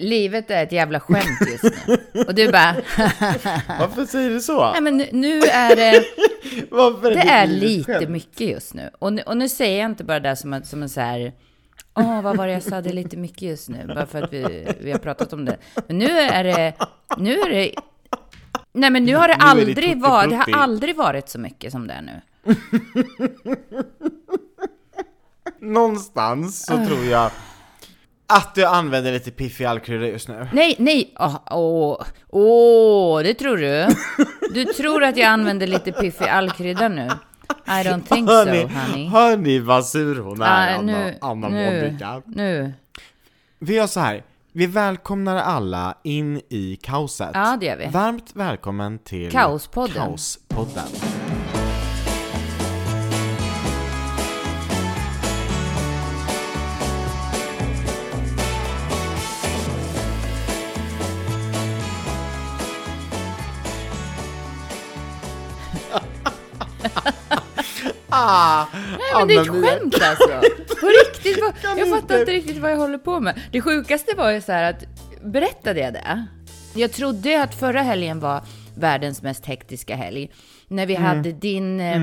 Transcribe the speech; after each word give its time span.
livet 0.00 0.50
är 0.50 0.62
ett 0.62 0.72
jävla 0.72 1.00
skämt 1.00 1.40
just 1.52 1.86
nu. 1.86 2.22
Och 2.26 2.34
du 2.34 2.52
bara, 2.52 2.74
Varför 3.80 4.06
säger 4.06 4.30
du 4.30 4.40
så? 4.40 4.72
nej 4.72 4.80
men 4.82 4.96
nu- 4.96 5.40
är 5.42 5.76
det, 5.76 6.04
Varför 6.70 7.10
det 7.10 7.20
är 7.20 7.46
livet 7.46 7.70
lite 7.88 7.92
skämt? 7.98 8.08
mycket 8.10 8.40
just 8.40 8.74
nu. 8.74 8.90
Och, 8.98 9.12
nu. 9.12 9.22
och 9.22 9.36
nu 9.36 9.48
säger 9.48 9.80
jag 9.80 9.90
inte 9.90 10.04
bara 10.04 10.20
det 10.20 10.36
som 10.36 10.60
som 10.64 10.82
en 10.82 10.88
så 10.88 11.00
här, 11.00 11.32
åh 11.94 12.22
vad 12.22 12.36
var 12.36 12.46
det 12.46 12.52
jag 12.52 12.62
sa, 12.62 12.80
det 12.80 12.90
är 12.90 12.94
lite 12.94 13.16
mycket 13.16 13.42
just 13.42 13.68
nu, 13.68 13.84
bara 13.94 14.06
för 14.06 14.22
att 14.22 14.32
vi, 14.32 14.68
vi 14.80 14.92
har 14.92 14.98
pratat 14.98 15.32
om 15.32 15.44
det. 15.44 15.56
Men 15.86 15.98
nu 15.98 16.10
är 16.10 16.44
det, 16.44 16.72
nu 17.18 17.40
är 17.40 17.50
det, 17.50 17.70
nej 18.72 18.90
men 18.90 19.04
nu 19.04 19.14
har 19.16 19.28
det 19.28 19.36
Nu 19.36 19.42
är 19.44 19.44
det 19.44 19.50
aldrig 19.50 20.00
varit, 20.00 20.30
det 20.30 20.36
har 20.36 20.62
aldrig 20.62 20.96
varit 20.96 21.28
så 21.28 21.38
mycket 21.38 21.72
som 21.72 21.86
det 21.86 21.94
är 21.94 22.02
nu. 22.02 22.20
Någonstans 25.60 26.66
så 26.66 26.86
tror 26.86 27.04
jag 27.04 27.30
att 28.26 28.54
du 28.54 28.64
använder 28.64 29.12
lite 29.12 29.30
piffig 29.30 29.64
allkrydda 29.64 30.06
just 30.06 30.28
nu. 30.28 30.48
Nej, 30.52 30.76
nej, 30.78 31.14
åh, 31.18 31.36
åh, 31.50 32.02
åh, 32.28 33.22
det 33.22 33.34
tror 33.34 33.56
du? 33.56 33.86
Du 34.54 34.64
tror 34.64 35.04
att 35.04 35.16
jag 35.16 35.26
använder 35.26 35.66
lite 35.66 35.92
piffig 35.92 36.24
allkrydda 36.28 36.88
nu? 36.88 37.08
I 37.66 37.70
don't 37.70 38.02
think 38.14 38.28
Hör 38.28 38.44
so, 38.44 38.50
ni, 38.52 38.62
honey. 38.62 39.08
hör 39.08 39.36
ni 39.36 39.58
vad 39.58 39.86
sur 39.86 40.20
hon 40.20 40.42
är, 40.42 40.46
Ah, 40.46 40.78
Anna, 40.78 40.92
nu, 40.92 41.18
Anna 41.20 41.48
nu, 41.48 41.98
nu. 42.26 42.72
Vi 43.58 43.74
gör 43.74 43.86
så 43.86 44.00
här. 44.00 44.22
Vi 44.52 44.66
välkomnar 44.66 45.36
alla 45.36 45.94
in 46.02 46.40
i 46.48 46.78
kaoset. 46.82 47.30
Ja, 47.34 47.56
det 47.60 47.66
gör 47.66 47.76
vi. 47.76 47.86
Varmt 47.86 48.30
välkommen 48.34 48.98
till 48.98 49.30
Kaospodden. 49.32 49.94
Kaospodden. 49.94 50.84
ah, 68.08 68.64
Nej, 68.72 68.98
men 69.18 69.28
det 69.28 69.34
är 69.34 69.40
ett 69.40 69.48
skämt 69.48 69.94
alltså. 70.02 70.28
På 70.80 70.86
riktigt, 70.86 71.44
kan 71.62 71.78
jag 71.78 71.88
fattar 72.00 72.18
inte. 72.20 72.32
riktigt 72.32 72.58
vad 72.58 72.70
jag 72.72 72.76
håller 72.76 72.98
på 72.98 73.20
med. 73.20 73.40
Det 73.52 73.60
sjukaste 73.60 74.14
var 74.16 74.30
ju 74.30 74.40
så 74.40 74.52
här 74.52 74.70
att, 74.70 74.84
berättade 75.24 75.80
jag 75.80 75.92
det? 75.92 76.26
Jag 76.74 76.92
trodde 76.92 77.42
att 77.42 77.54
förra 77.54 77.82
helgen 77.82 78.20
var 78.20 78.42
världens 78.76 79.22
mest 79.22 79.46
hektiska 79.46 79.96
helg. 79.96 80.30
När 80.68 80.86
vi 80.86 80.94
Mm. 80.96 81.06
hade 81.08 81.32
din 81.32 81.80
eh, 81.80 82.02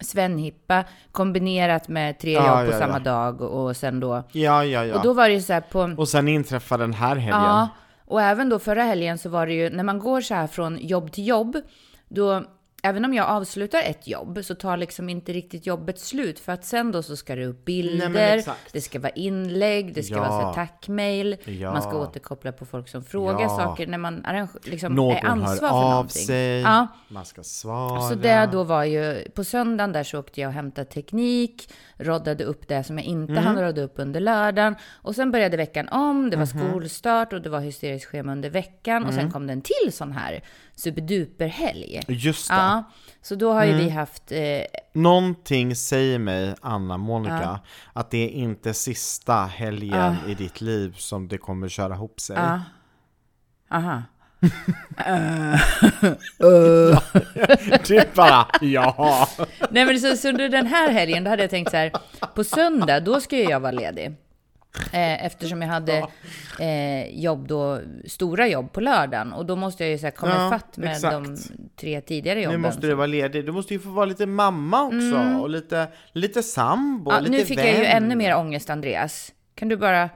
Svenhippa 0.00 0.84
kombinerat 1.12 1.88
med 1.88 2.18
tre 2.18 2.32
Ja, 2.32 2.60
jobb 2.60 2.68
på 2.70 2.74
ja, 2.74 2.78
samma 2.78 2.98
ja. 2.98 2.98
dag 3.12 3.40
och 3.40 3.76
sen 3.76 4.00
då... 4.00 4.22
Ja, 4.32 4.64
ja, 4.64 4.84
ja. 4.84 4.94
Och 4.96 5.02
då 5.02 5.12
var 5.12 5.28
det 5.28 5.34
ju 5.34 5.40
så 5.42 5.52
här 5.52 5.60
på... 5.60 5.94
Och 5.98 6.08
sen 6.08 6.28
inträffade 6.28 6.82
den 6.84 6.92
här 6.94 7.16
helgen. 7.16 7.40
Ja, 7.42 7.68
och 8.06 8.22
även 8.22 8.48
då 8.48 8.58
förra 8.58 8.82
helgen 8.82 9.18
så 9.18 9.28
var 9.28 9.46
det 9.46 9.52
ju, 9.52 9.70
när 9.70 9.84
man 9.84 9.98
går 9.98 10.20
så 10.20 10.34
här 10.34 10.46
från 10.46 10.78
jobb 10.78 11.12
till 11.12 11.26
jobb, 11.26 11.56
då, 12.08 12.44
även 12.82 13.04
om 13.04 13.14
jag 13.14 13.26
avslutar 13.28 13.82
ett 13.82 14.06
jobb, 14.08 14.38
så 14.44 14.54
tar 14.54 14.76
liksom 14.76 15.08
inte 15.08 15.32
riktigt 15.32 15.66
jobbet 15.66 15.98
slut, 16.00 16.38
för 16.38 16.52
att 16.52 16.64
sen 16.64 16.92
då 16.92 17.02
så 17.02 17.16
ska 17.16 17.34
det 17.36 17.46
upp 17.46 17.64
bilder, 17.64 18.36
exakt. 18.36 18.72
det 18.72 18.80
ska 18.80 18.98
vara 19.00 19.12
inlägg, 19.12 19.94
det 19.94 20.02
ska 20.02 20.14
Ja. 20.14 20.28
vara 20.28 20.54
tackmail, 20.54 21.36
Ja. 21.44 21.72
man 21.72 21.82
ska 21.82 21.98
återkoppla 21.98 22.52
på 22.52 22.66
folk 22.66 22.88
som 22.88 23.04
frågar 23.04 23.40
Ja. 23.40 23.48
saker, 23.48 23.86
när 23.86 23.98
man 23.98 24.24
liksom 24.64 24.94
Någon 24.94 25.16
är 25.16 25.24
ansvar 25.26 25.48
hör 25.48 25.56
för 25.56 25.66
av 25.84 25.90
någonting. 25.90 26.22
sig, 26.26 26.60
Ja. 26.60 26.86
man 27.08 27.24
ska 27.24 27.42
svara. 27.42 28.00
Så 28.08 28.14
det 28.14 28.48
då 28.52 28.64
var 28.64 28.84
ju, 28.84 29.30
på 29.34 29.44
söndagen 29.44 29.92
där 29.92 30.04
så 30.04 30.18
åkte 30.18 30.40
jag 30.40 30.48
och 30.48 30.54
hämtade 30.54 30.84
teknik, 30.90 31.72
roddade 31.96 32.44
upp 32.44 32.68
det 32.68 32.84
som 32.84 32.98
jag 32.98 33.06
inte 33.06 33.32
Mm. 33.32 33.44
hann 33.44 33.60
rodda 33.60 33.82
upp 33.82 33.94
under 33.96 34.20
lördagen. 34.20 34.76
Och 35.02 35.14
sen 35.14 35.30
började 35.30 35.56
veckan 35.56 35.88
om, 35.88 36.30
det 36.30 36.36
var 36.36 36.54
Mhm. 36.54 36.70
skolstart 36.70 37.32
och 37.32 37.42
det 37.42 37.48
var 37.50 37.60
hysteriskt 37.60 38.06
schema 38.10 38.32
under 38.32 38.50
veckan. 38.50 39.02
Och 39.04 39.10
Mm. 39.12 39.22
sen 39.22 39.32
kom 39.32 39.46
det 39.46 39.52
en 39.52 39.62
till 39.62 39.92
sån 39.92 40.12
här 40.12 40.42
superduper-helg. 40.80 42.00
Just 42.08 42.48
det. 42.48 42.54
Ja, 42.54 42.84
så 43.22 43.34
då 43.34 43.52
har 43.52 43.64
ju 43.64 43.70
Mm. 43.72 43.84
vi 43.84 43.90
haft, 43.90 44.32
eh, 44.32 44.40
Någonting 44.94 45.76
säger 45.76 46.18
mig, 46.18 46.54
Anna 46.62 46.96
Monica, 46.96 47.60
att 47.92 48.10
det 48.10 48.18
är 48.18 48.28
inte 48.28 48.74
sista 48.74 49.34
helgen 49.44 50.16
i 50.28 50.34
ditt 50.34 50.60
liv 50.60 50.94
som 50.98 51.28
det 51.28 51.38
kommer 51.38 51.68
köra 51.68 51.94
ihop 51.94 52.20
sig. 52.20 52.36
ja, 52.38 52.60
aha. 53.70 54.02
Typ 57.84 58.14
bara, 58.14 58.46
ja. 58.60 59.28
Nej 59.70 59.84
men 59.86 60.00
så, 60.00 60.16
så 60.16 60.28
under 60.28 60.48
den 60.48 60.66
här 60.66 60.90
helgen, 60.90 61.24
då 61.24 61.30
hade 61.30 61.42
jag 61.42 61.50
tänkt 61.50 61.70
så 61.70 61.76
här, 61.76 61.92
på 62.34 62.44
söndag, 62.44 63.00
då 63.00 63.20
ska 63.20 63.36
ju 63.36 63.42
jag 63.44 63.60
vara 63.60 63.72
ledig. 63.72 64.16
Eh, 64.92 65.24
eftersom 65.24 65.62
jag 65.62 65.68
hade 65.68 66.06
eh, 66.60 67.08
jobb 67.20 67.48
då, 67.48 67.80
stora 68.06 68.48
jobb 68.48 68.72
på 68.72 68.80
lördagen. 68.80 69.32
Och 69.32 69.46
då 69.46 69.56
måste 69.56 69.84
jag 69.84 69.90
ju 69.90 69.98
så 69.98 70.06
här 70.06 70.10
komma 70.10 70.32
Ja, 70.34 70.46
ifatt 70.48 70.76
med 70.76 70.90
exakt. 70.92 71.12
de 71.12 71.36
tre 71.80 72.00
tidigare 72.00 72.38
Nu 72.38 72.44
jobben. 72.44 72.60
måste 72.60 72.86
du 72.86 72.94
vara 72.94 73.06
ledig. 73.06 73.46
Du 73.46 73.52
måste 73.52 73.74
ju 73.74 73.80
få 73.80 73.88
vara 73.90 74.06
lite 74.06 74.26
mamma 74.26 74.82
också. 74.82 75.38
Och 75.42 75.50
lite, 75.50 75.88
lite 76.12 76.42
sambo, 76.42 77.10
Mm. 77.10 77.14
ja, 77.24 77.30
lite 77.30 77.30
nu 77.42 77.44
fick 77.44 77.58
vän. 77.58 77.66
jag 77.66 77.76
ju 77.78 77.84
ännu 77.84 78.16
mer 78.16 78.36
ångest, 78.36 78.70
Andreas. 78.70 79.32
Kan 79.54 79.68
du 79.68 79.76
bara, 79.76 80.10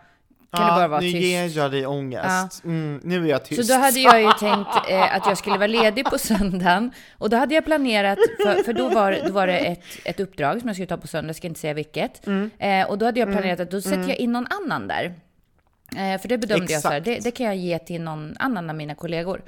kan 0.56 0.66
du 0.66 0.72
bara 0.72 0.88
vara 0.88 1.00
nu 1.00 1.12
tyst? 1.12 1.22
ger 1.22 1.56
jag 1.56 1.70
dig 1.70 1.86
ångest. 1.86 2.64
Mm, 2.64 3.00
nu 3.04 3.24
är 3.24 3.30
jag 3.30 3.44
tyst. 3.44 3.66
Så 3.66 3.72
då 3.72 3.80
hade 3.80 4.00
jag 4.00 4.22
ju 4.22 4.32
tänkt 4.40 4.90
eh, 4.90 5.16
att 5.16 5.26
jag 5.26 5.38
skulle 5.38 5.56
vara 5.56 5.66
ledig 5.66 6.04
på 6.04 6.18
söndagen. 6.18 6.90
Och 7.18 7.30
då 7.30 7.36
hade 7.36 7.54
jag 7.54 7.64
planerat, 7.64 8.18
för, 8.42 8.62
för 8.62 8.72
då, 8.72 8.88
var, 8.88 9.18
då 9.26 9.32
var 9.32 9.46
det 9.46 9.58
ett, 9.58 9.84
ett 10.04 10.20
uppdrag 10.20 10.60
som 10.60 10.68
jag 10.68 10.76
skulle 10.76 10.86
ta 10.86 10.96
på 10.96 11.06
söndag, 11.06 11.28
jag 11.28 11.36
ska 11.36 11.46
inte 11.46 11.60
säga 11.60 11.74
vilket. 11.74 12.26
Mm. 12.26 12.50
Eh, 12.58 12.90
och 12.90 12.98
då 12.98 13.06
hade 13.06 13.20
jag 13.20 13.32
planerat 13.32 13.60
att 13.60 13.70
då 13.70 13.80
sätter 13.80 14.08
jag 14.08 14.16
in 14.16 14.32
någon 14.32 14.46
annan 14.46 14.88
där. 14.88 15.14
Eh, 15.96 16.20
för 16.20 16.28
det 16.28 16.38
bedömde 16.38 16.72
jag 16.72 16.82
så 16.82 16.88
här, 16.88 16.96
Exakt. 16.96 17.22
det, 17.24 17.30
det 17.30 17.36
kan 17.36 17.46
jag 17.46 17.56
ge 17.56 17.78
till 17.78 18.02
någon 18.02 18.34
annan 18.38 18.70
av 18.70 18.76
mina 18.76 18.94
kollegor. 18.94 19.42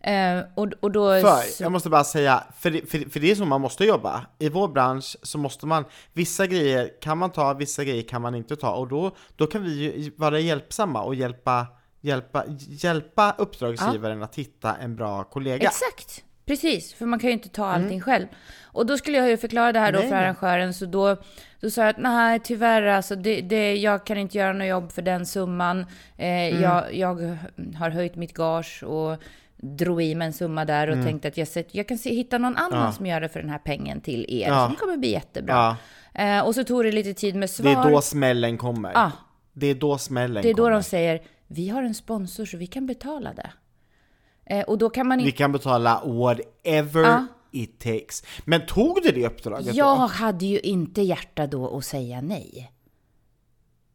Eh, 0.00 0.40
och, 0.54 0.68
och 0.80 0.92
då... 0.92 1.20
För, 1.20 1.62
jag 1.62 1.72
måste 1.72 1.88
bara 1.90 2.04
säga, 2.04 2.44
för 2.58 2.70
för, 2.86 3.10
för 3.10 3.20
det 3.20 3.30
är 3.30 3.34
så 3.34 3.44
man 3.44 3.60
måste 3.60 3.84
jobba. 3.84 4.26
I 4.38 4.48
vår 4.48 4.68
bransch 4.68 5.16
så 5.22 5.38
måste 5.38 5.66
man, 5.66 5.84
vissa 6.12 6.46
grejer 6.46 6.90
kan 7.02 7.18
man 7.18 7.30
ta, 7.30 7.54
vissa 7.54 7.84
grejer 7.84 8.02
kan 8.02 8.22
man 8.22 8.34
inte 8.34 8.56
ta. 8.56 8.70
Och 8.70 8.88
då, 8.88 9.16
då 9.36 9.46
kan 9.46 9.62
vi 9.62 9.70
ju 9.70 10.12
vara 10.16 10.40
hjälpsamma 10.40 11.02
och 11.02 11.14
hjälpa, 11.14 11.66
hjälpa, 12.00 12.44
hjälpa 12.58 13.34
uppdragsgivaren 13.38 14.22
att 14.22 14.34
hitta 14.34 14.76
en 14.76 14.96
bra 14.96 15.24
kollega. 15.24 15.66
Exakt, 15.68 16.24
precis. 16.46 16.94
För 16.94 17.06
man 17.06 17.18
kan 17.18 17.28
ju 17.28 17.34
inte 17.34 17.48
ta 17.48 17.66
allting 17.66 18.00
själv. 18.00 18.26
Och 18.62 18.86
då 18.86 18.98
skulle 18.98 19.18
jag 19.18 19.28
ju 19.28 19.36
förklara 19.36 19.72
det 19.72 19.78
här 19.78 19.92
då 19.92 19.98
Nej, 19.98 20.08
för 20.08 20.16
arrangören, 20.16 20.74
så 20.74 20.86
då, 20.86 21.16
då 21.60 21.70
sa 21.70 21.80
jag 21.80 21.90
att 21.90 21.98
nej, 21.98 22.40
tyvärr 22.44 22.82
alltså, 22.82 23.16
det, 23.16 23.40
det, 23.40 23.74
jag 23.74 24.06
kan 24.06 24.18
inte 24.18 24.38
göra 24.38 24.52
något 24.52 24.68
jobb 24.68 24.92
för 24.92 25.02
den 25.02 25.26
summan. 25.26 25.86
Eh, 26.16 26.62
jag, 26.62 26.94
jag 26.94 27.38
har 27.76 27.90
höjt 27.90 28.16
mitt 28.16 28.34
gage 28.34 28.82
och 28.82 29.22
drog 29.62 30.02
i 30.02 30.14
mig 30.14 30.26
en 30.26 30.32
summa 30.32 30.64
där 30.64 30.88
och 30.90 31.04
tänkte 31.04 31.28
att 31.28 31.36
jag, 31.36 31.48
jag 31.70 31.88
kan 31.88 31.98
se, 31.98 32.14
hitta 32.14 32.38
någon 32.38 32.56
annan 32.56 32.84
Ja. 32.84 32.92
som 32.92 33.06
gör 33.06 33.20
det 33.20 33.28
för 33.28 33.40
den 33.40 33.50
här 33.50 33.58
pengen 33.58 34.00
till 34.00 34.26
er, 34.28 34.48
Ja. 34.48 34.66
som 34.66 34.76
kommer 34.76 34.96
bli 34.96 35.10
jättebra. 35.10 35.54
Ja, 35.54 35.76
Eh, 36.14 36.40
och 36.46 36.54
så 36.54 36.64
tog 36.64 36.84
det 36.84 36.92
lite 36.92 37.14
tid 37.14 37.34
med 37.34 37.42
det 37.42 37.48
svar. 37.52 37.86
är 37.86 37.90
då 37.90 38.00
smällen 38.00 38.58
kommer. 38.58 38.92
Ja. 38.94 39.12
Det 39.52 39.66
är 39.66 39.74
då 39.74 39.98
smällen 39.98 40.42
det 40.42 40.50
är 40.50 40.54
då 40.54 40.62
kommer. 40.62 40.70
de 40.76 40.82
säger, 40.82 41.22
vi 41.46 41.68
har 41.68 41.82
en 41.82 41.94
sponsor 41.94 42.44
så 42.44 42.56
vi 42.56 42.66
kan 42.66 42.86
betala 42.86 43.32
det. 43.34 43.50
Eh, 44.46 44.64
och 44.64 44.78
då 44.78 44.90
kan 44.90 45.06
man 45.08 45.18
Vi 45.18 45.24
inte... 45.24 45.36
kan 45.36 45.52
betala 45.52 46.02
whatever 46.04 47.02
Ja. 47.02 47.26
it 47.52 47.78
takes. 47.80 48.22
Men 48.44 48.66
tog 48.66 48.98
du 49.02 49.10
det 49.12 49.26
uppdraget 49.26 49.74
Jag 49.74 49.98
då? 49.98 50.06
hade 50.06 50.46
ju 50.46 50.58
inte 50.60 51.02
hjärta 51.02 51.46
då 51.46 51.76
att 51.76 51.84
säga 51.84 52.20
nej. 52.20 52.72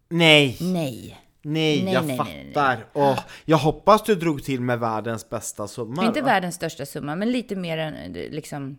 Nej, 0.10 0.58
Nej. 0.62 1.18
Nej, 1.44 1.84
Nej, 1.84 1.94
jag 1.94 2.06
nej, 2.06 2.18
nej, 2.18 2.44
nej. 2.46 2.54
fattar. 2.54 2.86
Åh, 2.94 3.20
jag 3.46 3.58
hoppas 3.58 4.04
du 4.04 4.16
drog 4.16 4.44
till 4.44 4.62
med 4.62 4.80
världens 4.80 5.30
bästa 5.30 5.68
summa. 5.68 6.06
Inte 6.06 6.20
då. 6.20 6.26
världens 6.26 6.56
största 6.56 6.86
summa, 6.86 7.16
men 7.16 7.32
lite 7.32 7.56
mer 7.56 7.78
än 7.78 7.94
eh, 8.16 8.30
liksom 8.32 8.78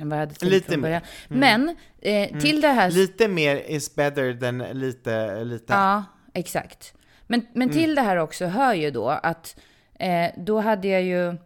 än 0.00 0.08
vad 0.08 0.16
jag 0.18 0.20
hade 0.22 0.34
tänkt 0.34 0.52
Lite 0.52 0.72
från 0.72 0.80
mer. 0.80 0.88
Mm. 0.88 1.00
början. 1.40 1.74
Men 2.00 2.32
eh, 2.34 2.40
till 2.40 2.60
det 2.60 2.68
här... 2.68 2.90
Lite 2.90 3.28
mer 3.28 3.56
is 3.56 3.94
better 3.94 4.32
than 4.40 4.58
lite, 4.58 5.44
lite. 5.44 5.72
Ja, 5.72 6.04
exakt. 6.34 6.94
Men, 7.26 7.46
men 7.52 7.62
Mm. 7.68 7.78
till 7.78 7.94
det 7.94 8.02
här 8.02 8.16
också 8.16 8.46
hör 8.46 8.74
ju 8.74 8.90
då 8.90 9.08
att 9.08 9.56
eh, 9.98 10.26
då 10.36 10.60
hade 10.60 10.88
jag 10.88 11.02
ju... 11.02 11.36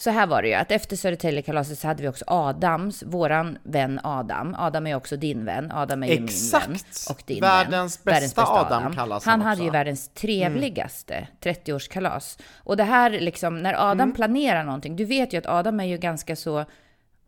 Så 0.00 0.10
här 0.10 0.26
var 0.26 0.42
det 0.42 0.48
ju, 0.48 0.54
att 0.54 0.70
efter 0.72 0.96
Södertäljekalaset 0.96 1.78
så 1.78 1.86
hade 1.86 2.02
vi 2.02 2.08
också 2.08 2.24
Adams, 2.28 3.02
våran 3.02 3.58
vän 3.62 4.00
Adam. 4.04 4.54
Adam 4.58 4.86
är 4.86 4.94
också 4.94 5.16
din 5.16 5.44
vän. 5.44 5.70
Adam 5.72 6.02
är 6.02 6.06
ju 6.06 6.14
min 6.14 6.24
Exakt. 6.24 6.68
vän 6.68 6.76
och 7.10 7.22
din 7.26 7.40
Världens 7.40 8.06
vän. 8.06 8.14
bästa 8.14 8.42
Adam 8.46 8.94
kallas 8.94 9.24
han 9.24 9.32
han 9.32 9.40
hade 9.40 9.52
också. 9.52 9.62
Mm. 9.62 9.64
ju 9.74 9.78
världens 9.78 10.08
trevligaste 10.08 11.28
30-årskalas. 11.40 12.38
Och 12.56 12.76
det 12.76 12.84
här 12.84 13.10
liksom, 13.10 13.58
när 13.58 13.74
Adam 13.90 14.00
Mm. 14.00 14.14
planerar 14.14 14.64
någonting, 14.64 14.96
du 14.96 15.04
vet 15.04 15.32
ju 15.32 15.38
att 15.38 15.46
Adam 15.46 15.80
är 15.80 15.84
ju 15.84 15.98
ganska 15.98 16.36
så 16.36 16.64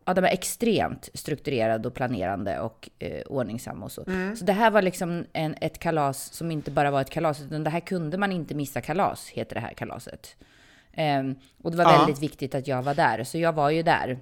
Adam 0.05 0.23
är 0.23 0.29
extremt 0.29 1.09
strukturerad 1.13 1.85
och 1.85 1.93
planerande 1.93 2.59
och 2.59 2.89
eh, 2.99 3.21
ordningsam 3.21 3.83
och 3.83 3.91
så. 3.91 4.03
Mm. 4.07 4.35
Så 4.35 4.45
det 4.45 4.53
här 4.53 4.71
var 4.71 4.81
liksom 4.81 5.25
en, 5.33 5.55
ett 5.61 5.79
kalas 5.79 6.33
som 6.33 6.51
inte 6.51 6.71
bara 6.71 6.91
var 6.91 7.01
ett 7.01 7.09
kalas, 7.09 7.41
utan 7.41 7.63
det 7.63 7.69
här 7.69 7.79
kunde 7.79 8.17
man 8.17 8.31
inte 8.31 8.55
missa 8.55 8.81
kalas, 8.81 9.29
heter 9.29 9.55
det 9.55 9.61
här 9.61 9.73
kalaset. 9.73 10.35
Ehm, 10.97 11.35
och 11.63 11.71
det 11.71 11.77
var 11.77 11.83
Ja. 11.91 11.97
väldigt 11.97 12.19
viktigt 12.23 12.55
att 12.55 12.67
jag 12.67 12.83
var 12.83 12.93
där, 12.93 13.23
så 13.23 13.37
jag 13.37 13.53
var 13.53 13.69
ju 13.69 13.83
där. 13.83 14.17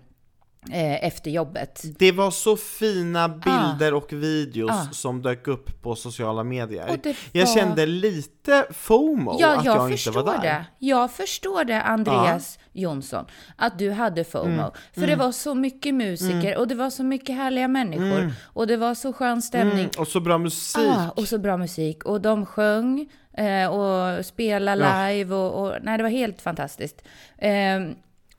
eh, 0.71 1.03
efter 1.07 1.31
jobbet. 1.31 1.81
Det 1.99 2.11
var 2.11 2.31
så 2.31 2.57
fina 2.57 3.29
bilder 3.29 3.93
och 3.93 4.13
videos 4.13 4.71
Ah. 4.71 4.87
som 4.91 5.21
dök 5.21 5.47
upp 5.47 5.81
på 5.81 5.95
sociala 5.95 6.43
medier. 6.43 6.99
Det 7.03 7.15
Jag 7.31 7.45
var- 7.47 7.55
kände 7.55 7.85
lite 7.85 8.65
FOMO 8.71 9.37
Ja, 9.39 9.57
att 9.57 9.65
jag, 9.65 9.75
jag, 9.75 9.91
inte 9.91 10.11
var 10.11 10.23
där. 10.23 10.41
det. 10.41 10.65
Jag 10.79 11.11
förstår 11.11 11.63
det, 11.63 11.81
Andreas 11.81 12.59
Jonsson, 12.71 13.25
att 13.55 13.79
du 13.79 13.91
hade 13.91 14.23
FOMO. 14.23 14.45
Mm. 14.51 14.71
För 14.93 15.07
det 15.07 15.15
var 15.15 15.31
så 15.31 15.55
mycket 15.55 15.93
musiker 15.95 16.57
och 16.57 16.67
det 16.67 16.75
var 16.75 16.89
så 16.89 17.03
mycket 17.03 17.35
härliga 17.35 17.67
människor. 17.67 18.33
Och 18.43 18.67
det 18.67 18.77
var 18.77 18.95
så 18.95 19.13
skön 19.13 19.41
stämning. 19.41 19.79
Mm, 19.79 19.89
och 19.97 20.07
så 20.07 20.19
bra 20.19 20.37
musik. 20.37 20.87
Ah, 20.87 21.09
och 21.09 21.27
så 21.27 21.37
bra 21.37 21.57
musik. 21.57 22.03
Och 22.05 22.21
de 22.21 22.45
sjöng 22.45 23.09
och 23.69 24.25
spelade 24.25 24.83
Ja. 24.83 25.07
live. 25.09 25.35
Och, 25.35 25.61
och, 25.65 25.75
nej, 25.81 25.97
det 25.97 26.03
var 26.03 26.09
helt 26.09 26.41
fantastiskt. 26.41 27.01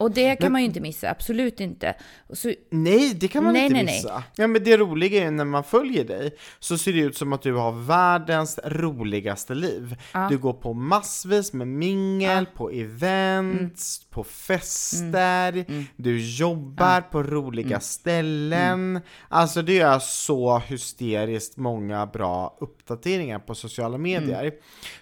Och 0.02 0.10
det 0.10 0.36
kan 0.36 0.52
man 0.52 0.60
ju 0.60 0.66
inte 0.66 0.80
missa, 0.80 1.10
absolut 1.10 1.60
inte. 1.60 1.94
Så, 2.32 2.52
Nej, 2.70 3.14
det 3.14 3.28
kan 3.28 3.44
man 3.44 3.52
Nej, 3.52 3.62
inte 3.62 3.74
nej, 3.74 3.84
nej. 3.84 3.94
missa. 3.94 4.22
Ja, 4.36 4.46
men 4.46 4.64
det 4.64 4.76
roliga 4.76 5.24
är 5.26 5.30
när 5.30 5.44
man 5.44 5.64
följer 5.64 6.04
dig 6.04 6.36
så 6.58 6.78
ser 6.78 6.92
det 6.92 6.98
ut 6.98 7.16
som 7.16 7.32
att 7.32 7.42
du 7.42 7.54
har 7.54 7.72
världens 7.72 8.58
roligaste 8.64 9.54
liv. 9.54 9.96
Du 10.30 10.38
går 10.38 10.52
på 10.52 10.72
massvis 10.72 11.52
med 11.52 11.68
mingel, 11.68 12.46
på 12.46 12.70
events, 12.70 14.00
Mm. 14.02 14.10
på 14.10 14.24
fester, 14.24 15.64
du 15.96 16.20
jobbar 16.36 17.00
på 17.00 17.22
roliga 17.22 17.66
Mm. 17.66 17.80
ställen. 17.80 19.00
Alltså 19.28 19.62
det 19.62 19.78
är 19.80 19.98
så 19.98 20.58
hysteriskt 20.58 21.56
många 21.56 22.06
bra 22.06 22.56
uppdateringar 22.60 23.38
på 23.38 23.54
sociala 23.54 23.94
Mm. 23.94 24.02
medier. 24.02 24.52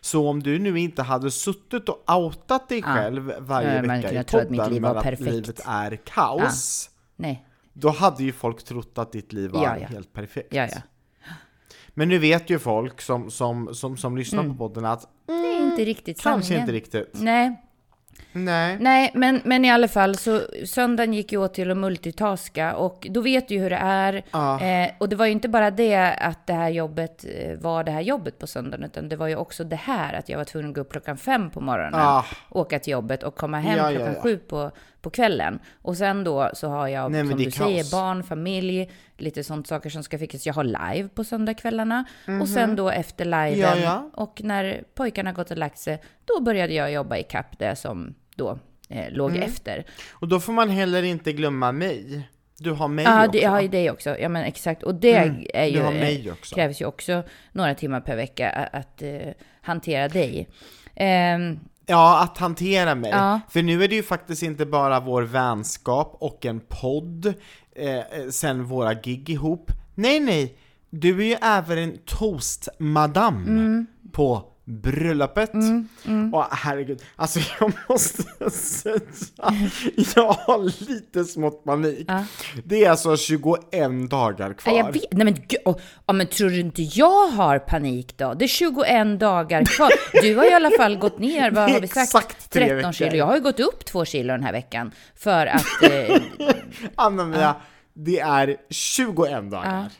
Så 0.00 0.28
om 0.28 0.42
du 0.42 0.58
nu 0.58 0.78
inte 0.80 1.02
hade 1.02 1.30
suttit 1.30 1.88
och 1.88 2.04
outat 2.16 2.68
dig 2.68 2.82
själv 2.82 3.32
varje 3.38 3.76
Ja, 3.76 3.82
vecka 3.82 4.20
i 4.20 4.24
podden 4.24 4.56
var 4.92 4.98
att 4.98 5.04
perfekt. 5.04 5.30
livet 5.30 5.60
är 5.66 5.96
kaos. 5.96 6.90
nej, 7.16 7.46
Då 7.72 7.88
hade 7.90 8.24
ju 8.24 8.32
folk 8.32 8.62
trott 8.62 8.98
att 8.98 9.12
ditt 9.12 9.32
liv 9.32 9.50
var 9.50 9.62
Ja, 9.64 9.78
ja. 9.78 9.86
helt 9.86 10.12
perfekt. 10.12 10.54
ja, 10.54 10.68
ja. 10.72 10.80
Men 11.94 12.08
nu 12.08 12.18
vet 12.18 12.50
ju 12.50 12.58
folk 12.58 13.00
som, 13.00 13.30
som, 13.30 13.74
som, 13.74 13.96
som 13.96 14.16
lyssnar 14.16 14.44
på 14.48 14.54
podden 14.54 14.84
att 14.84 15.06
Det 15.26 15.32
är 15.32 15.62
inte 15.70 15.84
riktigt 15.84 16.20
kanske 16.20 16.46
sanningen. 16.48 16.62
inte 16.62 16.72
riktigt. 16.72 17.10
Nej, 17.20 17.62
Nej. 18.32 18.76
Nej, 18.80 19.10
men, 19.14 19.40
men 19.44 19.64
i 19.64 19.70
alla 19.70 19.88
fall 19.88 20.16
så 20.16 20.40
söndagen 20.66 21.14
gick 21.14 21.32
ju 21.32 21.38
åt 21.38 21.54
till 21.54 21.70
att 21.70 21.76
multitaska 21.76 22.74
och 22.76 23.06
då 23.10 23.20
vet 23.20 23.48
du 23.48 23.54
ju 23.54 23.60
hur 23.60 23.70
det 23.70 23.76
är. 23.76 24.22
Ja. 24.30 24.60
Eh, 24.62 24.90
och 24.98 25.08
det 25.08 25.16
var 25.16 25.26
ju 25.26 25.32
inte 25.32 25.48
bara 25.48 25.70
det 25.70 25.96
att 26.14 26.46
det 26.46 26.52
här 26.52 26.68
jobbet 26.68 27.24
eh, 27.38 27.58
var 27.58 27.84
det 27.84 27.90
här 27.92 28.00
jobbet 28.00 28.38
på 28.38 28.46
söndagen, 28.46 28.84
utan 28.84 29.08
det 29.08 29.16
var 29.16 29.26
ju 29.28 29.36
också 29.36 29.64
det 29.64 29.76
här 29.76 30.14
att 30.14 30.28
jag 30.28 30.38
var 30.38 30.44
tvungen 30.44 30.68
att 30.70 30.74
gå 30.74 30.80
upp 30.80 30.92
klockan 30.92 31.16
fem 31.16 31.50
på 31.50 31.60
morgonen, 31.60 31.94
Ah. 32.00 32.24
åka 32.50 32.78
till 32.78 32.90
jobbet 32.92 33.22
och 33.22 33.34
komma 33.36 33.58
hem 33.60 33.78
Ja, 33.78 33.90
ja, 33.92 33.96
klockan 33.98 34.14
ja. 34.16 34.22
sju 34.22 34.36
på, 34.36 34.70
på 35.02 35.10
kvällen. 35.10 35.58
Och 35.82 35.96
sen 35.96 36.24
då 36.24 36.50
så 36.54 36.68
har 36.68 36.88
jag, 36.88 37.12
Nej, 37.12 37.26
som 37.28 37.38
du 37.38 37.50
säger, 37.50 37.78
kaos. 37.78 37.90
barn, 37.92 38.22
familj, 38.22 38.90
lite 39.18 39.44
sånt 39.44 39.66
saker 39.66 39.90
som 39.90 40.02
ska 40.02 40.18
fixas. 40.18 40.46
Jag 40.46 40.54
har 40.54 40.64
live 40.64 41.08
på 41.08 41.24
söndagskvällarna 41.24 42.04
och 42.40 42.48
sen 42.48 42.66
Mhm. 42.68 42.76
då 42.76 42.90
efter 42.90 43.24
liven 43.24 43.58
Ja, 43.58 43.76
ja. 43.76 44.10
och 44.14 44.40
när 44.44 44.82
pojkarna 44.94 45.32
gått 45.32 45.50
och 45.50 45.56
lagt 45.58 45.78
sig, 45.78 46.02
då 46.24 46.40
började 46.40 46.74
jag 46.74 46.92
jobba 46.92 47.16
i 47.16 47.22
kapp 47.22 47.58
det 47.58 47.76
som 47.76 48.14
då 48.36 48.58
eh, 48.88 49.10
låg 49.12 49.30
Mm. 49.30 49.42
efter. 49.42 49.84
Och 50.12 50.28
då 50.28 50.40
får 50.40 50.52
man 50.52 50.70
heller 50.70 51.02
inte 51.02 51.32
glömma 51.32 51.72
mig. 51.72 52.28
Du 52.58 52.70
har 52.70 52.88
mig 52.88 53.04
Ja, 53.04 53.20
också. 53.20 53.32
det, 53.32 53.38
jag 53.38 53.50
har 53.50 53.60
ju 53.60 53.68
dig 53.68 53.90
också. 53.90 54.18
Ja, 54.18 54.28
men 54.28 54.44
exakt. 54.44 54.82
Och 54.82 54.94
det 54.94 55.16
Mm, 55.16 55.46
är 55.54 55.64
ju, 55.66 55.72
du 55.78 55.80
har 55.82 55.92
eh, 55.92 55.98
mig 56.00 56.30
också. 56.32 56.54
krävs 56.54 56.80
ju 56.80 56.84
också 56.86 57.22
några 57.52 57.74
timmar 57.74 58.00
per 58.00 58.16
vecka 58.16 58.50
att, 58.50 58.74
att 58.74 59.02
eh, 59.02 59.32
hantera 59.62 60.08
dig. 60.08 60.48
Ehm, 60.94 61.58
Ja, 61.90 62.22
att 62.22 62.38
hantera 62.38 62.94
mig. 62.94 63.10
Ja. 63.10 63.40
För 63.48 63.62
nu 63.62 63.84
är 63.84 63.88
det 63.88 63.94
ju 63.94 64.02
faktiskt 64.02 64.42
inte 64.42 64.66
bara 64.66 65.00
vår 65.00 65.22
vänskap 65.22 66.16
och 66.20 66.46
en 66.46 66.60
podd, 66.68 67.26
eh, 67.76 68.28
sen 68.30 68.64
våra 68.64 68.94
gig 68.94 69.30
ihop. 69.30 69.70
Nej, 69.94 70.20
nej, 70.20 70.58
du 70.90 71.20
är 71.20 71.24
ju 71.26 71.36
även 71.42 71.78
en 71.78 71.96
toastmadam 72.06 73.34
Mm. 73.48 73.86
på 74.12 74.42
bröllopet. 74.70 75.50
Och 76.32 76.44
herregud, 76.50 77.02
alltså 77.16 77.40
jag 77.60 77.72
måste 77.88 78.50
säga, 78.50 79.00
jag 80.14 80.32
har 80.32 80.88
lite 80.90 81.24
smått 81.24 81.64
panik. 81.64 82.04
Ja. 82.08 82.24
Det 82.64 82.84
är 82.84 82.90
alltså 82.90 83.16
21 83.16 84.10
dagar 84.10 84.54
kvar. 84.54 84.72
ja, 84.72 84.78
jag 84.78 84.92
vet, 84.92 85.12
nej 85.12 85.24
men 85.24 85.34
oh, 85.64 85.76
ja, 86.06 86.12
men 86.12 86.26
tror 86.26 86.50
du 86.50 86.60
inte 86.60 86.82
jag 86.82 87.26
har 87.26 87.58
panik 87.58 88.18
då? 88.18 88.34
Det 88.34 88.44
är 88.44 88.48
21 88.48 89.20
dagar 89.20 89.64
kvar. 89.64 89.90
Du 90.22 90.36
har 90.36 90.50
i 90.50 90.54
alla 90.54 90.70
fall 90.70 90.96
gått 90.96 91.18
ner, 91.18 91.50
vad 91.50 91.70
har 91.70 91.80
vi 91.80 91.88
sagt? 91.88 92.08
exakt 92.08 92.50
tre 92.50 92.64
13 92.64 92.76
veckor. 92.76 92.92
kilo. 92.92 93.16
Jag 93.16 93.26
har 93.26 93.36
ju 93.36 93.42
gått 93.42 93.60
upp 93.60 93.84
2 93.84 94.04
kilo 94.04 94.32
den 94.32 94.42
här 94.42 94.52
veckan. 94.52 94.92
För 95.16 95.46
att, 95.46 95.82
eh, 95.82 96.16
Anna-Mia, 96.94 97.56
det 97.94 98.20
är 98.20 98.56
21 98.70 99.50
dagar. 99.50 99.90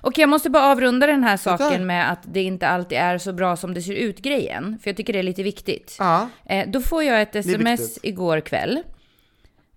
Okej, 0.00 0.22
jag 0.22 0.28
måste 0.28 0.50
bara 0.50 0.64
avrunda 0.72 1.06
den 1.06 1.24
här 1.24 1.36
saken 1.36 1.86
med 1.86 2.12
att 2.12 2.18
det 2.24 2.42
inte 2.42 2.68
alltid 2.68 2.98
är 2.98 3.18
så 3.18 3.32
bra 3.32 3.56
som 3.56 3.74
det 3.74 3.82
ser 3.82 3.94
ut 3.94 4.18
grejen. 4.18 4.78
För 4.82 4.90
jag 4.90 4.96
tycker 4.96 5.12
det 5.12 5.18
är 5.18 5.22
lite 5.22 5.42
viktigt. 5.42 5.96
Ja. 5.98 6.28
Eh, 6.46 6.68
då 6.68 6.80
får 6.80 7.02
jag 7.04 7.22
ett 7.22 7.36
sms 7.36 7.98
igår 8.02 8.40
kväll. 8.40 8.82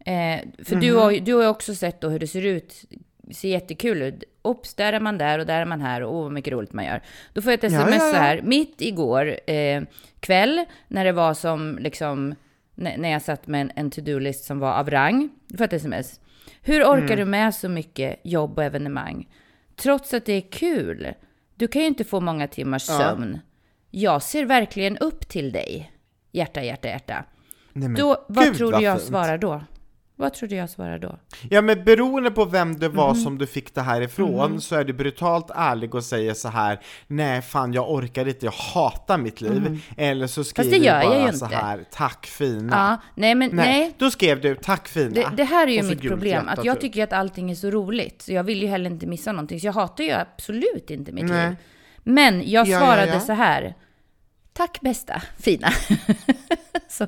Eh, 0.05 0.39
för 0.65 0.71
Mhm. 0.75 0.79
du, 0.81 0.93
har, 0.95 1.11
ju- 1.11 1.19
du 1.19 1.33
har 1.33 1.41
ju 1.41 1.47
också 1.47 1.75
sett 1.75 2.01
då 2.01 2.09
hur 2.09 2.19
det 2.19 2.27
ser 2.27 2.45
ut. 2.45 2.75
Det 3.17 3.33
ser 3.33 3.49
jättekul 3.49 4.01
ut. 4.01 4.23
Ops, 4.41 4.73
där 4.73 4.93
är 4.93 4.99
man 4.99 5.17
där 5.17 5.39
och 5.39 5.45
där 5.45 5.61
är 5.61 5.65
man 5.65 5.81
här 5.81 6.01
och 6.03 6.15
åh, 6.15 6.23
vad 6.23 6.31
mycket 6.31 6.53
roligt 6.53 6.73
man 6.73 6.85
gör. 6.85 7.01
Då 7.33 7.41
får 7.41 7.51
jag 7.51 7.63
ett 7.63 7.71
Ja, 7.71 7.79
sms 7.79 7.95
ja, 7.99 8.05
ja. 8.07 8.13
så 8.13 8.17
här, 8.19 8.41
mitt 8.43 8.81
igår 8.81 9.39
eh, 9.49 9.81
kväll, 10.19 10.65
när 10.87 11.05
det 11.05 11.11
var 11.11 11.33
som 11.33 11.77
liksom, 11.81 12.35
när, 12.75 12.97
när 12.97 13.09
jag 13.11 13.21
satt 13.21 13.47
med 13.47 13.61
en, 13.61 13.71
en 13.75 13.91
to-do-list 13.91 14.43
som 14.45 14.59
var 14.59 14.73
av 14.73 14.89
rang. 14.89 15.29
Då 15.47 15.57
får 15.57 15.63
jag 15.63 15.67
ett 15.73 15.79
sms. 15.81 16.19
Hur 16.61 16.83
orkar 16.83 17.05
Mm. 17.05 17.17
du 17.19 17.25
med 17.25 17.55
så 17.55 17.69
mycket 17.69 18.19
jobb 18.23 18.57
och 18.57 18.63
evenemang? 18.63 19.27
Trots 19.81 20.13
att 20.13 20.25
det 20.25 20.33
är 20.33 20.51
kul. 20.51 21.13
Du 21.55 21.67
kan 21.67 21.81
ju 21.81 21.87
inte 21.87 22.03
få 22.03 22.19
många 22.19 22.47
timmars 22.47 22.89
Ja. 22.89 22.97
sömn. 22.97 23.39
Jag 23.89 24.23
ser 24.23 24.45
verkligen 24.45 24.97
upp 24.97 25.27
till 25.29 25.51
dig. 25.51 25.91
Hjärta, 26.31 26.63
hjärta, 26.63 26.87
hjärta. 26.87 27.25
Nej, 27.73 27.89
men 27.89 28.01
Då, 28.01 28.25
vad 28.29 28.45
gud, 28.45 28.57
tror 28.57 28.71
du 28.71 28.83
jag 28.83 28.97
fint. 28.97 29.07
svarar 29.09 29.37
då? 29.37 29.63
Vad 30.21 30.33
tror 30.33 30.49
du 30.49 30.55
jag 30.55 30.69
svarar 30.69 30.99
då? 30.99 31.17
Ja 31.49 31.61
men 31.61 31.83
beroende 31.83 32.31
på 32.31 32.45
vem 32.45 32.79
det 32.79 32.89
var 32.89 33.13
Mhm. 33.13 33.23
som 33.23 33.37
du 33.37 33.47
fick 33.47 33.75
det 33.75 33.81
här 33.81 34.01
ifrån 34.01 34.61
så 34.61 34.75
är 34.75 34.83
du 34.83 34.93
brutalt 34.93 35.51
ärlig 35.55 35.95
och 35.95 36.03
säger 36.03 36.33
så 36.33 36.47
här 36.49 36.79
Nej 37.07 37.41
fan 37.41 37.73
jag 37.73 37.91
orkar 37.91 38.27
inte, 38.27 38.45
jag 38.45 38.51
hatar 38.51 39.17
mitt 39.17 39.41
liv 39.41 39.81
Eller 39.97 40.27
så 40.27 40.43
skriver 40.43 40.71
du 40.79 40.85
jag 40.85 41.05
bara 41.05 41.33
så 41.33 41.45
här 41.45 41.83
Tack 41.91 42.25
fina 42.27 42.75
Ja, 42.75 43.07
nej 43.15 43.35
men 43.35 43.49
nej. 43.53 43.79
nej. 43.79 43.93
då 43.97 44.11
skrev 44.11 44.41
du 44.41 44.55
tack 44.55 44.87
fina 44.87 45.09
Det, 45.09 45.29
det 45.37 45.43
här 45.43 45.67
är 45.67 45.71
ju 45.71 45.83
mitt 45.83 46.01
problem, 46.01 46.47
att 46.47 46.65
jag 46.65 46.81
tycker 46.81 47.03
att 47.03 47.13
allting 47.13 47.51
är 47.51 47.55
så 47.55 47.69
roligt. 47.69 48.21
Så 48.21 48.33
jag 48.33 48.43
vill 48.43 48.61
ju 48.61 48.67
heller 48.67 48.89
inte 48.89 49.07
missa 49.07 49.31
någonting. 49.31 49.59
Så 49.59 49.67
jag 49.67 49.73
hatar 49.73 50.03
ju 50.03 50.11
absolut 50.11 50.89
inte 50.89 51.11
mitt 51.11 51.25
Nej. 51.25 51.47
liv. 51.49 51.55
Men 52.03 52.49
jag 52.49 52.67
Ja, 52.67 52.71
ja, 52.71 52.79
svarade 52.79 53.13
ja. 53.13 53.19
så 53.19 53.33
här. 53.33 53.75
Tack 54.53 54.81
bästa, 54.81 55.21
fina. 55.39 55.67
så, 56.89 57.07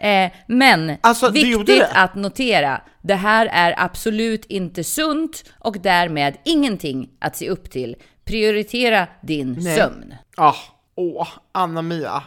eh, 0.00 0.30
men 0.46 0.96
Alltså, 1.00 1.30
viktigt 1.30 1.84
att 1.92 2.14
notera, 2.14 2.80
det 3.02 3.14
här 3.14 3.46
är 3.46 3.74
absolut 3.76 4.44
inte 4.44 4.84
sunt 4.84 5.44
och 5.58 5.76
därmed 5.80 6.36
ingenting 6.44 7.10
att 7.18 7.36
se 7.36 7.48
upp 7.50 7.70
till. 7.70 7.96
Prioritera 8.24 9.06
din 9.22 9.52
Nej. 9.52 9.76
sömn. 9.76 10.14
Ah, 10.36 10.54
åh, 10.94 11.28
Anna-Mia 11.52 12.22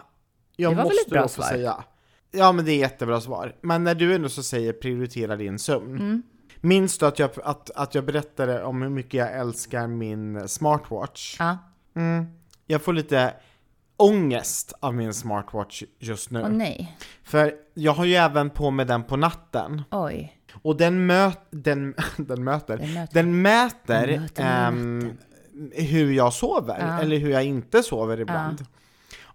Jag 0.56 0.72
Det 0.72 0.76
var 0.76 0.84
väl 0.84 0.92
måste 0.92 1.02
ett 1.02 1.10
bra 1.10 1.28
säga 1.28 1.84
Ja 2.32 2.52
men 2.52 2.66
det 2.66 2.72
är 2.72 2.78
jättebra 2.78 3.22
svar 3.22 3.56
Men 3.62 3.84
när 3.84 3.96
du 3.96 4.16
ändå 4.16 4.30
så 4.30 4.44
säger 4.44 4.74
prioritera 4.74 5.36
din 5.36 5.60
sömn 5.60 5.98
Mm. 5.98 6.24
Minns 6.62 6.98
du 6.98 7.06
att 7.06 7.20
jag, 7.20 7.30
att, 7.44 7.72
att 7.76 7.96
jag 7.96 8.06
berättade 8.06 8.64
om 8.64 8.82
hur 8.82 8.90
mycket 8.90 9.14
jag 9.14 9.34
älskar 9.34 9.88
min 9.88 10.48
smartwatch? 10.48 11.36
Ja. 11.40 11.58
Jag 12.68 12.82
får 12.82 12.94
lite 12.94 13.34
ångest 13.98 14.74
av 14.80 14.94
min 14.96 15.14
smartwatch 15.14 15.84
just 16.00 16.32
nu. 16.32 16.42
Åh 16.42 16.50
nej. 16.50 16.98
För 17.24 17.54
jag 17.74 17.94
har 17.94 18.06
ju 18.06 18.16
även 18.16 18.50
på 18.50 18.72
mig 18.72 18.86
den 18.86 19.04
på 19.04 19.18
natten. 19.18 19.82
Oj. 19.92 20.38
Och 20.62 20.78
den, 20.78 21.06
möt, 21.06 21.40
den, 21.50 21.96
den 22.18 22.44
möter, 22.44 22.78
Den 22.78 22.94
möter. 22.94 23.14
den 23.14 23.42
mäter, 23.42 24.08
Den 24.08 24.20
möter 24.20 24.44
ehm, 24.68 25.12
hur 25.74 26.12
jag 26.14 26.34
sover, 26.34 26.78
Ja. 26.80 27.02
eller 27.02 27.18
hur 27.18 27.30
jag 27.30 27.44
inte 27.44 27.84
sover 27.84 28.20
ibland. 28.20 28.66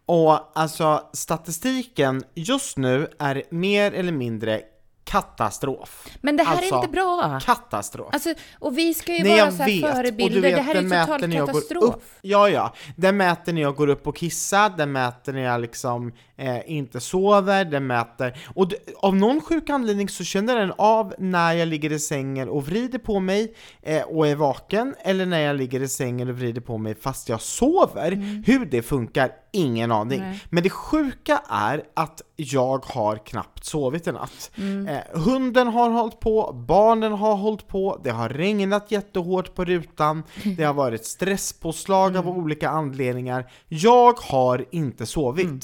Och 0.07 0.59
alltså 0.59 1.03
statistiken 1.13 2.23
just 2.35 2.77
nu 2.79 3.09
är 3.19 3.43
mer 3.51 3.93
eller 3.93 4.13
mindre 4.13 4.63
katastrof. 5.09 6.07
Men 6.21 6.37
det 6.37 6.43
här 6.43 6.57
Alltså, 6.57 6.75
är 6.75 6.79
inte 6.79 6.93
bra. 6.93 7.41
Katastrof. 7.45 8.09
Alltså, 8.13 8.35
och 8.59 8.79
vi 8.79 8.95
ska 8.95 9.13
ju 9.17 9.23
Nej 9.23 9.41
vara 9.41 9.51
så 9.51 9.65
vet, 9.65 9.85
och 9.85 9.91
förebilder. 9.91 10.35
du 10.35 10.41
vet 10.41 10.57
det 10.57 10.63
här 10.63 10.75
är 10.75 10.83
ju 10.83 10.89
total 10.89 11.29
när 11.29 11.37
jag 11.37 11.47
katastrof. 11.47 11.83
går 11.83 11.89
upp. 11.89 12.03
Ja, 12.23 12.49
ja. 12.49 12.75
Den 12.97 13.17
mäter 13.17 13.53
när 13.53 13.63
jag 13.63 13.75
går 13.77 13.89
upp 13.89 14.07
och 14.07 14.17
kissar, 14.17 14.71
den 14.77 14.93
mäter 14.93 15.33
när 15.33 15.41
jag 15.41 15.61
liksom 15.61 16.13
eh, 16.37 16.71
inte 16.71 17.01
sover, 17.01 17.65
den 17.65 17.87
mäter... 17.87 18.39
Och 18.55 18.73
av 18.97 19.17
någon 19.17 19.41
sjuk 19.41 19.71
anledning 19.71 20.09
så 20.09 20.25
känner 20.25 20.57
den 20.57 20.73
av 20.79 21.15
när 21.19 21.53
jag 21.53 21.69
ligger 21.69 21.93
i 21.93 21.99
sängen 21.99 22.49
och 22.49 22.67
vrider 22.67 22.99
på 22.99 23.21
mig 23.21 23.55
eh, 23.83 24.03
och 24.03 24.29
är 24.29 24.35
vaken, 24.37 24.95
eller 25.05 25.27
när 25.27 25.41
jag 25.41 25.57
ligger 25.57 25.81
i 25.81 25.89
sängen 25.89 26.29
och 26.29 26.39
vrider 26.39 26.61
på 26.61 26.79
mig 26.79 26.95
fast 26.95 27.29
jag 27.29 27.41
sover. 27.41 28.13
Mm. 28.13 28.43
Hur 28.47 28.67
det 28.67 28.83
funkar, 28.83 29.31
ingen 29.53 29.93
aning. 29.93 30.21
Nej. 30.21 30.41
Men 30.51 30.63
det 30.63 30.71
sjuka 30.71 31.43
är 31.49 31.83
att 31.95 32.23
jag 32.37 32.85
har 32.87 33.17
knappt 33.17 33.65
sovit 33.65 34.07
i 34.07 34.13
natt. 34.13 34.51
Mm. 34.57 34.87
Eh, 34.89 35.01
hunden 35.21 35.69
har 35.69 35.91
hållit 35.91 36.21
på, 36.21 36.53
barnen 36.69 37.13
har 37.13 37.35
hållit 37.37 37.69
på, 37.69 38.01
det 38.05 38.11
har 38.11 38.29
regnat 38.29 38.91
jättehårt 38.91 39.55
på 39.55 39.65
rutan, 39.65 40.23
det 40.57 40.65
har 40.65 40.75
varit 40.75 41.05
stresspåslag 41.07 42.17
av 42.17 42.27
Mm. 42.29 42.39
olika 42.39 42.69
anledningar. 42.71 43.51
Jag 43.69 44.13
har 44.19 44.65
inte 44.71 45.07
sovit. 45.07 45.47
Mm. 45.47 45.61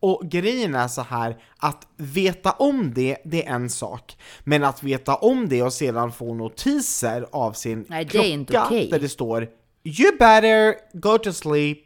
Och 0.00 0.22
grejen 0.24 0.74
är 0.74 0.88
så 0.88 1.02
här 1.02 1.36
att 1.56 1.86
veta 1.96 2.50
om 2.52 2.94
det, 2.94 3.16
det 3.24 3.46
är 3.46 3.54
en 3.54 3.70
sak. 3.70 4.16
Men 4.40 4.64
att 4.64 4.82
veta 4.82 5.14
om 5.14 5.48
det 5.48 5.62
och 5.62 5.72
sedan 5.72 6.12
få 6.12 6.34
notiser 6.34 7.26
av 7.32 7.52
sin 7.52 7.84
Nej, 7.88 8.08
klocka 8.08 8.64
okej. 8.66 8.88
där 8.90 8.98
det 9.00 9.08
står 9.08 9.48
You 9.84 10.12
better 10.18 10.74
go 10.98 11.18
to 11.18 11.32
sleep. 11.32 11.78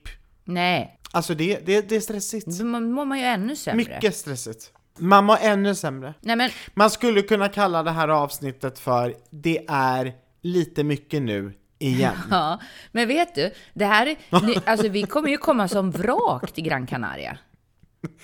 Nej, 0.45 0.98
Alltså 1.11 1.35
det, 1.35 1.67
det, 1.67 1.89
det 1.89 1.97
är 1.97 2.01
stressigt. 2.01 2.47
då 2.47 2.65
mår 2.65 3.05
man 3.05 3.19
ju 3.19 3.25
ännu 3.25 3.57
sämre. 3.57 3.77
Mycket 3.77 4.17
stressigt. 4.17 4.73
Man 4.99 5.25
mår 5.25 5.37
ännu 5.41 5.75
sämre. 5.75 6.15
Nej 6.21 6.37
men, 6.37 6.51
Man 6.75 6.91
skulle 6.91 7.23
kunna 7.23 7.49
kalla 7.49 7.83
det 7.83 7.91
här 7.91 8.09
avsnittet 8.09 8.79
för 8.79 9.15
Det 9.31 9.65
är 9.69 10.13
lite 10.43 10.85
mycket 10.85 11.23
nu 11.23 11.53
igen. 11.79 12.17
ja. 12.31 12.61
Men 12.93 13.09
vet 13.09 13.35
du, 13.35 13.53
det 13.75 13.85
här 13.85 14.17
alltså 14.65 14.89
vi 14.89 15.03
kommer 15.03 15.29
ju 15.29 15.37
komma 15.39 15.69
som 15.69 15.91
vrak 15.91 16.53
till 16.53 16.65
Gran 16.65 16.87
Canaria. 16.87 17.39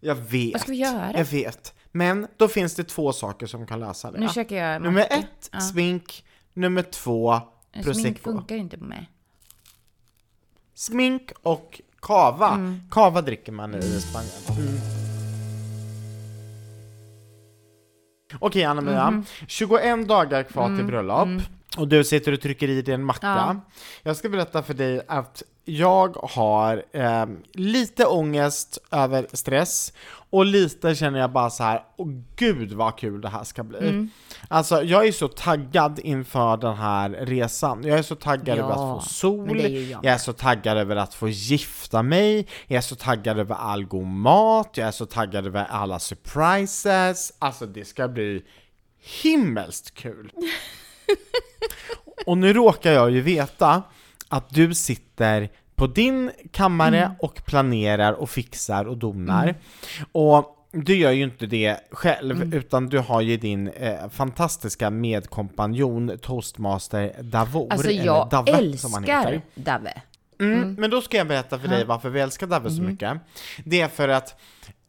Jag 0.00 0.14
vet. 0.14 0.52
Vad 0.52 0.60
ska 0.62 0.70
vi 0.70 0.78
göra? 0.78 1.12
Jag 1.16 1.24
vet. 1.24 1.74
Men 1.92 2.26
då 2.36 2.48
finns 2.48 2.74
det 2.74 2.84
två 2.84 3.12
saker 3.12 3.46
som 3.46 3.66
kan 3.66 3.80
lösa 3.80 4.10
det. 4.10 4.20
Nu 4.20 4.28
käkar 4.28 4.56
jag 4.56 4.82
Nummer 4.82 5.06
ett, 5.10 5.62
smink. 5.62 6.24
Nummer 6.54 6.82
två, 6.82 7.40
Smink 7.72 7.84
prosecco. 7.86 8.22
funkar 8.22 8.56
inte 8.56 8.78
på 8.78 8.84
mig. 8.84 9.10
Smink 10.74 11.32
och 11.42 11.80
kava. 12.02 12.48
Mm. 12.54 12.80
Kava 12.90 13.20
dricker 13.20 13.52
man 13.52 13.74
i 13.74 14.00
Spanien. 14.00 14.80
Okej 18.38 18.64
Anna-Mia, 18.64 19.10
Mhm. 19.10 19.24
21 19.46 20.08
dagar 20.08 20.42
kvar 20.42 20.64
Mm, 20.66 20.76
till 20.78 20.86
bröllop. 20.86 21.28
Och 21.78 21.88
du 21.88 22.04
sitter 22.04 22.32
och 22.32 22.40
trycker 22.40 22.68
i 22.68 22.82
dig 22.82 22.94
en 22.94 23.04
macka. 23.04 23.26
Ja. 23.26 23.56
Jag 24.02 24.16
ska 24.16 24.28
berätta 24.28 24.62
för 24.62 24.74
dig 24.74 25.00
att 25.08 25.42
jag 25.70 26.16
har 26.16 26.84
eh, 26.92 27.26
lite 27.52 28.06
ångest 28.06 28.78
över 28.90 29.26
stress 29.32 29.92
och 30.30 30.44
lite 30.44 30.94
känner 30.94 31.18
jag 31.18 31.32
bara 31.32 31.50
så 31.50 31.62
här, 31.62 31.82
åh 31.96 32.08
gud 32.36 32.72
vad 32.72 32.98
kul 32.98 33.20
det 33.20 33.28
här 33.28 33.44
ska 33.44 33.62
bli. 33.62 33.78
Mm. 33.78 34.10
Alltså 34.48 34.82
jag 34.82 35.06
är 35.06 35.12
så 35.12 35.28
taggad 35.28 35.98
inför 35.98 36.56
den 36.56 36.74
här 36.74 37.10
resan. 37.10 37.84
Jag 37.84 37.98
är 37.98 38.02
så 38.02 38.14
taggad 38.14 38.58
Ja, 38.58 38.64
över 38.64 38.72
att 38.72 39.02
få 39.02 39.08
sol, 39.08 39.60
är 39.60 39.90
jag 39.90 40.04
jag 40.04 40.14
är 40.14 40.18
så 40.18 40.32
taggad 40.32 40.78
över 40.78 40.96
att 40.96 41.14
få 41.14 41.28
gifta 41.28 42.02
mig, 42.02 42.46
jag 42.66 42.76
är 42.76 42.80
så 42.80 42.96
taggad 42.96 43.38
över 43.38 43.54
all 43.54 43.84
god 43.84 44.06
mat, 44.06 44.70
jag 44.74 44.88
är 44.88 44.92
så 44.92 45.06
taggad 45.06 45.46
över 45.46 45.64
alla 45.64 45.98
surprises. 45.98 47.32
Alltså 47.38 47.66
det 47.66 47.84
ska 47.84 48.08
bli 48.08 48.42
himmelskt 49.22 49.94
kul. 49.94 50.32
Och 52.26 52.38
nu 52.38 52.52
råkar 52.52 52.92
jag 52.92 53.10
ju 53.10 53.20
veta 53.20 53.82
att 54.28 54.50
du 54.50 54.74
sitter 54.74 55.50
på 55.80 55.86
din 55.86 56.30
kammare 56.52 56.98
Mm. 57.04 57.12
och 57.18 57.44
planerar 57.44 58.12
och 58.12 58.30
fixar 58.30 58.84
och 58.84 58.96
donar. 58.96 59.54
Och 60.12 60.56
du 60.72 60.96
gör 60.96 61.10
ju 61.10 61.22
inte 61.24 61.46
det 61.46 61.76
själv, 61.90 62.36
Mm. 62.36 62.52
utan 62.52 62.86
du 62.88 62.98
har 62.98 63.20
ju 63.20 63.36
din 63.36 63.68
eh, 63.68 64.08
fantastiska 64.10 64.90
medkompanjon, 64.90 66.18
toastmaster 66.22 67.12
Davor, 67.22 67.72
Alltså 67.72 67.90
jag 67.90 68.28
Dave 68.30 68.52
älskar 68.52 69.40
Dave. 69.54 69.92
Mm, 70.40 70.74
Men 70.74 70.90
då 70.90 71.00
ska 71.00 71.16
jag 71.16 71.26
berätta 71.28 71.58
för 71.58 71.68
dig 71.68 71.84
varför 71.84 72.10
vi 72.10 72.20
älskar 72.20 72.46
Dave 72.46 72.68
Mm. 72.68 72.76
så 72.76 72.82
mycket. 72.82 73.18
Det 73.64 73.80
är 73.80 73.88
för 73.88 74.08
att 74.08 74.40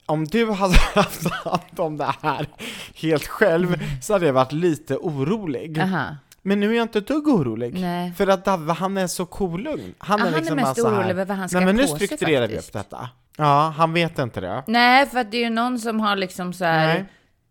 om 0.05 0.25
du 0.25 0.51
hade 0.51 0.77
haft 0.95 1.29
hand 1.31 1.61
om 1.79 1.97
det 1.97 2.13
här 2.21 2.47
helt 2.95 3.27
själv 3.27 3.75
så 4.01 4.13
hade 4.13 4.25
jag 4.25 4.33
varit 4.33 4.51
lite 4.51 4.97
orolig. 4.97 5.79
Aha. 5.79 6.05
Men 6.41 6.59
nu 6.59 6.71
är 6.71 6.75
jag 6.75 6.83
inte 6.83 6.99
ett 6.99 7.07
dugg 7.07 7.27
orolig. 7.27 7.73
Nej. 7.79 8.13
För 8.13 8.27
att 8.27 8.45
Dave, 8.45 8.73
han 8.73 8.97
är 8.97 9.07
så 9.07 9.25
kolugn. 9.25 9.93
Han 9.97 10.19
Ja, 10.19 10.25
är 10.25 10.29
han 10.29 10.33
är 10.33 10.39
liksom 10.39 10.55
mest 10.55 10.83
bara 10.83 10.93
orolig 10.95 11.09
över 11.09 11.25
vad 11.25 11.37
han 11.37 11.49
ska 11.49 11.57
Nej 11.57 11.65
men 11.65 11.75
nu 11.75 11.87
strukturerar 11.87 12.47
vi 12.47 12.53
upp 12.53 12.63
faktiskt." 12.63 12.73
detta. 12.73 13.09
Ja, 13.37 13.73
han 13.77 13.93
vet 13.93 14.19
inte 14.19 14.41
det. 14.41 14.63
Nej, 14.67 15.05
för 15.05 15.19
att 15.19 15.31
det 15.31 15.37
är 15.37 15.41
ju 15.43 15.49
någon 15.49 15.79
som 15.79 15.99
har 15.99 16.15
liksom 16.15 16.53
så 16.53 16.65
här 16.65 16.87
Nej. 16.87 17.05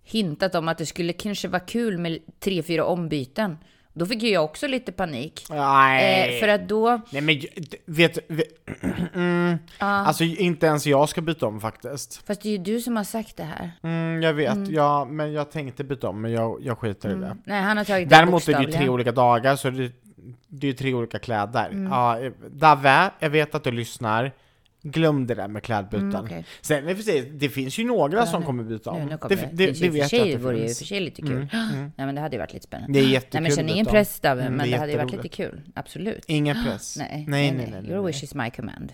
hintat 0.04 0.54
om 0.54 0.68
att 0.68 0.78
det 0.78 0.86
skulle 0.86 1.12
kanske 1.12 1.48
vara 1.48 1.60
kul 1.60 1.98
med 1.98 2.18
tre, 2.40 2.62
fyra 2.62 2.84
ombyten. 2.84 3.58
Då 3.92 4.06
fick 4.06 4.22
ju 4.22 4.28
jag 4.28 4.44
också 4.44 4.66
lite 4.66 4.92
panik. 4.92 5.46
Nej. 5.50 6.34
Eh, 6.34 6.40
för 6.40 6.48
att 6.48 6.68
då... 6.68 7.00
Nej 7.10 7.22
men 7.22 7.40
vet, 7.86 8.18
vet 8.26 8.58
mm, 9.14 9.58
alltså 9.78 10.24
inte 10.24 10.66
ens 10.66 10.86
jag 10.86 11.08
ska 11.08 11.20
byta 11.20 11.46
om 11.46 11.60
faktiskt. 11.60 12.26
Fast 12.26 12.42
det 12.42 12.48
är 12.48 12.50
ju 12.50 12.58
du 12.58 12.80
som 12.80 12.96
har 12.96 13.04
sagt 13.04 13.36
det 13.36 13.44
här. 13.44 13.70
Mm, 13.82 14.22
jag 14.22 14.32
vet, 14.32 14.68
ja, 14.68 15.04
men 15.04 15.32
jag 15.32 15.50
tänkte 15.50 15.84
byta 15.84 16.08
om, 16.08 16.20
men 16.20 16.32
jag, 16.32 16.58
jag 16.62 16.78
skiter 16.78 17.10
i 17.10 17.14
det. 17.14 17.36
Nej, 17.44 17.62
han 17.62 17.76
har 17.76 17.84
tagit 17.84 18.08
det 18.08 18.16
Däremot 18.16 18.48
är 18.48 18.58
det 18.58 18.64
ju 18.64 18.72
tre 18.72 18.88
olika 18.88 19.12
dagar, 19.12 19.56
så 19.56 19.70
det, 19.70 19.92
det 20.48 20.66
är 20.66 20.70
ju 20.70 20.76
tre 20.76 20.94
olika 20.94 21.18
kläder. 21.18 21.68
Mm. 21.70 21.92
Ja, 21.92 22.20
eh, 22.20 22.32
Dave, 22.50 23.10
jag 23.18 23.30
vet 23.30 23.54
att 23.54 23.64
du 23.64 23.70
lyssnar. 23.70 24.32
Glöm 24.82 25.26
det 25.26 25.34
där 25.34 25.48
med 25.48 25.62
klädbyten. 25.62 26.08
Mm, 26.10 26.24
okej. 26.24 26.44
Sen 26.60 26.88
i 26.88 26.92
och 26.92 26.96
för 26.96 27.04
sig, 27.04 27.20
det 27.22 27.48
finns 27.48 27.78
ju 27.78 27.84
några 27.84 28.26
som 28.26 28.40
nu- 28.40 28.46
kommer 28.46 28.62
byta 28.64 28.90
om. 28.90 28.98
Nu, 28.98 29.04
nu 29.10 29.18
kommer 29.18 29.36
det, 29.36 29.48
det. 29.52 29.66
det, 29.66 29.80
det 29.80 29.88
vet 29.88 30.12
jag 30.12 30.22
det 30.22 30.34
att 30.34 30.40
det 30.40 30.44
vore 30.44 30.58
ju 30.58 30.74
för 30.74 30.84
sig 30.84 31.00
lite 31.00 31.22
kul. 31.22 31.46
Nej, 31.52 32.06
men 32.06 32.14
det 32.14 32.20
hade 32.20 32.36
ju 32.36 32.40
varit 32.40 32.52
lite 32.52 32.66
spännande. 32.66 32.92
Det 32.92 32.98
är 32.98 33.02
Nej, 33.02 33.12
jättekul 33.12 33.42
men 33.42 33.50
känn 33.50 33.64
att 33.66 33.70
ingen 33.70 33.86
press 33.86 34.20
Dave, 34.20 34.40
Mm, 34.42 34.54
men 34.54 34.66
det 34.66 34.72
det 34.72 34.78
hade 34.80 34.92
ju 34.92 34.98
varit 34.98 35.12
lite 35.12 35.28
kul. 35.28 35.60
Absolut. 35.74 36.24
Ingen 36.26 36.64
press. 36.64 36.96
Nej, 36.96 37.24
nej, 37.28 37.52
nej. 37.52 37.68
nej, 37.72 37.90
Your 37.90 38.02
nej. 38.02 38.12
wish 38.12 38.22
is 38.24 38.34
my 38.34 38.50
command. 38.50 38.92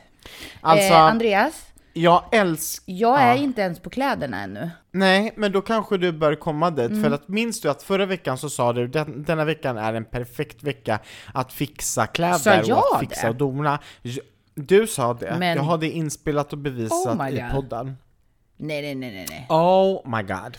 Alltså, 0.61 0.93
eh, 0.93 1.01
Andreas, 1.01 1.67
jag 1.93 2.25
älskar... 2.33 2.93
jag 2.93 3.21
är 3.23 3.35
Ja. 3.35 3.43
inte 3.43 3.61
ens 3.61 3.81
på 3.81 3.91
kläderna 3.91 4.43
ännu. 4.43 4.71
Nej, 4.93 5.33
men 5.37 5.53
då 5.53 5.61
kanske 5.63 5.97
du 5.99 6.13
bör 6.13 6.35
komma 6.35 6.71
dit, 6.71 6.91
Mm. 6.91 7.03
för 7.03 7.11
att 7.11 7.29
minns 7.29 7.61
du 7.61 7.71
att 7.71 7.83
förra 7.83 8.07
veckan 8.07 8.39
så 8.39 8.51
sa 8.51 8.73
du 8.73 8.87
den, 8.89 9.23
denna 9.25 9.45
veckan 9.45 9.79
är 9.79 9.95
en 9.95 10.05
perfekt 10.05 10.63
vecka 10.63 10.99
att 11.35 11.53
fixa 11.53 12.07
kläder 12.07 12.73
och 12.73 12.79
att 12.95 13.01
fixa 13.01 13.23
det? 13.23 13.29
och 13.29 13.37
dona. 13.37 13.79
Du 14.57 14.87
sa 14.87 15.15
det, 15.15 15.37
Men- 15.39 15.57
jag 15.57 15.63
har 15.63 15.79
det 15.79 15.91
inspelat 15.91 16.53
och 16.53 16.59
bevisat 16.59 17.21
Oh 17.21 17.29
i 17.29 17.45
podden. 17.53 17.97
Nej, 18.57 18.83
nej, 18.83 18.95
nej, 18.95 19.13
nej, 19.13 19.27
nej. 19.31 19.47
Oh 19.49 20.17
my 20.17 20.23
god. 20.23 20.57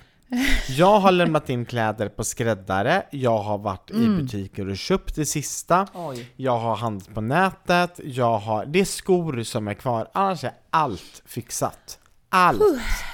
Jag 0.70 1.00
har 1.00 1.12
lämnat 1.12 1.50
in 1.50 1.66
kläder 1.66 2.10
på 2.10 2.24
skräddare, 2.24 3.04
jag 3.12 3.38
har 3.38 3.58
varit 3.58 3.92
i 3.92 4.08
butiker 4.08 4.70
och 4.70 4.78
köpt 4.78 5.16
det 5.16 5.26
sista, 5.26 5.88
Oj. 5.94 6.32
jag 6.36 6.58
har 6.58 6.76
handlat 6.76 7.14
på 7.14 7.22
nätet, 7.22 8.00
jag 8.04 8.38
har... 8.38 8.66
Det 8.66 8.80
är 8.80 8.86
skor 8.86 9.44
som 9.44 9.68
är 9.68 9.74
kvar, 9.74 10.08
annars 10.14 10.44
är 10.44 10.52
allt 10.70 11.22
fixat. 11.26 12.00
Allt 12.30 12.62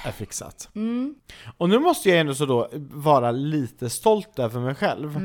är 0.04 0.12
fixat. 0.12 0.68
Och 1.58 1.68
nu 1.68 1.78
måste 1.78 2.08
jag 2.08 2.18
ändå 2.20 2.34
så 2.34 2.46
då 2.46 2.68
vara 2.90 3.30
lite 3.30 3.90
stolt 3.90 4.38
över 4.38 4.60
mig 4.60 4.74
själv. 4.74 5.18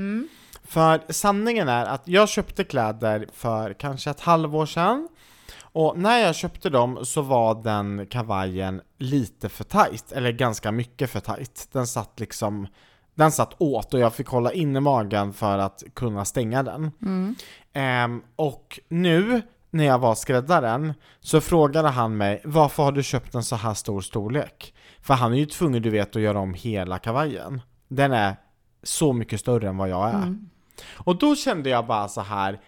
För 0.64 1.02
sanningen 1.10 1.70
är 1.70 1.86
att 1.86 2.08
jag 2.08 2.30
köpte 2.30 2.64
kläder 2.64 3.28
för 3.34 3.74
kanske 3.74 4.10
ett 4.10 4.20
halvår 4.20 4.66
sedan, 4.66 5.08
och 5.72 5.98
när 5.98 6.18
jag 6.20 6.36
köpte 6.36 6.70
dem 6.70 7.00
så 7.06 7.22
var 7.22 7.64
den 7.64 8.08
kavajen 8.10 8.82
lite 8.98 9.50
för 9.50 9.64
tight, 9.64 10.12
eller 10.12 10.32
ganska 10.32 10.72
mycket 10.72 11.10
för 11.10 11.20
tight. 11.20 11.68
Den 11.72 11.88
satt 11.88 12.20
liksom, 12.20 12.68
den 13.16 13.32
satt 13.32 13.56
åt 13.58 13.94
och 13.94 14.00
jag 14.00 14.14
fick 14.14 14.28
hålla 14.28 14.54
inne 14.54 14.80
magen 14.80 15.34
för 15.34 15.58
att 15.58 15.84
kunna 15.94 16.26
stänga 16.26 16.64
den. 16.64 16.92
Ehm, 17.74 18.22
och 18.36 18.80
nu 18.88 19.42
när 19.70 19.84
jag 19.86 20.00
var 20.00 20.16
skräddaren 20.16 20.94
så 21.20 21.42
frågade 21.42 21.88
han 21.90 22.18
mig 22.18 22.42
varför 22.44 22.84
har 22.84 22.92
du 22.92 23.04
köpt 23.04 23.36
en 23.36 23.44
så 23.44 23.56
här 23.56 23.74
stor 23.74 24.02
storlek? 24.02 24.74
För 25.02 25.14
han 25.14 25.34
är 25.34 25.38
ju 25.38 25.46
tvungen 25.46 25.82
du 25.82 25.90
vet 25.90 26.16
att 26.16 26.22
göra 26.22 26.40
om 26.40 26.54
hela 26.54 27.00
kavajen. 27.00 27.62
Den 27.88 28.14
är 28.14 28.36
så 28.84 29.14
mycket 29.14 29.40
större 29.40 29.68
än 29.70 29.78
vad 29.78 29.90
jag 29.90 30.10
är. 30.10 30.38
Och 30.96 31.18
då 31.18 31.36
kände 31.36 31.70
jag 31.70 31.88
bara 31.88 32.08
så 32.08 32.22
här. 32.22 32.60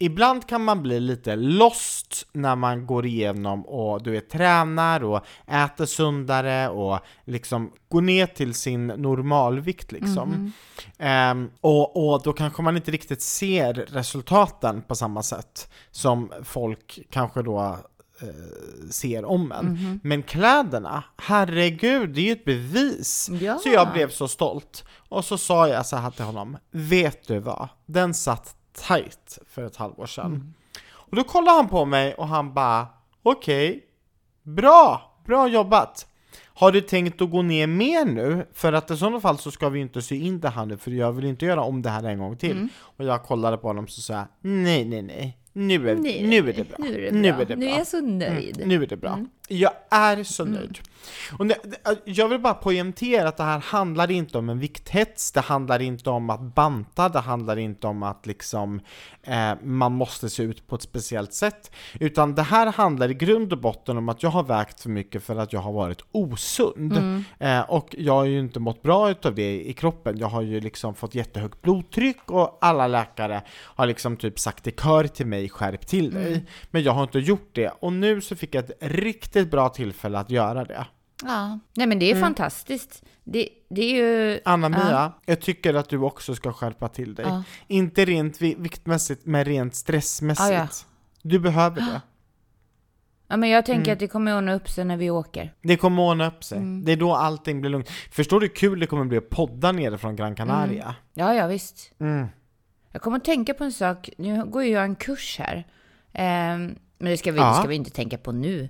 Ibland 0.00 0.46
kan 0.46 0.64
man 0.64 0.82
bli 0.82 1.00
lite 1.00 1.36
lost 1.36 2.26
när 2.32 2.56
man 2.56 2.86
går 2.86 3.06
igenom 3.06 3.66
och 3.66 4.02
du 4.02 4.10
vet 4.10 4.30
tränar 4.30 5.04
och 5.04 5.24
äter 5.46 5.86
sundare 5.86 6.68
och 6.68 6.98
liksom 7.24 7.72
går 7.88 8.00
ner 8.00 8.26
till 8.26 8.54
sin 8.54 8.86
normalvikt 8.86 9.92
liksom. 9.92 10.52
Ehm, 10.98 11.50
och, 11.60 12.12
och 12.12 12.22
då 12.22 12.32
kanske 12.32 12.62
man 12.62 12.76
inte 12.76 12.90
riktigt 12.90 13.22
ser 13.22 13.74
resultaten 13.74 14.82
på 14.82 14.94
samma 14.94 15.22
sätt 15.22 15.70
som 15.90 16.32
folk 16.44 16.98
kanske 17.10 17.42
då 17.42 17.78
eh, 18.20 18.88
ser 18.90 19.24
om 19.24 19.52
en. 19.52 20.00
Men 20.02 20.22
kläderna, 20.22 21.04
herregud, 21.16 22.10
det 22.10 22.20
är 22.20 22.24
ju 22.24 22.32
ett 22.32 22.44
bevis. 22.44 23.30
Ja. 23.40 23.58
Så 23.58 23.68
jag 23.68 23.92
blev 23.92 24.10
så 24.10 24.28
stolt. 24.28 24.84
Och 25.08 25.24
så 25.24 25.38
sa 25.38 25.68
jag 25.68 25.86
så 25.86 25.96
här 25.96 26.10
till 26.10 26.24
honom, 26.24 26.56
vet 26.70 27.26
du 27.26 27.38
vad? 27.38 27.68
Den 27.86 28.14
satt 28.14 28.54
tight 28.86 29.38
för 29.48 29.64
ett 29.66 29.76
halvår 29.76 30.06
sedan. 30.06 30.54
Och 30.90 31.16
då 31.16 31.24
kollade 31.24 31.56
han 31.56 31.68
på 31.68 31.84
mig 31.84 32.14
och 32.14 32.28
han 32.28 32.54
bara, 32.54 32.86
okej, 33.22 33.84
bra, 34.42 35.12
bra 35.26 35.48
jobbat. 35.48 36.06
Har 36.44 36.72
du 36.72 36.80
tänkt 36.80 37.22
att 37.22 37.30
gå 37.30 37.42
ner 37.42 37.66
mer 37.66 38.04
nu? 38.04 38.46
För 38.52 38.72
att 38.72 38.90
i 38.90 38.96
sådana 38.96 39.20
fall 39.20 39.38
så 39.38 39.50
ska 39.50 39.68
vi 39.68 39.80
inte 39.80 40.02
sy 40.02 40.16
in 40.16 40.40
det 40.40 40.48
här 40.48 40.66
nu, 40.66 40.76
för 40.76 40.90
jag 40.90 41.12
vill 41.12 41.24
inte 41.24 41.46
göra 41.46 41.62
om 41.62 41.82
det 41.82 41.90
här 41.90 42.02
en 42.04 42.18
gång 42.18 42.36
till. 42.36 42.68
Och 42.80 43.04
jag 43.04 43.22
kollade 43.24 43.56
på 43.56 43.66
honom 43.68 43.86
så 43.88 44.00
sa 44.00 44.24
nej, 44.40 44.84
nej, 44.84 45.02
nej, 45.02 45.38
nu 45.52 45.90
är, 45.90 45.94
Nej, 45.96 46.26
nu 46.26 46.36
är 46.50 46.52
det 46.52 46.68
bra. 46.68 46.76
Nu 46.78 46.94
är 46.96 47.00
det 47.00 47.18
Nu 47.18 47.32
bra. 47.32 47.40
är 47.40 47.44
det 47.44 47.56
Nu 47.56 47.66
bra. 47.66 47.74
är 47.74 47.78
jag 47.78 47.86
så 47.86 48.00
nöjd. 48.00 48.56
Mm, 48.56 48.68
nu 48.68 48.82
är 48.82 48.86
det 48.86 48.96
bra. 48.96 49.12
Mm. 49.12 49.28
Jag 49.48 49.72
är 49.90 50.22
så 50.24 50.44
nöjd. 50.44 50.78
Och 51.38 51.46
det, 51.46 51.56
det- 51.64 51.98
jag 52.04 52.28
vill 52.28 52.40
bara 52.40 52.54
poängtera 52.54 53.28
att 53.28 53.36
det 53.36 53.42
här 53.42 53.58
handlar 53.58 54.10
inte 54.10 54.38
om 54.38 54.48
en 54.48 54.58
vikthets, 54.58 55.32
det 55.32 55.40
handlar 55.40 55.82
inte 55.82 56.10
om 56.10 56.30
att 56.30 56.40
banta, 56.54 57.08
det 57.08 57.18
handlar 57.20 57.56
inte 57.58 57.86
om 57.86 58.02
att 58.02 58.26
liksom 58.26 58.80
eh, 59.22 59.52
man 59.62 59.92
måste 59.92 60.30
se 60.30 60.42
ut 60.42 60.66
på 60.66 60.76
ett 60.76 60.82
speciellt 60.82 61.32
sätt. 61.32 61.70
Utan 62.00 62.34
det 62.34 62.42
här 62.42 62.66
handlar 62.72 63.10
i 63.10 63.14
grund 63.14 63.52
och 63.52 63.58
botten 63.60 63.98
om 63.98 64.08
att 64.08 64.22
jag 64.22 64.30
har 64.30 64.42
vägt 64.42 64.80
för 64.80 64.90
mycket 64.90 65.22
för 65.22 65.36
att 65.36 65.52
jag 65.52 65.60
har 65.60 65.72
varit 65.72 66.00
osund. 66.12 66.92
Mm. 66.92 67.24
Eh, 67.38 67.60
och 67.60 67.94
jag 67.98 68.12
har 68.14 68.24
ju 68.24 68.38
inte 68.38 68.60
mått 68.60 68.82
bra 68.82 69.10
utav 69.10 69.34
det 69.34 69.60
i 69.68 69.72
kroppen. 69.72 70.18
Jag 70.18 70.28
har 70.28 70.42
ju 70.42 70.60
liksom 70.60 70.94
fått 70.94 71.14
jättehögt 71.14 71.62
blodtryck 71.62 72.30
och 72.30 72.58
alla 72.60 72.86
läkare 72.86 73.42
har 73.50 73.86
liksom 73.86 74.16
typ 74.16 74.38
sagt 74.38 74.66
i 74.66 74.70
kör 74.70 75.04
till 75.06 75.26
mig, 75.26 75.48
skärp 75.48 75.86
till 75.86 76.10
dig. 76.14 76.32
Mm. 76.32 76.40
Men 76.70 76.82
jag 76.82 76.92
har 76.92 77.02
inte 77.02 77.18
gjort 77.18 77.50
det. 77.52 77.68
Och 77.80 77.92
nu 77.92 78.20
så 78.20 78.36
fick 78.36 78.54
jag 78.54 78.64
ett 78.64 78.78
riktigt 78.80 79.37
bra 79.46 79.68
tillfälle 79.68 80.18
att 80.18 80.30
göra 80.30 80.64
det. 80.64 80.86
Ja, 81.24 81.58
nej 81.74 81.86
men 81.86 81.98
det 81.98 82.10
är 82.10 82.20
fantastiskt. 82.20 83.02
Det, 83.24 83.48
det 83.70 83.82
är 83.82 83.94
ju... 83.94 84.40
Anna-Mia, 84.44 85.12
jag 85.26 85.40
tycker 85.40 85.74
att 85.74 85.88
du 85.88 85.98
också 85.98 86.34
ska 86.34 86.52
skärpa 86.52 86.88
till 86.88 87.14
dig. 87.14 87.26
Ja. 87.28 87.42
Inte 87.66 88.04
rent 88.04 88.40
vi- 88.42 88.54
viktmässigt, 88.58 89.26
men 89.26 89.44
rent 89.44 89.74
stressmässigt. 89.74 90.50
Ja, 90.50 90.54
ja. 90.54 90.68
Du 91.22 91.38
behöver 91.38 91.80
det. 91.80 92.00
Ja, 93.28 93.36
men 93.36 93.48
jag 93.48 93.66
tänker 93.66 93.82
Mm. 93.82 93.92
att 93.92 93.98
det 93.98 94.08
kommer 94.08 94.36
ordna 94.36 94.54
upp 94.54 94.68
sig 94.68 94.84
när 94.84 94.96
vi 94.96 95.10
åker. 95.10 95.54
Det 95.62 95.76
kommer 95.76 96.02
ordna 96.02 96.26
upp 96.28 96.44
sig. 96.44 96.58
Mm. 96.58 96.84
Det 96.84 96.92
är 96.92 96.96
då 96.96 97.14
allting 97.14 97.60
blir 97.60 97.70
lugnt. 97.70 97.88
Förstår 98.10 98.40
du 98.40 98.46
hur 98.46 98.54
kul 98.54 98.80
det 98.80 98.86
kommer 98.86 99.04
bli 99.04 99.18
att 99.18 99.30
podda 99.30 99.72
nere 99.72 99.98
från 99.98 100.16
Gran 100.16 100.34
Canaria? 100.34 100.94
Ja, 101.14 101.34
ja, 101.34 101.46
visst. 101.46 101.92
Mm. 102.00 102.26
Jag 102.92 103.02
kommer 103.02 103.16
att 103.16 103.24
tänka 103.24 103.54
på 103.54 103.64
en 103.64 103.72
sak. 103.72 104.10
Nu 104.18 104.44
går 104.44 104.64
ju 104.64 104.70
jag 104.70 104.84
en 104.84 104.96
kurs 104.96 105.38
här. 105.38 105.66
Ehm, 106.12 106.74
men 106.98 107.10
det 107.10 107.16
ska, 107.16 107.32
vi, 107.32 107.38
Ja. 107.38 107.48
det 107.48 107.54
ska 107.54 107.68
vi 107.68 107.74
inte 107.74 107.90
tänka 107.90 108.18
på 108.18 108.32
nu. 108.32 108.68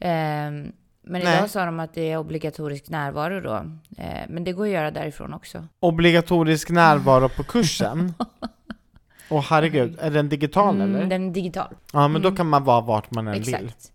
Ehm, 0.00 0.72
men 1.08 1.22
Nej. 1.22 1.36
idag 1.38 1.50
sa 1.50 1.64
de 1.64 1.80
att 1.80 1.94
det 1.94 2.10
är 2.12 2.16
obligatorisk 2.16 2.88
närvaro 2.88 3.40
då. 3.40 3.54
Ehm, 3.98 4.28
men 4.28 4.44
det 4.44 4.52
går 4.52 4.64
att 4.64 4.72
göra 4.72 4.90
därifrån 4.90 5.34
också. 5.34 5.66
Obligatorisk 5.80 6.70
närvaro 6.70 7.28
på 7.28 7.42
kursen? 7.42 8.14
Åh 9.28 9.44
herregud, 9.48 9.98
är 10.00 10.10
den 10.10 10.28
digital 10.28 10.74
eller? 10.80 10.96
Mm, 10.96 11.08
den 11.08 11.28
är 11.28 11.32
digital. 11.34 11.74
Ja 11.92 12.08
men 12.08 12.22
då 12.22 12.30
kan 12.36 12.46
man 12.48 12.64
vara 12.64 12.80
vart 12.80 13.10
man 13.10 13.28
än 13.28 13.34
vill. 13.42 13.54
Exakt. 13.54 13.92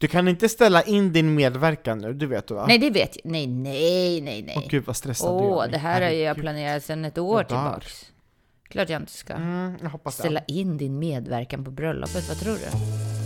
Du 0.00 0.06
kan 0.08 0.28
inte 0.28 0.48
ställa 0.48 0.82
in 0.82 1.12
din 1.12 1.34
medverkan 1.34 1.98
nu, 1.98 2.12
du 2.12 2.26
vet 2.26 2.46
du 2.46 2.54
va? 2.54 2.64
Nej, 2.68 2.78
det 2.78 2.90
vet 2.90 3.16
jag. 3.24 3.32
Nej, 3.32 3.46
nej, 3.46 4.20
nej, 4.20 4.42
nej. 4.42 4.54
Åh 4.56 4.64
gud 4.68 4.84
vad 4.86 4.96
stressad 4.96 5.42
du 5.42 5.46
Åh, 5.46 5.58
mig. 5.62 5.70
det 5.70 5.78
här 5.78 6.02
har 6.02 6.08
jag 6.08 6.36
planerat 6.36 6.84
sedan 6.84 7.04
ett 7.04 7.18
år 7.18 7.40
Jag 7.40 7.48
tillbaks. 7.48 8.12
Klart 8.68 8.88
jag 8.88 9.02
inte 9.02 9.12
ska. 9.12 9.32
Mm, 9.32 9.74
jag 9.82 9.90
hoppas 9.90 10.16
det. 10.16 10.22
Ställa 10.22 10.40
in 10.46 10.76
din 10.76 10.98
medverkan 10.98 11.64
på 11.64 11.70
bröllopet, 11.70 12.28
vad 12.28 12.38
tror 12.38 12.54
du? 12.54 13.17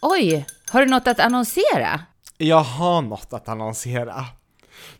Oj, 0.00 0.46
har 0.70 0.80
du 0.80 0.86
något 0.86 1.06
att 1.06 1.20
annonsera? 1.20 2.00
Jag 2.36 2.62
har 2.62 3.02
något 3.02 3.32
att 3.32 3.48
annonsera. 3.48 4.24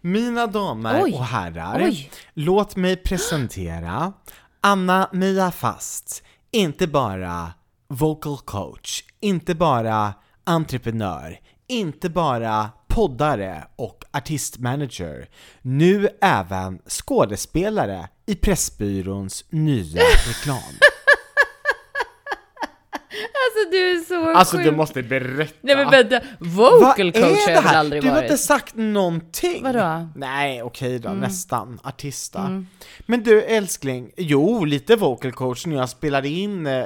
Mina 0.00 0.46
damer 0.46 1.02
Oj. 1.02 1.12
och 1.12 1.24
herrar, 1.24 1.82
Oj. 1.84 2.10
låt 2.34 2.76
mig 2.76 2.96
presentera 2.96 4.12
Anna-Mia 4.60 5.50
Fast, 5.50 6.22
inte 6.50 6.86
bara 6.86 7.52
vocal 7.88 8.38
coach, 8.38 9.04
inte 9.20 9.54
bara 9.54 10.14
entreprenör, 10.44 11.40
inte 11.68 12.08
bara 12.08 12.70
poddare 12.88 13.64
och 13.76 14.04
artistmanager, 14.12 15.28
nu 15.62 16.08
även 16.20 16.78
skådespelare 16.88 18.08
i 18.26 18.34
Pressbyråns 18.34 19.44
nya 19.50 20.02
reklam. 20.02 20.58
Alltså 23.58 23.70
du 23.70 23.90
är 23.92 24.04
så 24.04 24.38
Alltså 24.38 24.56
sjuk. 24.56 24.66
du 24.66 24.72
måste 24.72 25.02
berätta! 25.02 25.54
Nej 25.60 25.76
men 25.76 25.90
vänta, 25.90 26.20
Vad 26.38 26.72
vocal 26.80 27.12
coach 27.12 27.22
är 27.22 27.22
har 27.22 27.46
det 27.46 27.52
jag 27.52 27.62
väl 27.62 27.74
aldrig 27.76 28.02
Du 28.02 28.08
har 28.08 28.14
varit? 28.14 28.24
inte 28.30 28.38
sagt 28.42 28.74
någonting! 28.76 29.62
Vadå? 29.62 30.08
Nej, 30.14 30.62
okej 30.62 30.98
då, 30.98 31.08
nästan. 31.10 31.78
Artist 31.82 32.32
då. 32.32 32.38
Mm. 32.38 32.66
Men 33.06 33.22
du 33.22 33.42
älskling, 33.42 34.10
jo, 34.16 34.64
lite 34.64 34.96
vocal 34.96 35.32
coach 35.32 35.66
när 35.66 35.76
jag 35.76 35.88
spelade 35.88 36.28
in 36.28 36.66
eh, 36.66 36.82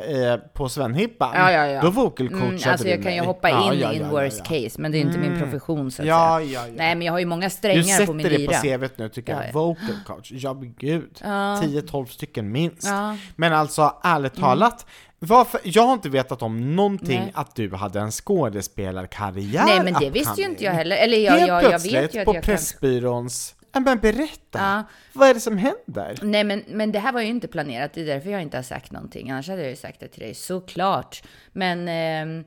på 0.55 0.69
Svenhippan. 0.69 1.31
Ja, 1.35 1.53
ja, 1.53 1.67
ja. 1.67 1.81
Då 1.83 1.91
vocal 1.91 2.29
coachade 2.29 2.47
Mm, 2.47 2.55
alltså 2.71 2.89
jag 2.89 2.99
du 2.99 3.03
kan 3.03 3.15
ju 3.15 3.21
hoppa 3.21 3.49
in 3.51 3.57
Ja, 3.57 3.75
ja, 3.75 3.93
in 3.93 4.09
worst 4.09 4.43
ja, 4.49 4.57
ja. 4.57 4.63
case, 4.65 4.81
men 4.81 4.93
det 4.93 4.99
är 4.99 5.01
inte 5.01 5.19
min 5.19 5.39
profession 5.41 5.91
så 5.91 6.03
att 6.03 6.09
Ja, 6.09 6.39
säga. 6.41 6.51
ja, 6.61 6.67
ja. 6.67 6.73
Nej, 6.77 6.95
men 6.95 7.07
jag 7.07 7.13
har 7.13 7.19
ju 7.21 7.27
många 7.27 7.47
Du 7.47 7.51
strängar 7.51 8.07
på 8.07 8.13
min 8.13 8.25
sätter 8.27 8.39
det 8.39 8.47
på 8.47 8.53
lyra. 8.53 8.79
CVt 8.79 8.99
nu 8.99 9.09
tycker 9.09 9.33
Ja, 9.33 9.39
jag. 9.39 9.49
ja. 9.49 9.53
Vocal 9.53 9.97
coach, 10.07 10.33
ja 10.33 10.55
men 10.55 10.75
gud. 10.79 11.19
Ja. 11.23 11.29
10-12 11.63 12.07
stycken 12.07 12.53
minst. 12.53 12.85
Ja. 12.87 13.05
Mm. 13.05 13.17
Men 13.37 13.53
alltså 13.53 13.95
ärligt 14.03 14.35
talat, 14.35 14.87
varför, 15.25 15.61
jag 15.65 15.83
har 15.83 15.93
inte 15.93 16.09
vetat 16.09 16.43
om 16.43 16.77
någonting 16.77 17.21
Nej. 17.21 17.33
att 17.35 17.55
du 17.57 17.75
hade 17.75 18.01
en 18.01 18.11
skådespelarkarriär 18.11 19.65
Nej, 19.65 19.85
men 19.85 19.95
det 19.95 20.11
visste 20.11 20.41
ju 20.41 20.47
inte 20.47 20.65
jag 20.65 20.73
heller. 20.73 20.97
Eller 20.97 21.19
jag, 21.19 21.33
Helt 21.33 21.49
jag, 21.49 21.63
jag 21.63 21.71
plötsligt 21.71 21.95
vet 21.95 22.15
ju 22.15 22.19
att 22.19 22.25
på 22.25 22.35
jag 22.35 22.45
kan... 22.45 22.55
Pressbyråns... 22.55 23.55
Ja, 23.73 23.81
men 23.81 23.99
berätta! 23.99 24.59
Ja. 24.59 24.83
Vad 25.13 25.29
är 25.29 25.35
det 25.35 25.41
som 25.41 25.59
händer? 25.59 26.19
Nej, 26.23 26.45
men, 26.45 26.63
men 26.69 26.93
det 26.93 26.99
här 26.99 27.13
var 27.13 27.21
ju 27.21 27.27
inte 27.29 27.49
planerat. 27.49 27.95
Det 27.95 28.01
är 28.01 28.07
därför 28.07 28.31
jag 28.31 28.43
inte 28.43 28.57
har 28.59 28.63
sagt 28.63 28.93
någonting. 28.93 29.31
Annars 29.31 29.49
hade 29.49 29.61
jag 29.61 29.71
ju 29.71 29.77
sagt 29.77 30.01
det 30.01 30.09
till 30.09 30.21
dig, 30.21 30.35
såklart. 30.35 31.23
Men, 31.53 31.89
ehm, 31.89 32.45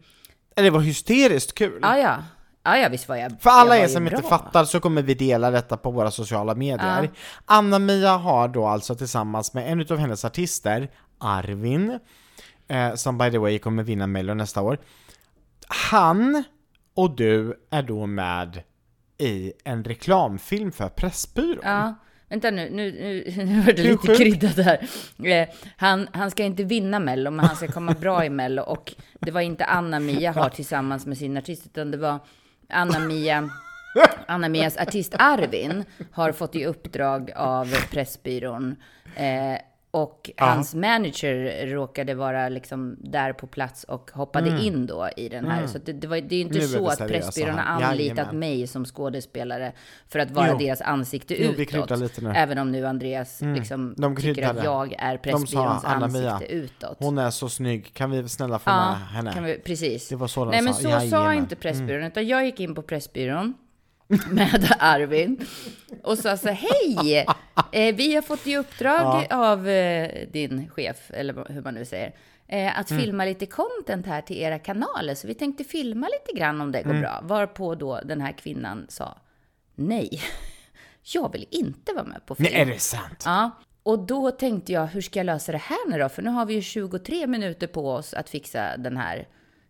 Det 0.56 0.70
var 0.70 0.80
hysteriskt 0.80 1.54
kul. 1.54 1.80
ja, 1.82 1.98
ja. 1.98 2.24
Ja, 2.64 2.78
ja, 2.78 2.90
visst 2.90 3.10
var 3.10 3.16
jag 3.16 3.32
För 3.42 3.50
alla 3.50 3.76
jag 3.76 3.84
er 3.84 3.88
som 3.88 4.06
bra. 4.06 4.18
inte 4.18 4.30
fattar 4.30 4.66
så 4.66 4.80
kommer 4.80 5.02
vi 5.02 5.14
dela 5.14 5.52
detta 5.52 5.78
på 5.78 5.92
våra 5.92 6.12
sociala 6.12 6.56
medier. 6.56 7.10
Anna-Mia 7.46 8.18
har 8.18 8.48
då 8.48 8.66
alltså 8.68 8.96
tillsammans 8.96 9.54
med 9.54 9.72
en 9.72 9.82
utav 9.82 9.98
hennes 9.98 10.26
artister, 10.26 10.90
Arvin, 11.20 12.00
eh, 12.68 12.94
som 12.94 13.18
by 13.18 13.32
the 13.32 13.38
way 13.38 13.60
kommer 13.60 13.84
vinna 13.84 14.08
Mello 14.08 14.34
nästa 14.34 14.62
år. 14.62 14.78
Han 15.68 16.44
och 16.94 17.16
du 17.16 17.66
är 17.70 17.84
då 17.84 18.06
med 18.06 18.64
i 19.18 19.54
en 19.64 19.84
reklamfilm 19.84 20.72
för 20.72 20.90
Pressbyrån. 20.90 21.60
Ja, 21.64 21.96
vänta 22.30 22.52
nu, 22.52 22.70
nu, 22.70 22.92
nu, 22.92 23.44
nu 23.46 23.62
var 23.62 23.74
det 23.74 23.84
lite 23.84 24.16
kryddat 24.16 24.58
här. 24.58 24.88
Eh, 25.24 25.48
han, 25.78 26.08
han 26.14 26.32
ska 26.32 26.44
inte 26.44 26.64
vinna 26.64 27.00
Mello, 27.00 27.32
men 27.32 27.46
han 27.46 27.56
ska 27.56 27.68
komma 27.68 27.92
bra 27.92 28.26
i 28.26 28.30
Mello. 28.30 28.62
Och 28.62 28.94
det 29.20 29.32
var 29.32 29.42
inte 29.42 29.66
Anna-Mia 29.66 30.32
har 30.32 30.50
tillsammans 30.50 31.06
med 31.06 31.18
sin 31.18 31.38
artist, 31.38 31.66
utan 31.66 31.92
det 31.92 31.98
var 31.98 32.20
Anna-Mia 32.70 33.50
Anna-Mias 34.28 34.78
artist 34.78 35.16
Arvin 35.20 35.86
har 36.12 36.32
fått 36.32 36.56
i 36.56 36.66
uppdrag 36.66 37.32
av 37.36 37.76
Pressbyrån 37.92 38.76
eh, 39.16 39.60
och 39.96 40.30
hans 40.38 40.76
manager 40.76 41.68
råkade 41.68 42.14
vara 42.14 42.50
liksom 42.50 42.96
där 43.00 43.34
på 43.34 43.48
plats 43.48 43.84
och 43.84 44.12
hoppade 44.14 44.62
in 44.62 44.86
då 44.86 45.10
i 45.18 45.30
den 45.30 45.46
här. 45.48 45.68
Så 45.68 45.78
att 45.78 45.86
det, 45.86 45.94
det, 45.94 46.08
var, 46.08 46.18
det 46.18 46.36
är 46.36 46.38
ju 46.38 46.42
inte 46.42 46.56
Mm. 46.60 46.72
Nu 46.72 46.78
så 46.78 46.88
att 46.88 46.98
Pressbyrån 47.08 47.56
har 47.58 47.84
anlitat 47.84 48.18
Jajamän. 48.18 48.40
mig 48.40 48.68
som 48.68 48.86
skådespelare 48.86 49.72
för 50.08 50.20
att 50.20 50.32
vara 50.32 50.48
Jo. 50.52 50.58
deras 50.58 50.82
ansikte 50.82 51.36
Jo, 51.44 51.52
utåt. 51.52 51.92
Även 52.36 52.58
om 52.58 52.72
nu 52.72 52.88
Andreas 52.88 53.42
liksom 53.42 53.94
de 53.98 54.16
tycker 54.16 54.34
kryddade. 54.34 54.60
att 54.60 54.66
jag 54.66 54.94
är 54.94 55.16
sa 55.18 55.22
Pressbyråns 55.24 55.86
Anna-Mia, 55.86 56.32
ansikte 56.32 56.54
utåt. 56.56 56.98
hon 57.00 57.18
är 57.18 57.30
så 57.30 57.50
snygg, 57.50 57.94
kan 57.94 58.12
vi 58.12 58.30
snälla 58.30 58.60
få 58.60 58.70
Ja, 58.70 58.90
med 58.92 59.08
henne? 59.08 59.42
vi, 59.42 59.60
precis. 59.60 60.10
Det 60.10 60.16
var 60.16 60.28
så 60.28 60.46
de 60.46 60.52
Nej, 60.52 60.62
men 60.62 60.74
sa. 60.74 60.80
så 60.82 60.84
sa 60.90 60.90
Jajamän. 61.00 61.26
Mm. 61.32 61.38
inte 61.44 61.56
Pressbyrån, 61.56 62.04
utan 62.04 62.28
jag 62.28 62.46
gick 62.46 62.60
in 62.60 62.76
på 62.76 62.82
Pressbyrån 62.82 63.54
med 64.08 64.76
Arvin 64.80 65.46
och 66.04 66.18
sa 66.18 66.38
så 66.38 66.50
hej, 66.50 67.26
eh, 67.72 67.96
vi 67.96 68.16
har 68.16 68.22
fått 68.22 68.48
i 68.48 68.58
uppdrag 68.58 69.28
av 69.32 69.68
eh, 69.68 70.28
din 70.32 70.70
chef, 70.70 71.12
eller 71.14 71.46
hur 71.50 71.62
man 71.62 71.74
nu 71.74 71.86
säger, 71.86 72.16
eh, 72.48 72.80
att 72.80 72.92
Mm. 72.92 73.04
filma 73.04 73.26
lite 73.26 73.46
content 73.46 74.06
här 74.06 74.22
till 74.22 74.38
era 74.38 74.60
kanaler, 74.60 75.16
så 75.16 75.28
vi 75.28 75.34
tänkte 75.34 75.64
filma 75.64 76.08
lite 76.08 76.40
grann 76.40 76.62
om 76.62 76.72
det 76.72 76.80
Mm. 76.80 76.94
går 76.96 77.02
bra. 77.02 77.20
Varpå 77.24 77.76
då 77.76 78.00
den 78.06 78.22
här 78.22 78.32
kvinnan 78.32 78.86
sa, 78.90 79.18
nej, 79.76 80.22
jag 81.14 81.32
vill 81.32 81.48
inte 81.52 81.94
vara 81.94 82.04
med 82.06 82.26
på 82.26 82.36
film. 82.36 82.50
Nej, 82.52 82.62
är 82.62 82.66
det 82.66 82.80
sant? 82.80 83.24
Ja, 83.26 83.52
och 83.84 84.00
då 84.00 84.32
tänkte 84.32 84.72
jag, 84.72 84.86
hur 84.88 85.02
ska 85.02 85.20
jag 85.20 85.26
lösa 85.26 85.52
det 85.52 85.58
här 85.58 85.90
nu 85.90 85.98
då? 86.00 86.10
För 86.10 86.22
nu 86.22 86.30
har 86.30 86.46
vi 86.46 86.54
ju 86.54 86.62
23 86.62 87.28
minuter 87.28 87.68
på 87.68 87.92
oss 87.92 88.14
att 88.14 88.30
fixa 88.30 88.78
den 88.78 88.98
här 88.98 89.28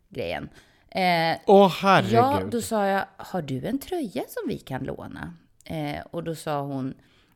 grejen. 0.10 0.50
Eh, 0.96 1.38
Åh 1.46 1.74
herregud. 1.82 2.14
ja, 2.14 2.42
då 2.52 2.62
sa 2.62 2.88
jag, 2.88 3.06
har 3.18 3.42
du 3.42 3.66
en 3.66 3.80
tröja 3.80 4.24
som 4.28 4.48
vi 4.48 4.58
kan 4.58 4.84
låna? 4.84 5.34
Eh, 5.64 6.06
och 6.12 6.24
då 6.24 6.36
sa 6.36 6.62
hon, 6.62 6.94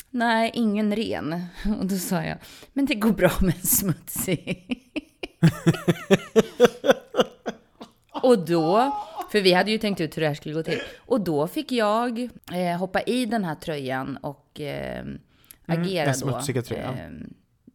nej, 0.09 0.51
ingen 0.53 0.95
ren. 0.95 1.45
Och 1.79 1.85
då 1.85 1.95
sa 1.95 2.23
jag, 2.23 2.37
men 2.73 2.85
det 2.85 2.95
går 2.95 3.11
bra 3.11 3.31
med 3.41 3.55
en 3.55 3.61
smutsig. 3.61 4.85
och 8.23 8.45
då, 8.45 8.97
för 9.31 9.41
vi 9.41 9.53
hade 9.53 9.71
ju 9.71 9.77
tänkt 9.77 10.01
ut 10.01 10.17
hur 10.17 10.21
det 10.21 10.27
här 10.27 10.35
skulle 10.35 10.55
gå 10.55 10.63
till. 10.63 10.79
Och 10.97 11.21
då 11.21 11.47
fick 11.47 11.71
jag 11.71 12.29
eh, 12.53 12.77
hoppa 12.77 13.01
i 13.01 13.25
den 13.25 13.43
här 13.43 13.55
tröjan 13.55 14.17
och 14.17 14.59
eh, 14.61 15.05
agera 15.65 16.13
den 16.13 16.53
då. 16.53 16.61
tröjan. 16.61 16.97
Eh, 16.97 17.09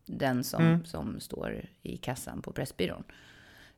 den 0.06 0.44
som, 0.44 0.84
som 0.84 1.20
står 1.20 1.64
i 1.82 1.96
kassan 1.96 2.42
på 2.42 2.52
Pressbyrån. 2.52 3.04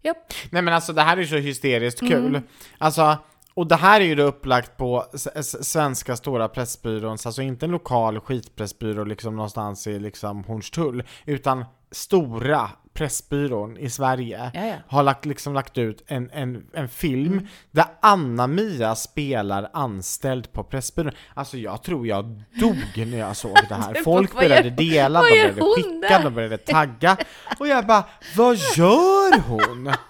Japp. 0.07 0.33
Nej 0.51 0.62
men 0.62 0.75
alltså 0.75 0.92
det 0.92 1.03
här 1.03 1.16
är 1.16 1.25
så 1.25 1.37
hysteriskt 1.37 2.03
Mm. 2.03 2.12
kul. 2.12 2.40
Alltså, 2.79 3.19
och 3.55 3.66
det 3.66 3.77
här 3.77 4.01
är 4.01 4.05
ju 4.05 4.14
då 4.14 4.23
upplagt 4.23 4.77
på 4.77 5.05
svenska 5.42 6.16
stora 6.16 6.49
pressbyrån, 6.49 7.19
alltså 7.25 7.42
inte 7.42 7.66
en 7.66 7.73
lokal 7.73 8.21
skitpressbyrå 8.21 9.05
liksom 9.05 9.37
någonstans 9.37 9.87
i 9.87 9.99
liksom 9.99 10.45
Hornstull, 10.45 11.03
utan 11.25 11.64
stora 11.90 12.71
Pressbyrån 12.96 13.76
i 13.76 13.90
Sverige 13.90 14.50
Ja, 14.54 14.66
ja. 14.66 14.74
har 14.88 15.02
lagt, 15.02 15.24
liksom 15.24 15.54
lagt 15.54 15.78
ut 15.78 16.02
en, 16.06 16.30
en, 16.32 16.66
en 16.74 16.88
film 16.88 17.32
Mm. 17.32 17.46
där 17.70 17.85
Anna-Mia 18.02 18.94
spelar 18.94 19.70
anställd 19.72 20.52
på 20.52 20.64
Pressbyrån. 20.64 21.12
Alltså 21.35 21.56
jag 21.59 21.82
tror 21.82 22.06
jag 22.06 22.42
dog 22.61 22.76
när 23.06 23.18
jag 23.18 23.37
såg 23.37 23.56
det 23.68 23.74
här. 23.74 23.94
Folk 24.04 24.35
började 24.35 24.70
dela, 24.70 25.22
de 25.22 25.28
började 25.30 25.52
skicka, 25.74 26.18
de 26.22 26.35
började 26.35 26.56
tagga. 26.59 27.16
Och 27.59 27.68
jag 27.68 27.87
bara, 27.87 28.04
vad 28.37 28.56
gör 28.76 29.40
hon? 29.40 29.92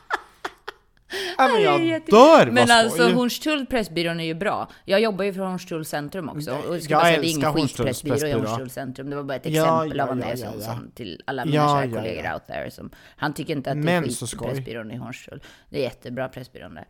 Ja, 1.39 1.49
men 1.49 1.63
jag 1.63 1.85
jätte- 1.85 2.11
dör, 2.11 2.47
Men 2.47 2.69
vad 2.69 2.71
alltså. 2.71 3.09
Hornstull 3.09 3.67
Pressbyrån 3.67 4.21
är 4.21 4.25
ju 4.25 4.35
bra. 4.35 4.69
Jag 4.85 5.01
jobbar 5.01 5.25
ju 5.25 5.33
för 5.33 5.41
Hornstull 5.41 5.85
centrum 5.85 6.29
också. 6.29 6.51
Och 6.51 6.77
jag 6.77 6.89
bara 6.89 7.05
det 7.05 7.17
är 7.17 7.25
ingen 7.25 7.53
skitpressbyrå 7.53 8.27
i. 8.27 8.33
Hornstull 8.33 8.71
centrum. 8.71 9.11
Det 9.11 9.17
var 9.17 9.23
bara 9.23 9.35
ett 9.35 9.47
exempel 9.47 9.99
ja, 9.99 10.05
av 10.05 10.11
en 10.11 10.21
ja, 10.21 10.27
är 10.27 10.37
ja, 10.61 10.79
till 10.95 11.23
alla 11.25 11.45
mina 11.45 11.69
kära 11.69 11.97
kollegor 11.97 12.33
out 12.33 12.47
there. 12.47 12.71
Som, 12.71 12.91
han 13.17 13.35
tycker 13.35 13.53
inte 13.53 13.71
att 13.71 13.83
det 13.83 13.93
är 13.93 14.03
så 14.03 14.27
skit 14.27 14.31
skoj. 14.31 14.49
Pressbyrån 14.49 14.91
i 14.91 14.97
Hornstull. 14.97 15.43
Det 15.69 15.79
är 15.79 15.83
jättebra 15.83 16.29
Pressbyrån 16.29 16.75
där. 16.75 16.85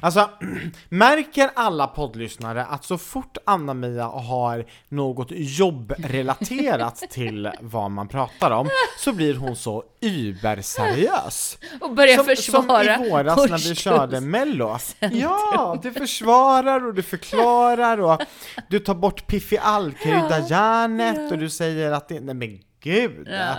Alltså, 0.00 0.30
märker 0.88 1.50
alla 1.54 1.86
poddlyssnare 1.86 2.64
att 2.64 2.84
så 2.84 2.98
fort 2.98 3.38
Anna-Mia 3.44 4.04
har 4.04 4.64
något 4.88 5.28
jobbrelaterat 5.30 6.96
till 7.10 7.50
vad 7.60 7.90
man 7.90 8.08
pratar 8.08 8.50
om 8.50 8.68
så 8.98 9.12
blir 9.12 9.34
hon 9.34 9.56
så 9.56 9.84
überseriös. 10.00 11.58
Och 11.80 11.94
börjar 11.94 12.16
Som, 12.16 12.26
försvara 12.26 12.96
som 12.96 13.04
i 13.04 13.10
våras 13.10 13.50
när 13.50 13.58
vi 13.68 13.71
Hornstulls 13.72 13.98
körde 14.00 14.20
mello. 14.20 14.78
Ja, 15.12 15.78
du 15.82 15.92
försvarar 15.92 16.86
och 16.86 16.94
du 16.94 17.02
förklarar 17.02 18.00
och 18.00 18.22
du 18.68 18.78
tar 18.78 18.94
bort 18.94 19.26
Piffi 19.26 19.58
All-krydda-järnet 19.62 21.32
och 21.32 21.38
du 21.38 21.50
säger 21.50 21.92
att 21.92 22.08
det, 22.08 22.20
nej 22.20 22.34
men 22.34 22.58
gud. 22.82 23.28
Ja. 23.30 23.54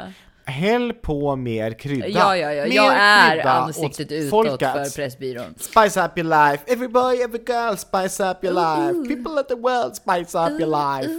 Häll 0.45 0.93
på 0.93 1.36
mer 1.36 1.71
krydda. 1.80 2.08
Ja, 2.08 2.38
ja, 2.38 2.54
ja. 2.54 2.63
Mer 2.65 2.76
Jag 2.76 2.93
är 2.95 3.45
ansiktet 3.47 4.08
åt 4.08 4.12
utåt 4.12 4.30
folket. 4.30 4.71
för 4.73 4.95
Pressbyrån. 4.95 5.56
Spice 5.58 6.06
up 6.06 6.17
your 6.17 6.30
life, 6.30 6.63
every 6.73 6.88
boy, 6.88 7.21
every 7.21 7.43
girl, 7.47 7.76
spice 7.76 8.23
up 8.23 8.43
your 8.43 8.54
life, 8.54 9.15
people 9.15 9.41
of 9.41 9.47
the 9.47 9.56
world, 9.56 9.95
spice 9.95 10.38
up 10.38 10.60
your 10.62 10.97
life. 10.99 11.10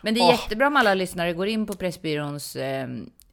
Men 0.00 0.14
det 0.14 0.20
är 0.20 0.24
Åh. 0.24 0.30
jättebra 0.30 0.66
om 0.66 0.76
alla 0.76 0.94
lyssnare 0.94 1.32
går 1.32 1.46
in 1.46 1.66
på 1.66 1.72
Pressbyråns 1.72 2.56
eh, 2.56 2.86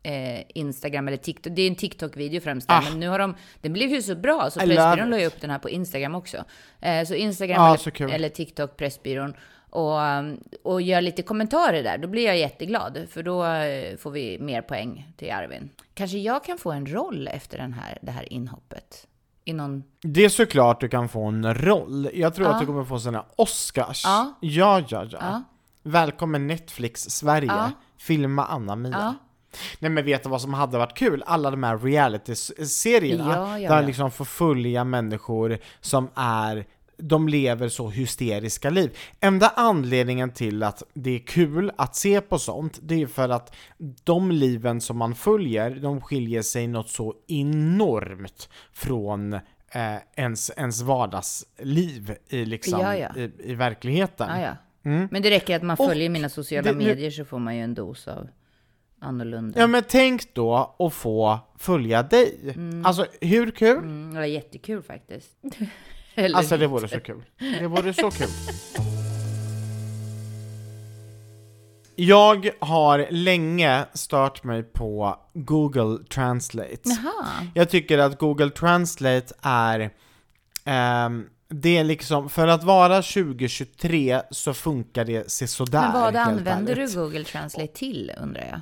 eh, 0.03 0.43
Instagram 0.55 1.07
eller 1.07 1.17
TikTok. 1.17 1.53
Det 1.55 1.61
är 1.61 1.67
en 1.67 1.75
TikTok-video 1.75 2.41
främst, 2.41 2.67
där, 2.67 2.77
Ah. 2.77 2.81
men 2.89 2.99
nu 2.99 3.07
har 3.07 3.19
de, 3.19 3.35
den 3.61 3.73
blev 3.73 3.89
ju 3.89 4.01
så 4.01 4.15
bra 4.15 4.49
så 4.49 4.59
Pressbyrån 4.59 5.09
la 5.09 5.19
ju 5.19 5.25
upp 5.25 5.41
den 5.41 5.49
här 5.49 5.59
på 5.59 5.69
Instagram 5.69 6.15
också. 6.15 6.43
Eh, 6.81 7.05
så 7.05 7.13
Instagram 7.13 7.61
Ah, 7.61 7.67
eller, 7.67 7.77
så 7.77 7.91
kul. 7.91 8.11
eller 8.11 8.29
TikTok, 8.29 8.77
Pressbyrån. 8.77 9.33
Och, 9.69 9.99
um, 9.99 10.39
och 10.63 10.81
gör 10.81 11.01
lite 11.01 11.21
kommentarer 11.21 11.83
där, 11.83 11.97
då 11.97 12.07
blir 12.07 12.25
jag 12.25 12.37
jätteglad. 12.37 13.05
För 13.09 13.23
då 13.23 13.45
eh, 13.45 13.97
får 13.97 14.11
vi 14.11 14.39
mer 14.39 14.61
poäng 14.61 15.13
till 15.17 15.31
Arvin. 15.31 15.69
Kanske 15.93 16.17
jag 16.17 16.43
kan 16.43 16.57
få 16.57 16.71
en 16.71 16.85
roll 16.85 17.27
efter 17.27 17.57
den 17.57 17.73
här, 17.73 17.97
det 18.01 18.11
här 18.11 18.33
inhoppet. 18.33 19.07
I 19.45 19.53
någon... 19.53 19.83
Det 20.01 20.25
är 20.25 20.29
såklart 20.29 20.81
du 20.81 20.87
kan 20.89 21.09
få 21.09 21.23
en 21.23 21.53
roll. 21.53 22.09
Jag 22.13 22.35
tror 22.35 22.47
Ja. 22.47 22.53
att 22.53 22.59
du 22.59 22.65
kommer 22.65 22.83
få 22.83 22.99
såna 22.99 23.25
Oscars. 23.35 24.03
Ja. 24.05 24.33
ja, 24.41 24.79
ja. 24.87 25.05
ja. 25.11 25.17
Ja. 25.21 25.43
Välkommen 25.83 26.47
Netflix 26.47 27.01
Sverige. 27.01 27.71
Filma 27.97 28.45
Anna-Mia. 28.45 29.15
Nej 29.79 29.91
men 29.91 30.05
vet 30.05 30.23
du 30.23 30.29
vad 30.29 30.41
som 30.41 30.53
hade 30.53 30.77
varit 30.77 30.97
kul? 30.97 31.23
Alla 31.25 31.51
de 31.51 31.63
här 31.63 31.77
reality-serierna 31.77 33.33
Ja, 33.35 33.59
ja, 33.59 33.69
där 33.69 33.81
ja. 33.81 33.87
liksom 33.87 34.11
får 34.11 34.25
följa 34.25 34.83
människor 34.83 35.57
som 35.81 36.09
är 36.15 36.65
de 36.97 37.27
lever 37.27 37.69
så 37.69 37.89
hysteriska 37.89 38.69
liv. 38.69 38.97
Enda 39.19 39.51
anledningen 39.55 40.31
till 40.31 40.63
att 40.63 40.83
det 40.93 41.15
är 41.15 41.19
kul 41.19 41.71
att 41.77 41.95
se 41.95 42.21
på 42.21 42.39
sånt, 42.39 42.79
det 42.81 43.01
är 43.01 43.07
för 43.07 43.29
att 43.29 43.55
de 44.03 44.31
liven 44.31 44.81
som 44.81 44.97
man 44.97 45.15
följer, 45.15 45.71
de 45.71 46.01
skiljer 46.01 46.41
sig 46.41 46.67
något 46.67 46.89
så 46.89 47.13
enormt 47.27 48.49
från 48.73 49.33
eh, 49.33 49.41
ens, 50.15 50.51
ens 50.57 50.81
vardagsliv 50.81 52.15
i, 52.29 52.45
liksom, 52.45 52.79
Ja, 52.79 52.95
ja. 52.97 53.09
I, 53.17 53.31
i 53.43 53.55
verkligheten. 53.55 54.41
Ja. 54.41 54.55
Mm. 54.91 55.07
Men 55.11 55.21
det 55.21 55.29
räcker 55.29 55.55
att 55.55 55.63
man 55.63 55.77
Och 55.79 55.87
följer 55.87 56.09
mina 56.09 56.29
sociala 56.29 56.71
det- 56.71 56.77
medier 56.77 57.11
så 57.11 57.25
får 57.25 57.39
man 57.39 57.55
ju 57.55 57.61
en 57.63 57.73
dos 57.73 58.07
av 58.07 58.27
annorlunda. 59.03 59.59
Ja 59.59 59.67
men 59.67 59.83
tänk 59.87 60.33
då 60.33 60.75
att 60.79 60.93
få 60.93 61.39
följa 61.57 62.03
dig. 62.03 62.55
Alltså 62.83 63.05
hur 63.21 63.51
kul? 63.51 63.77
Mm, 63.77 64.13
det 64.13 64.19
var 64.19 64.25
jättekul 64.25 64.81
faktiskt. 64.83 65.29
Alltså 66.33 66.57
det 66.57 66.67
vore 66.67 66.87
så 66.87 66.99
kul. 66.99 67.23
Det 67.59 67.67
vore 67.67 67.93
så 67.93 68.11
kul. 68.11 68.29
Jag 71.95 72.49
har 72.59 73.07
länge 73.09 73.85
stört 73.93 74.43
mig 74.43 74.63
på 74.63 75.19
Google 75.33 76.03
Translate. 76.09 76.79
Jaha. 76.83 77.47
Jag 77.53 77.69
tycker 77.69 77.97
att 77.97 78.19
Google 78.19 78.49
Translate 78.49 79.33
är 79.41 79.89
ehm, 80.65 81.25
det 81.47 81.77
är 81.77 81.83
liksom, 81.83 82.29
för 82.29 82.47
att 82.47 82.63
vara 82.63 83.01
2023 83.01 84.21
så 84.31 84.53
funkar 84.53 85.05
det 85.05 85.31
sådär 85.31 85.81
Men 85.81 86.01
vad 86.01 86.15
använder 86.15 86.75
du 86.75 86.95
Google 86.95 87.23
Translate 87.23 87.73
till 87.73 88.11
undrar 88.21 88.45
jag? 88.51 88.61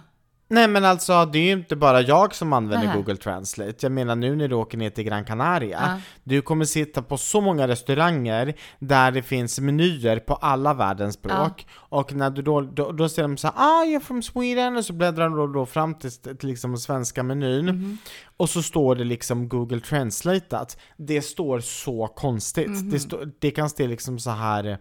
Nej 0.51 0.67
men 0.67 0.85
alltså, 0.85 1.25
det 1.25 1.39
är 1.39 1.43
ju 1.43 1.51
inte 1.51 1.75
bara 1.75 2.01
jag 2.01 2.35
som 2.35 2.53
använder 2.53 2.87
Nähä. 2.87 2.97
Google 2.97 3.17
Translate. 3.17 3.75
Jag 3.81 3.91
menar 3.91 4.15
nu 4.15 4.35
när 4.35 4.47
du 4.47 4.55
åker 4.55 4.77
ner 4.77 4.89
till 4.89 5.03
Gran 5.03 5.25
Canaria, 5.25 5.79
Ja. 5.81 5.97
du 6.23 6.41
kommer 6.41 6.65
sitta 6.65 7.01
på 7.01 7.17
så 7.17 7.41
många 7.41 7.67
restauranger 7.67 8.53
där 8.79 9.11
det 9.11 9.21
finns 9.21 9.59
menyer 9.59 10.19
på 10.19 10.33
alla 10.33 10.73
världens 10.73 11.15
språk. 11.15 11.67
Och 11.73 12.13
när 12.13 12.29
du 12.29 12.41
då, 12.41 12.61
då, 12.61 12.91
då 12.91 13.09
ser 13.09 13.21
de 13.21 13.37
så 13.37 13.47
här, 13.47 13.53
ah 13.57 13.83
you're 13.85 13.99
from 13.99 14.21
Sweden, 14.23 14.77
och 14.77 14.85
så 14.85 14.93
bläddrar 14.93 15.23
de 15.29 15.35
då, 15.37 15.47
då 15.47 15.65
fram 15.65 15.95
till, 15.95 16.11
till 16.11 16.49
liksom 16.49 16.77
svenska 16.77 17.23
menyn. 17.23 17.65
Mhm. 17.65 17.97
Och 18.37 18.49
så 18.49 18.61
står 18.63 18.95
det 18.95 19.03
liksom 19.03 19.49
Google 19.49 19.79
Translateat. 19.79 20.77
Det 20.97 21.21
står 21.21 21.59
så 21.59 22.07
konstigt. 22.07 22.67
Mhm. 22.69 22.89
Det, 22.89 22.99
står, 22.99 23.31
det 23.39 23.51
kan 23.51 23.69
stå 23.69 23.87
liksom 23.87 24.19
så 24.19 24.29
här 24.29 24.77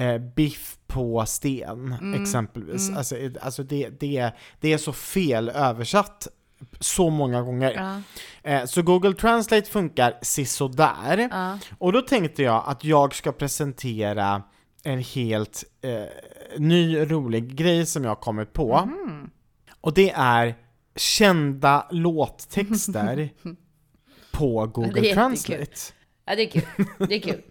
eh, 0.00 0.18
biff 0.18 0.76
på 0.86 1.26
sten, 1.26 1.96
Mm. 2.00 2.22
exempelvis. 2.22 2.90
Alltså, 2.96 3.16
eh, 3.16 3.30
alltså 3.40 3.62
det, 3.62 3.88
det, 4.00 4.30
det 4.60 4.72
är 4.72 4.78
så 4.78 4.92
fel 4.92 5.48
översatt 5.48 6.28
så 6.80 7.10
många 7.10 7.42
gånger. 7.42 7.72
Ja. 7.72 8.02
Eh, 8.50 8.64
så 8.64 8.82
Google 8.82 9.12
Translate 9.14 9.70
funkar 9.70 10.18
sisådär. 10.22 11.28
Ja. 11.30 11.58
Och 11.78 11.92
då 11.92 12.00
tänkte 12.02 12.42
jag 12.42 12.62
att 12.66 12.84
jag 12.84 13.14
ska 13.14 13.32
presentera 13.32 14.42
en 14.84 14.98
helt 14.98 15.64
eh, 15.82 16.02
ny 16.58 16.98
rolig 16.98 17.54
grej 17.56 17.86
som 17.86 18.02
jag 18.04 18.10
har 18.10 18.16
kommit 18.16 18.52
på. 18.52 18.84
Mhm. 18.86 19.30
Och 19.80 19.94
det 19.94 20.10
är 20.10 20.54
kända 20.96 21.86
låttexter 21.90 23.30
på 24.32 24.66
Google. 24.66 25.14
Translate. 25.14 25.66
Ja, 26.30 26.36
det 26.36 26.42
är 26.42 26.50
kul. 26.50 26.86
Det 27.08 27.14
är 27.14 27.20
kul. 27.20 27.42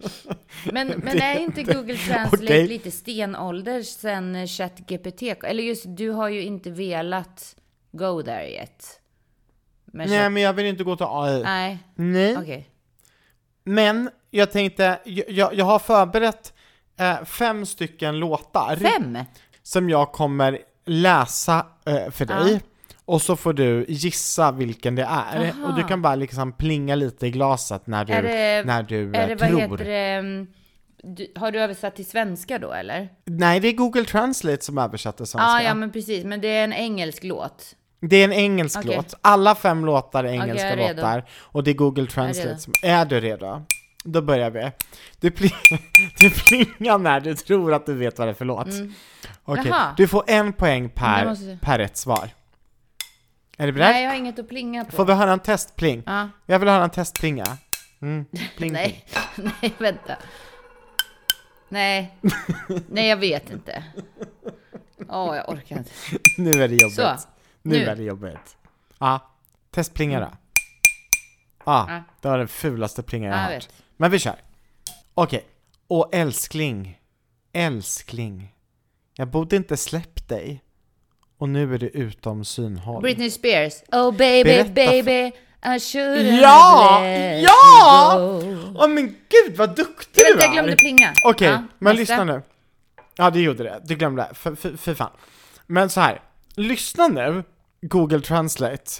Men, 0.72 0.88
men 1.04 1.22
är 1.22 1.38
inte 1.38 1.62
Google 1.62 1.96
Translate 2.08 2.44
Okej. 2.44 2.66
lite 2.66 2.90
stenålder 2.90 3.82
sen 3.82 4.48
ChatGPT? 4.48 5.22
Eller 5.22 5.62
just, 5.62 5.84
du 5.88 6.10
har 6.10 6.28
ju 6.28 6.42
inte 6.42 6.70
velat 6.70 7.56
go 7.92 8.22
there 8.22 8.50
yet. 8.50 9.00
Men 9.84 10.08
Nej 10.08 10.18
Chat- 10.18 10.32
men 10.32 10.42
jag 10.42 10.52
vill 10.52 10.66
inte 10.66 10.84
gå 10.84 10.96
till 10.96 11.06
AI. 11.08 11.42
Nej, 11.42 11.78
Nej. 11.94 12.36
okej. 12.36 12.70
Men 13.64 14.10
jag 14.30 14.52
tänkte, 14.52 14.98
jag, 15.04 15.54
jag 15.54 15.64
har 15.64 15.78
förberett 15.78 16.52
eh, 16.98 17.24
fem 17.24 17.66
stycken 17.66 18.18
låtar 18.18 18.76
Fem? 18.76 19.18
som 19.62 19.90
jag 19.90 20.12
kommer 20.12 20.58
läsa 20.84 21.66
eh, 21.86 22.10
för 22.10 22.24
dig. 22.24 22.52
Ja. 22.52 22.58
Och 23.10 23.22
så 23.22 23.36
får 23.36 23.52
du 23.52 23.84
gissa 23.88 24.52
vilken 24.52 24.94
det 24.94 25.02
är. 25.02 25.52
Aha. 25.58 25.68
Och 25.68 25.74
du 25.74 25.84
kan 25.84 26.02
bara 26.02 26.14
liksom 26.14 26.52
plinga 26.52 26.94
lite 26.94 27.26
i 27.26 27.30
glaset 27.30 27.86
när 27.86 28.04
du, 28.04 28.12
Är 28.12 28.22
det- 28.22 28.66
när 28.66 28.82
du 28.82 29.14
Är 29.14 29.22
eh, 29.22 29.28
det, 29.28 29.34
vad 29.34 29.48
tror. 29.48 29.60
heter 29.60 29.84
det, 29.84 29.96
mm, 30.12 30.46
du, 31.02 31.32
har 31.36 31.52
du 31.52 31.60
översatt 31.60 31.96
till 31.96 32.06
svenska 32.06 32.58
då 32.58 32.72
eller? 32.72 33.08
Nej, 33.24 33.60
det 33.60 33.68
är 33.68 33.72
Google 33.72 34.04
Translate 34.04 34.64
som 34.64 34.78
översatte 34.78 35.22
Ja, 35.22 35.26
svenska. 35.26 35.62
ja 35.62 35.74
men 35.74 35.92
precis, 35.92 36.24
men 36.24 36.40
det 36.40 36.48
är 36.48 36.64
en 36.64 36.72
engelsk 36.72 37.24
låt. 37.24 37.64
Det 38.00 38.16
är 38.16 38.24
en 38.24 38.32
engelsk 38.32 38.78
Okej. 38.78 38.96
låt. 38.96 39.14
Alla 39.20 39.54
fem 39.54 39.84
låtar 39.84 40.24
är 40.24 40.28
Okej, 40.28 40.40
engelska 40.40 40.68
jag 40.76 40.80
är 40.90 40.94
låtar. 40.94 41.24
Och 41.40 41.64
det 41.64 41.70
är 41.70 41.74
Google. 41.74 42.06
Translate 42.06 42.58
som... 42.58 42.72
Är 42.82 43.04
du 43.04 43.20
redo? 43.20 43.62
Då 44.04 44.22
börjar 44.22 44.50
vi. 44.50 44.70
Du, 45.20 45.30
pling... 45.30 45.52
du 46.18 46.30
plingar 46.30 46.98
när 46.98 47.20
du 47.20 47.34
tror 47.34 47.74
att 47.74 47.86
du 47.86 47.94
vet 47.94 48.18
vad 48.18 48.28
det 48.28 48.32
är 48.32 48.34
för 48.34 48.44
låt. 48.44 48.66
Okej, 48.66 48.80
Mm. 49.46 49.66
Jaha. 49.68 49.94
du 49.96 50.08
får 50.08 50.24
en 50.26 50.52
poäng 50.52 50.88
per, 50.88 51.24
måste- 51.26 51.58
per 51.62 51.78
rätt 51.78 51.96
svar. 51.96 52.30
Är 53.60 53.66
du 53.66 53.72
beredd? 53.72 53.88
Nej, 53.90 54.02
jag 54.02 54.10
har 54.10 54.16
inget 54.16 54.38
att 54.38 54.48
plinga 54.48 54.84
på. 54.84 54.92
Får 54.92 55.04
vi 55.04 55.12
höra 55.12 55.32
en 55.32 55.40
testpling? 55.40 56.02
Ja. 56.06 56.28
Jag 56.46 56.58
vill 56.58 56.68
höra 56.68 56.84
en 56.84 56.90
testplinga. 56.90 57.44
Mm. 58.02 58.24
Pling, 58.56 58.72
Nej, 58.72 59.04
nej, 59.62 59.74
vänta. 59.78 60.16
Nej, 61.68 62.18
nej 62.88 63.08
jag 63.08 63.16
vet 63.16 63.50
inte. 63.50 63.84
Åh, 65.08 65.36
jag 65.36 65.48
orkar 65.48 65.78
inte. 65.78 65.90
pling. 66.08 66.20
Nu 66.44 66.62
är 66.62 66.68
det 66.68 66.74
jobbigt. 66.74 66.96
Så, 66.96 67.16
nu. 67.62 67.78
nu. 67.78 67.84
är 67.84 67.96
det 67.96 68.02
jobbigt. 68.02 68.56
Ja, 68.98 69.30
testplinga 69.70 70.20
då. 70.20 70.30
Ja, 71.66 71.86
Ja. 71.88 72.02
det 72.20 72.28
var 72.28 72.38
den 72.38 72.48
fulaste 72.48 73.02
plingan 73.02 73.30
jag 73.30 73.38
Ja, 73.38 73.42
har 73.42 73.48
jag 73.50 73.54
hört. 73.54 73.64
vet. 73.68 73.82
Men 73.96 74.10
vi 74.10 74.18
kör. 74.18 74.36
Okej. 75.14 75.44
Och 75.88 76.14
älskling, 76.14 77.00
älskling. 77.52 78.54
Jag 79.14 79.28
borde 79.28 79.56
inte 79.56 79.76
släppt 79.76 80.28
dig. 80.28 80.62
Och 81.40 81.48
nu 81.48 81.74
är 81.74 81.78
du 81.78 81.86
utom 81.88 82.44
synhåll. 82.44 83.02
Britney 83.02 83.30
Spears. 83.30 83.72
Oh 83.92 84.10
baby, 84.12 84.44
Berätta 84.44 84.72
baby, 84.74 85.32
I 85.76 85.80
should 85.80 86.26
Ja! 86.42 87.00
let 87.02 87.42
Ja! 87.42 88.40
Åh 88.74 88.88
men 88.88 89.06
gud 89.06 89.56
vad 89.56 89.76
duktig 89.76 90.24
du 90.36 90.40
jag 90.42 90.52
glömde 90.52 90.72
är! 90.72 90.76
plinga. 90.76 91.12
Okej, 91.24 91.48
Ja, 91.48 91.62
men 91.78 91.96
nästa. 91.96 92.00
lyssna 92.14 92.24
nu. 92.24 92.42
Ja, 93.16 93.30
det 93.30 93.40
gjorde 93.40 93.62
det. 93.62 93.80
Du 93.84 93.94
glömde 93.96 94.22
det. 94.22 94.34
För, 94.34 94.54
för, 94.54 94.76
för 94.76 94.94
fan. 94.94 95.10
Men 95.66 95.90
så 95.90 96.00
här. 96.00 96.20
Lyssna 96.54 97.08
nu, 97.08 97.44
Google 97.82 98.20
Translate. 98.20 98.90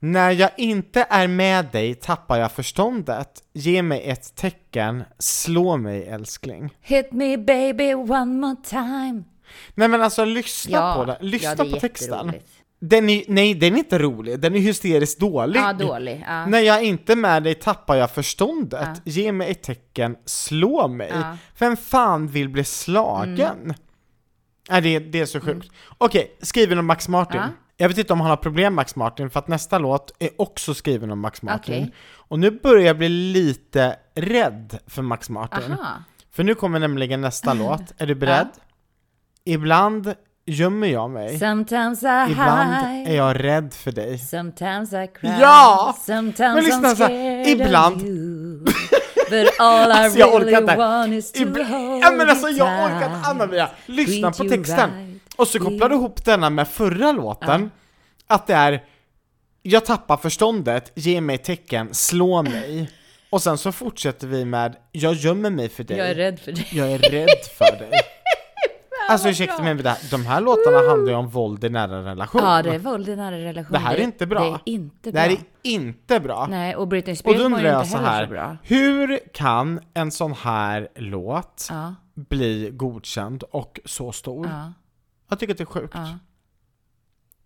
När 0.00 0.30
jag 0.30 0.50
inte 0.56 1.06
är 1.10 1.26
med 1.28 1.66
dig 1.72 1.94
tappar 1.94 2.38
jag 2.38 2.52
förståndet. 2.52 3.28
Ge 3.52 3.82
mig 3.82 4.02
ett 4.10 4.34
tecken. 4.36 5.04
Slå 5.18 5.76
mig 5.76 6.06
älskling. 6.06 6.74
Hit 6.80 7.12
me 7.12 7.36
baby 7.36 7.94
one 7.94 8.24
more 8.24 8.56
time. 8.68 9.22
Nej 9.74 9.88
men 9.88 10.02
alltså 10.02 10.24
lyssna 10.24 10.94
på 10.94 11.04
det. 11.04 11.18
Lyssna 11.20 11.54
ja, 11.58 11.64
det 11.64 11.70
på 11.70 11.80
texten. 11.80 12.32
Den 12.80 13.10
är, 13.10 13.24
nej, 13.28 13.54
den 13.54 13.74
är 13.74 13.78
inte 13.78 13.98
rolig. 13.98 14.40
Den 14.40 14.54
är 14.54 14.58
hysteriskt 14.58 15.20
dålig. 15.20 15.60
Ja, 15.60 15.72
dålig. 15.72 16.24
Ja. 16.28 16.46
När 16.46 16.60
jag 16.60 16.82
inte 16.82 17.12
är 17.12 17.16
med 17.16 17.42
dig 17.42 17.54
tappar 17.54 17.96
jag 17.96 18.10
förståndet. 18.10 18.88
Ja. 18.94 19.00
Ge 19.04 19.32
mig 19.32 19.50
ett 19.50 19.62
tecken, 19.62 20.16
slå 20.24 20.88
mig. 20.88 21.08
Ja. 21.10 21.16
Mm. 21.16 21.36
Vem 21.58 21.76
fan 21.76 22.28
vill 22.28 22.48
bli 22.48 22.64
slagen? 22.64 23.74
Nej, 24.70 24.80
det, 24.80 24.98
det 24.98 25.20
är 25.20 25.26
så 25.26 25.40
sjukt. 25.40 25.72
Okej, 25.98 26.36
skriven 26.42 26.78
av 26.78 26.84
Max 26.84 27.08
Martin. 27.08 27.40
Ja. 27.40 27.48
Jag 27.76 27.88
vet 27.88 27.98
inte 27.98 28.12
om 28.12 28.20
han 28.20 28.30
har 28.30 28.36
problem 28.36 28.74
Max 28.74 28.96
Martin, 28.96 29.30
för 29.30 29.38
att 29.38 29.48
nästa 29.48 29.78
låt 29.78 30.12
är 30.18 30.30
också 30.36 30.74
skriven 30.74 31.10
av 31.10 31.16
Max 31.16 31.42
Martin. 31.42 31.74
Okej. 31.74 31.94
Och 32.10 32.38
nu 32.38 32.50
börjar 32.50 32.86
jag 32.86 32.98
bli 32.98 33.08
lite 33.08 33.96
rädd 34.14 34.78
för 34.86 35.02
Max 35.02 35.30
Martin. 35.30 35.72
Aha. 35.72 36.02
För 36.30 36.44
nu 36.44 36.54
kommer 36.54 36.78
nämligen 36.78 37.20
nästa 37.20 37.54
låt. 37.64 37.82
Är 37.98 38.06
du 38.06 38.14
beredd? 38.14 38.48
Ibland 39.44 40.14
gömmer 40.46 40.86
jag 40.88 41.10
mig. 41.10 41.38
Sometimes 41.38 42.02
I 42.02 42.06
Ibland 42.30 42.74
hide. 42.86 43.10
är 43.10 43.16
jag 43.16 43.44
rädd 43.44 43.74
för 43.74 43.92
dig. 43.92 44.18
Sometimes 44.18 44.92
I 44.92 45.06
cry. 45.20 45.30
Ja! 45.40 45.96
Sometimes 46.06 46.54
Men 46.54 46.64
lyssna 46.64 46.88
I'm 46.88 46.94
så 46.96 47.02
här, 47.04 47.44
scared 47.44 47.60
ibland-. 47.60 48.02
But 49.30 49.48
all 49.58 49.90
I 49.90 49.92
Alltså, 49.92 50.18
jag 50.18 50.34
orkar 50.34 50.44
really 50.46 50.60
inte. 50.62 50.76
want 50.76 51.12
is 51.12 51.32
to 51.32 51.44
hold 51.44 52.02
ja 52.02 52.10
men 52.10 52.28
alltså 52.30 52.48
jag 52.48 52.84
orkar 52.84 53.06
inte, 53.16 53.28
Anna-Mia, 53.28 53.70
lyssna 53.86 54.32
på 54.32 54.44
texten. 54.44 55.20
Och 55.36 55.48
så 55.48 55.58
kopplar 55.58 55.88
du 55.88 55.94
ihop 55.94 56.24
denna 56.24 56.50
med 56.50 56.68
förra 56.68 57.12
låten, 57.12 57.70
att 58.26 58.46
det 58.46 58.54
är 58.54 58.84
Jag 59.62 59.84
tappar 59.84 60.16
förståndet, 60.16 60.92
ge 60.94 61.20
mig 61.20 61.38
tecken, 61.38 61.94
slå 61.94 62.42
mig. 62.42 62.90
Och 63.30 63.42
sen 63.42 63.58
så 63.58 63.72
fortsätter 63.72 64.26
vi 64.26 64.44
med 64.44 64.76
Jag 64.92 65.14
gömmer 65.14 65.50
mig 65.50 65.68
för 65.68 65.84
dig. 65.84 65.96
Jag 65.98 66.10
är 66.10 66.14
rädd 66.14 66.40
för 66.40 66.52
dig. 66.52 66.68
Jag 66.72 66.92
är 66.92 66.98
rädd 66.98 67.28
för 67.58 67.78
dig. 67.78 67.90
Alltså 69.08 69.28
ursäkta 69.28 69.62
mig, 69.62 69.74
men 69.74 69.84
det 69.84 69.96
de 70.10 70.26
här 70.26 70.40
låtarna 70.40 70.88
handlar 70.88 71.12
ju 71.12 71.18
om 71.18 71.28
våld 71.28 71.64
i 71.64 71.68
nära 71.68 72.04
relation. 72.04 72.40
Ja, 72.44 72.62
det 72.62 72.74
är 72.74 72.78
våld 72.78 73.08
i 73.08 73.16
nära 73.16 73.38
relation. 73.38 73.72
Det 73.72 73.78
här 73.78 73.94
är 73.94 74.00
inte 74.00 74.26
bra. 74.26 74.40
Det 74.40 74.46
är 74.70 74.74
inte 74.74 74.96
Det 75.02 75.12
bra. 75.12 75.20
här 75.20 75.30
är 75.30 75.38
inte 75.62 76.20
bra. 76.20 76.46
Nej, 76.50 76.76
och 76.76 76.88
Britney 76.88 77.12
Och 77.12 77.18
Spears 77.18 77.36
var 77.38 77.44
undrar 77.44 77.60
ju 77.62 77.74
inte 77.78 77.88
så 77.90 77.96
heller 77.96 78.08
här, 78.10 78.24
så 78.26 78.30
bra. 78.32 78.56
hur 78.62 79.20
kan 79.34 79.80
en 79.94 80.10
sån 80.10 80.32
här 80.32 80.88
låt 80.96 81.66
Ja, 81.70 81.94
bli 82.14 82.70
godkänd 82.72 83.42
och 83.42 83.80
så 83.84 84.12
stor? 84.12 84.46
ja, 84.46 84.72
Jag 85.28 85.38
tycker 85.38 85.54
att 85.54 85.58
det 85.58 85.64
är 85.64 85.66
sjukt. 85.66 85.94
ja. 85.94 86.18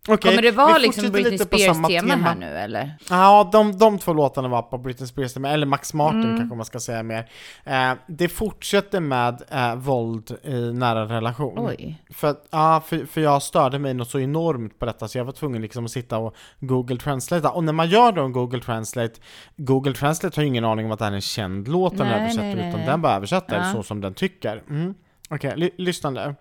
Okej, 0.09 0.31
Kommer 0.31 0.43
det 0.43 0.51
vara 0.51 0.79
liksom 0.79 1.11
Britney 1.13 1.39
Spears-tema 1.39 2.15
här 2.17 2.35
nu 2.35 2.47
eller? 2.47 2.95
Ja, 3.11 3.49
de, 3.53 3.79
de 3.79 3.99
två 3.99 4.13
låtarna 4.13 4.49
var 4.49 4.63
på 4.63 4.79
Britney 4.79 5.07
Spears 5.07 5.35
tema, 5.35 5.51
eller 5.51 5.67
Max 5.67 5.95
Martin 5.95 6.23
Mm. 6.25 6.37
kanske 6.39 6.57
man 6.57 6.65
ska 6.65 6.81
säga 6.81 7.03
mer. 7.03 7.29
Eh, 7.65 7.93
det 8.07 8.29
fortsätter 8.29 9.01
med 9.01 9.43
eh, 9.51 9.75
våld 9.75 10.37
i 10.45 10.73
nära 10.73 11.05
relation. 11.17 11.59
Oj. 11.59 12.03
För, 12.11 12.35
ja, 12.51 12.83
för, 12.87 13.07
för 13.07 13.21
jag 13.21 13.43
störde 13.43 13.79
mig 13.79 13.95
något 13.95 14.11
så 14.11 14.19
enormt 14.21 14.79
på 14.79 14.87
detta 14.87 15.09
så 15.09 15.19
jag 15.19 15.25
var 15.25 15.33
tvungen 15.33 15.63
liksom 15.63 15.85
att 15.85 15.91
sitta 15.91 16.19
och 16.19 16.37
Google 16.61 16.97
Translate. 16.97 17.49
Och 17.49 17.65
när 17.65 17.73
man 17.73 17.89
gör 17.89 18.13
då 18.13 18.23
en 18.25 18.33
Google 18.33 18.61
Translate, 18.61 19.15
Google 19.57 19.93
Translate 19.95 20.39
har 20.41 20.43
ju 20.43 20.49
ingen 20.49 20.65
aning 20.65 20.87
om 20.87 20.93
att 20.93 20.99
det 20.99 21.05
här 21.05 21.13
är 21.13 21.17
en 21.17 21.21
känd 21.21 21.69
låt 21.69 21.99
den 21.99 22.07
översätter, 22.07 22.43
nej, 22.43 22.55
nej, 22.57 22.69
utan 22.69 22.81
den 22.87 23.03
bara 23.03 23.15
översätter 23.17 23.57
Ja. 23.57 23.73
så 23.73 23.83
som 23.83 24.01
den 24.01 24.15
tycker. 24.15 24.63
Mm. 24.71 24.95
Okej, 25.31 25.53
ly- 25.57 25.71
lyssna 25.79 26.11
nu. 26.11 26.35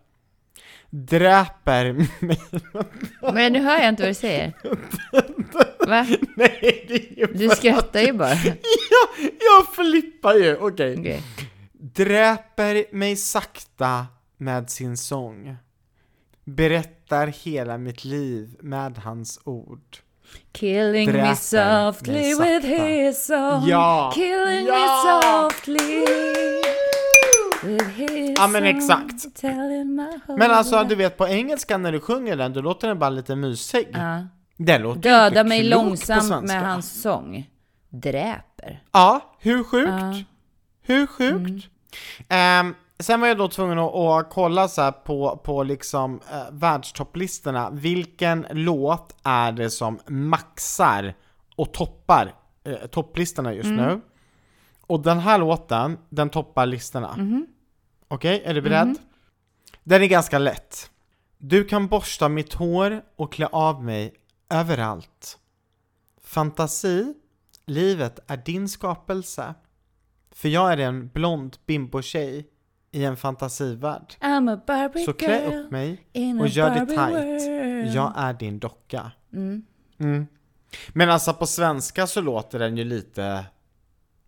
Dräper 0.93 1.93
mig... 2.25 2.41
Men 3.33 3.53
nu 3.53 3.59
hör 3.59 3.79
jag 3.79 3.89
inte 3.89 4.03
vad 4.03 4.09
du 4.09 4.13
säger. 4.13 4.53
Va? 5.87 6.07
Nej, 6.35 6.85
det 6.87 6.93
är 6.93 7.17
ju 7.17 7.27
Du 7.33 7.49
skrattar 7.49 7.99
ju 7.99 8.13
bara. 8.13 8.33
Ja, 8.33 9.07
jag 9.19 9.75
flippar 9.75 10.33
ju! 10.33 10.55
Okej. 10.55 10.99
Okej. 10.99 11.23
Dräper 11.73 12.95
mig 12.95 13.15
sakta 13.15 14.05
med 14.37 14.69
sin 14.69 14.97
sång. 14.97 15.57
Berättar 16.45 17.27
hela 17.27 17.77
mitt 17.77 18.05
liv 18.05 18.55
med 18.59 18.97
hans 18.97 19.39
ord. 19.43 19.97
Killing 20.51 21.05
me 21.11 21.11
Dräper 21.11 21.35
softly 21.35 22.13
mig 22.35 22.35
with 22.59 22.67
his 22.67 23.25
song. 23.25 23.63
Ja. 23.67 24.11
Killing 24.15 24.65
Ja. 24.67 24.73
me 24.73 25.49
softly 25.49 26.05
Ja, 28.37 28.47
men 28.47 28.63
exakt. 28.63 29.43
Men 30.27 30.51
alltså 30.51 30.83
du 30.83 30.95
vet 30.95 31.17
på 31.17 31.27
engelska 31.27 31.77
när 31.77 31.91
du 31.91 31.99
sjunger 31.99 32.35
den, 32.35 32.53
då 32.53 32.61
låter 32.61 32.87
den 32.87 32.99
bara 32.99 33.09
lite 33.09 33.35
mysig. 33.35 33.87
Ja. 33.93 34.23
Den 34.57 34.81
låter 34.81 35.01
Döda 35.01 35.27
inte 35.27 35.43
mig 35.43 35.59
klok 35.61 35.79
på 35.81 35.85
långsamt 35.87 36.23
svenska. 36.23 36.41
med 36.59 36.69
hans 36.69 37.01
sång. 37.01 37.49
Dräper. 37.89 38.83
Ja, 38.91 39.35
hur 39.39 39.63
sjukt? 39.63 39.89
Ja. 39.91 40.13
Hur 40.81 41.07
sjukt? 41.07 41.67
Ehm, 42.29 42.75
sen 42.99 43.21
var 43.21 43.27
jag 43.27 43.37
då 43.37 43.47
tvungen 43.47 43.79
att, 43.79 43.95
att 43.95 44.29
kolla 44.29 44.67
så 44.67 44.81
här 44.81 44.91
på, 44.91 45.37
på 45.43 45.63
liksom 45.63 46.19
eh, 46.31 46.43
världstopplistorna. 46.51 47.69
Vilken 47.71 48.45
låt 48.51 49.15
är 49.23 49.51
det 49.51 49.69
som 49.69 49.99
maxar 50.07 51.13
och 51.55 51.73
toppar 51.73 52.33
eh, 52.63 52.73
topplistorna 52.75 53.53
just 53.53 53.69
nu? 53.69 54.01
Och 54.87 54.99
den 54.99 55.19
här 55.19 55.37
låten, 55.37 55.97
den 56.09 56.29
toppar 56.29 56.65
listorna. 56.65 57.15
Okej, 58.11 58.41
är 58.45 58.53
du 58.53 58.61
beredd? 58.61 58.95
Den 59.83 60.01
är 60.01 60.07
ganska 60.07 60.39
lätt. 60.39 60.89
Du 61.37 61.63
kan 61.63 61.87
borsta 61.87 62.29
mitt 62.29 62.53
hår 62.53 63.01
och 63.15 63.33
klä 63.33 63.47
av 63.47 63.83
mig 63.83 64.13
överallt. 64.49 65.39
Fantasi, 66.23 67.13
livet 67.65 68.19
är 68.27 68.37
din 68.37 68.69
skapelse. 68.69 69.53
För 70.31 70.49
jag 70.49 70.73
är 70.73 70.77
en 70.77 71.07
blond 71.07 71.57
bimbo-tjej 71.65 72.47
i 72.91 73.05
en 73.05 73.17
fantasivärld. 73.17 74.13
Så 75.05 75.13
klä 75.13 75.45
upp 75.45 75.71
mig 75.71 76.07
och 76.41 76.47
gör 76.47 76.69
det 76.69 76.85
tight. 76.85 76.97
world. 76.97 77.95
Jag 77.95 78.13
är 78.15 78.33
din 78.33 78.59
docka. 78.59 79.11
Mm. 79.33 79.65
Mm. 79.99 80.27
Men 80.89 81.09
alltså 81.09 81.33
på 81.33 81.47
svenska 81.47 82.07
så 82.07 82.21
låter 82.21 82.59
den 82.59 82.77
ju 82.77 82.83
lite, 82.83 83.45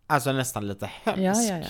alltså 0.07 0.31
nästan 0.31 0.67
lite 0.67 0.85
hemsk. 0.85 1.21
Ja, 1.21 1.41
ja, 1.41 1.57
ja. 1.57 1.65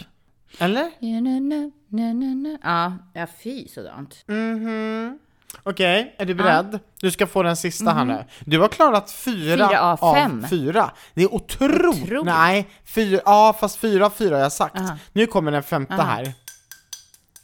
Eller? 0.59 0.91
Ja, 0.99 1.21
na, 1.21 1.39
na, 1.39 1.71
na, 1.89 2.13
na, 2.13 2.33
na. 2.35 2.57
Ja, 2.63 2.93
ja 3.21 3.27
fy 3.43 3.67
sådant. 3.67 4.23
Mhm. 4.27 5.19
Okej, 5.63 6.15
är 6.17 6.25
du 6.25 6.33
beredd? 6.33 6.79
Du 7.01 7.11
ska 7.11 7.27
få 7.27 7.43
den 7.43 7.57
sista 7.57 7.91
här 7.91 8.05
nu. 8.05 8.25
Du 8.45 8.59
har 8.59 8.67
klarat 8.67 9.11
fyra, 9.11 9.55
Mhm. 9.65 9.69
Fyra 9.69 9.81
av 9.81 10.13
fem. 10.15 10.45
fyra. 10.49 10.91
Det 11.13 11.23
är 11.23 11.33
otroligt. 11.33 12.03
Otroligt. 12.03 12.25
Nej, 12.25 12.69
fyra, 12.85 13.21
ja 13.25 13.55
fast 13.59 13.77
fyra 13.79 14.05
av 14.05 14.09
fyra 14.09 14.35
har 14.35 14.41
jag 14.43 14.51
sagt. 14.51 14.79
Aha. 14.79 14.97
Nu 15.13 15.27
kommer 15.27 15.51
den 15.51 15.63
femte 15.63 15.93
Aha. 15.93 16.03
här. 16.03 16.33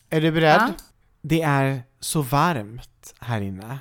Är 0.09 0.21
du 0.21 0.31
beredd? 0.31 0.61
Ja. 0.61 0.69
Det 1.21 1.41
är 1.41 1.81
så 1.99 2.21
varmt 2.21 3.13
här 3.19 3.41
inne. 3.41 3.79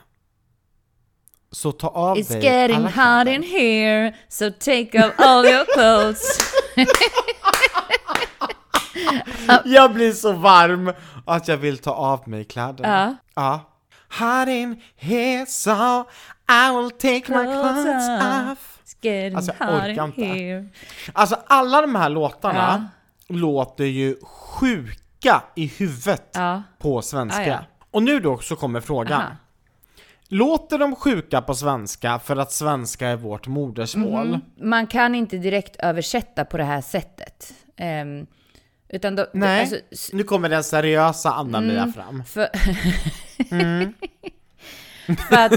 Så 1.51 1.73
ta 1.73 1.89
av 1.89 2.17
It's 2.17 2.29
dig 2.33 2.45
getting 2.45 2.77
alla 2.77 2.85
hot 2.87 2.93
kläder. 2.95 3.33
in 3.33 3.43
here, 3.43 4.15
so 4.29 4.51
take 4.51 5.05
off 5.07 5.13
all 5.19 5.45
your 5.47 5.65
clothes. 5.75 6.39
Jag 9.65 9.93
blir 9.95 10.13
så 10.13 10.33
varm 10.33 10.93
att 11.27 11.49
jag 11.49 11.57
vill 11.57 11.79
ta 11.79 11.91
av 11.91 12.29
mig 12.29 12.45
kläderna. 12.45 13.17
Ja. 13.35 13.43
Ja. 13.43 13.61
Hot 14.19 14.49
in 14.49 14.81
here 14.97 15.47
so 15.47 15.71
I 16.51 16.77
will 16.77 16.91
take 16.91 17.33
my 17.39 17.45
clothes 17.45 18.09
off. 18.53 18.75
Alltså, 19.37 19.53
jag 19.61 19.75
orkar 19.75 20.19
in 20.21 20.37
inte. 20.57 20.79
Alltså 21.13 21.37
alla 21.47 21.81
de 21.81 21.95
här 21.95 22.09
låtarna 22.09 22.89
låter 23.29 23.85
ju 23.85 24.17
sjuka 24.23 25.43
i 25.57 25.67
huvudet 25.67 26.31
Ja. 26.35 26.63
på 26.79 27.03
svenska. 27.03 27.47
Ja, 27.47 27.53
ja. 27.53 27.59
Och 27.91 28.03
nu 28.03 28.21
då 28.21 28.39
så 28.39 28.57
kommer 28.57 28.81
frågan. 28.81 29.21
Aha. 29.21 29.31
Låter 30.29 30.79
de 30.79 30.97
sjuka 30.97 31.43
på 31.43 31.55
svenska 31.55 32.19
för 32.19 32.37
att 32.37 32.53
svenska 32.53 33.09
är 33.09 33.17
vårt 33.17 33.47
modersmål? 33.47 34.29
Mhm. 34.29 34.69
Man 34.71 34.87
kan 34.87 35.15
inte 35.15 35.37
direkt 35.37 35.77
översätta 35.79 36.45
på 36.45 36.57
det 36.57 36.65
här 36.65 36.81
sättet. 36.81 37.53
Ehm, 37.77 38.27
utan 38.89 39.17
då, 39.17 39.27
Nej, 39.33 39.61
Alltså, 39.61 39.77
nu 40.17 40.23
kommer 40.25 40.49
den 40.49 40.65
seriösa 40.65 41.31
Anna-Mia 41.33 41.83
Mm. 41.83 41.93
fram. 41.93 42.25
för, 42.25 42.49
För 45.29 45.37
att 45.37 45.53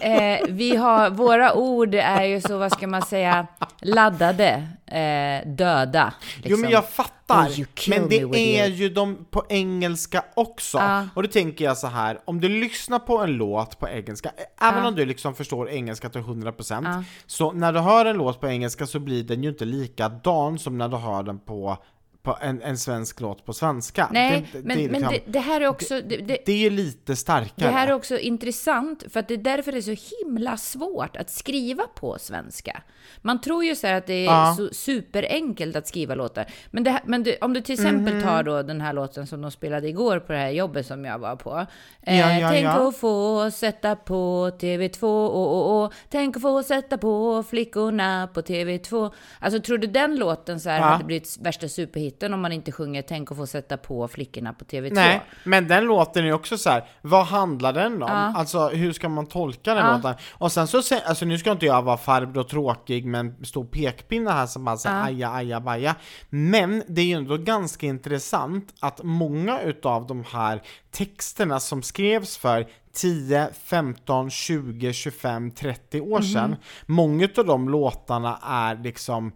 eh, 0.00 0.46
vi 0.48 0.76
har, 0.76 1.10
våra 1.10 1.54
ord 1.54 1.94
är 1.94 2.24
ju 2.24 2.40
så, 2.40 2.58
vad 2.58 2.72
ska 2.72 2.86
man 2.86 3.02
säga, 3.02 3.46
laddade, 3.82 4.68
eh, 4.86 5.48
döda. 5.48 6.12
Liksom. 6.36 6.50
Jo 6.50 6.56
men 6.56 6.70
jag 6.70 6.88
fattar, 6.88 7.46
Oh, 7.48 7.58
you 7.58 7.66
men 7.88 8.02
me 8.02 8.08
det 8.08 8.16
är 8.20 8.26
your- 8.26 8.74
ju 8.74 8.88
de 8.88 9.26
på 9.30 9.44
engelska 9.48 10.24
också. 10.34 10.78
Ja. 10.78 11.08
Och 11.14 11.22
då 11.22 11.28
tänker 11.28 11.64
jag 11.64 11.76
så 11.78 11.86
här, 11.86 12.18
om 12.24 12.40
du 12.40 12.48
lyssnar 12.48 12.98
på 12.98 13.18
en 13.18 13.32
låt 13.32 13.78
på 13.78 13.88
engelska, 13.88 14.30
eh, 14.60 14.68
även 14.68 14.84
om 14.86 14.94
du 14.94 15.06
liksom 15.06 15.34
förstår 15.34 15.70
engelska 15.70 16.08
till 16.08 16.20
100%, 16.20 16.84
Ja. 16.88 17.04
så 17.26 17.52
när 17.52 17.72
du 17.72 17.78
hör 17.80 18.04
en 18.06 18.16
låt 18.16 18.40
på 18.40 18.48
engelska 18.48 18.86
så 18.86 18.98
blir 18.98 19.24
den 19.24 19.42
ju 19.42 19.48
inte 19.48 19.64
likadan 19.64 20.58
som 20.58 20.78
när 20.78 20.88
du 20.88 20.96
hör 20.96 21.22
den 21.22 21.38
på, 21.38 21.78
på 22.26 22.38
en, 22.40 22.62
en 22.62 22.78
svensk 22.78 23.20
låt 23.20 23.44
på 23.44 23.52
svenska. 23.52 24.08
Nej, 24.12 24.48
det, 24.52 24.62
men, 24.64 24.78
det, 24.78 24.88
men 24.90 25.02
kan- 25.02 25.12
det, 25.12 25.20
det 25.26 25.38
här 25.40 25.60
är 25.60 25.66
också... 25.68 26.00
Det, 26.00 26.48
är 26.48 26.56
ju 26.56 26.70
lite 26.70 27.16
starkare. 27.16 27.50
Det 27.56 27.68
här 27.68 27.88
är 27.88 27.92
också 27.92 28.18
intressant, 28.18 29.04
för 29.12 29.20
att 29.20 29.28
det 29.28 29.34
är 29.34 29.38
därför 29.38 29.72
det 29.72 29.78
är 29.78 29.96
så 29.96 30.16
himla 30.24 30.56
svårt 30.56 31.16
att 31.16 31.30
skriva 31.30 31.82
på 31.94 32.16
svenska. 32.18 32.82
Man 33.22 33.40
tror 33.40 33.64
ju 33.64 33.76
så 33.76 33.86
här 33.86 33.94
att 33.94 34.06
det 34.06 34.12
är 34.14 34.24
Ja. 34.24 34.54
så 34.56 34.68
superenkelt 34.72 35.76
att 35.76 35.86
skriva 35.88 36.14
låtar. 36.14 36.46
Men, 36.70 36.86
här- 36.86 37.02
men 37.06 37.22
du, 37.22 37.36
om 37.40 37.52
du 37.52 37.60
till 37.60 37.72
exempel 37.74 38.14
Mhm. 38.14 38.22
tar 38.22 38.42
då 38.42 38.62
den 38.62 38.80
här 38.80 38.92
låten 38.92 39.26
som 39.26 39.40
de 39.42 39.50
spelade 39.50 39.88
igår 39.88 40.18
på 40.20 40.32
det 40.32 40.38
här 40.38 40.50
jobbet 40.50 40.86
som 40.86 41.04
jag 41.04 41.18
var 41.18 41.36
på. 41.36 41.66
Eh, 42.02 42.40
ja, 42.40 42.48
Tänk 42.50 42.66
ja. 42.66 42.88
att 42.88 42.96
få 42.96 43.50
sätta 43.50 43.96
på 43.96 44.50
TV2, 44.60 45.02
oh, 45.04 45.36
oh, 45.36 45.84
oh. 45.86 45.90
Tänk 46.10 46.36
att 46.36 46.42
få 46.42 46.62
sätta 46.62 46.98
på 46.98 47.42
flickorna 47.50 48.28
på 48.34 48.40
TV2. 48.40 49.10
Alltså 49.40 49.60
tror 49.60 49.78
du 49.78 49.86
den 49.86 50.16
låten 50.16 50.60
så 50.60 50.70
här 50.70 50.80
hade 50.80 51.04
blivit 51.04 51.36
värsta 51.40 51.68
superhitten 52.16 52.34
om 52.34 52.40
man 52.40 52.52
inte 52.52 52.72
sjunger 52.72 53.02
Tänk 53.02 53.30
att 53.30 53.36
få 53.36 53.46
sätta 53.46 53.76
på 53.76 54.08
flickorna 54.08 54.52
på 54.52 54.64
TV2? 54.64 54.90
Nej, 54.94 55.20
men 55.44 55.68
den 55.68 55.84
låten 55.84 56.22
är 56.22 56.26
ju 56.26 56.32
också 56.32 56.58
så 56.58 56.70
här. 56.70 56.84
vad 57.02 57.26
handlar 57.26 57.72
den 57.72 58.02
om? 58.02 58.08
Ja. 58.08 58.32
Alltså 58.36 58.68
hur 58.68 58.92
ska 58.92 59.08
man 59.08 59.26
tolka 59.26 59.74
den 59.74 59.84
Ja. 59.86 59.96
låten? 59.96 60.14
Och 60.38 60.52
sen 60.52 60.66
så, 60.66 60.78
alltså 61.06 61.24
nu 61.24 61.38
ska 61.38 61.52
inte 61.52 61.66
jag 61.66 61.82
vara 61.82 61.96
farbror 61.96 62.44
tråkig 62.44 63.04
med 63.06 63.20
en 63.20 63.44
stor 63.44 63.64
pekpinne 63.64 64.30
här 64.30 64.46
som 64.46 64.64
bara 64.64 64.76
säger 64.76 64.96
Ja. 64.96 65.04
aja, 65.04 65.30
aja, 65.30 65.60
baja. 65.60 65.94
Men 66.30 66.82
det 66.88 67.00
är 67.00 67.06
ju 67.06 67.12
ändå 67.16 67.36
ganska 67.36 67.86
intressant 67.86 68.74
att 68.80 69.00
många 69.02 69.60
utav 69.60 70.06
de 70.06 70.24
här 70.32 70.62
texterna 70.90 71.60
som 71.60 71.82
skrevs 71.82 72.36
för 72.36 72.66
10, 72.92 73.48
15, 73.64 74.30
20, 74.30 74.92
25, 74.92 75.50
30 75.50 76.00
Mhm. 76.00 76.12
år 76.12 76.20
sedan, 76.20 76.56
många 76.86 77.28
av 77.38 77.46
de 77.46 77.68
låtarna 77.68 78.38
är 78.42 78.76
liksom 78.82 79.32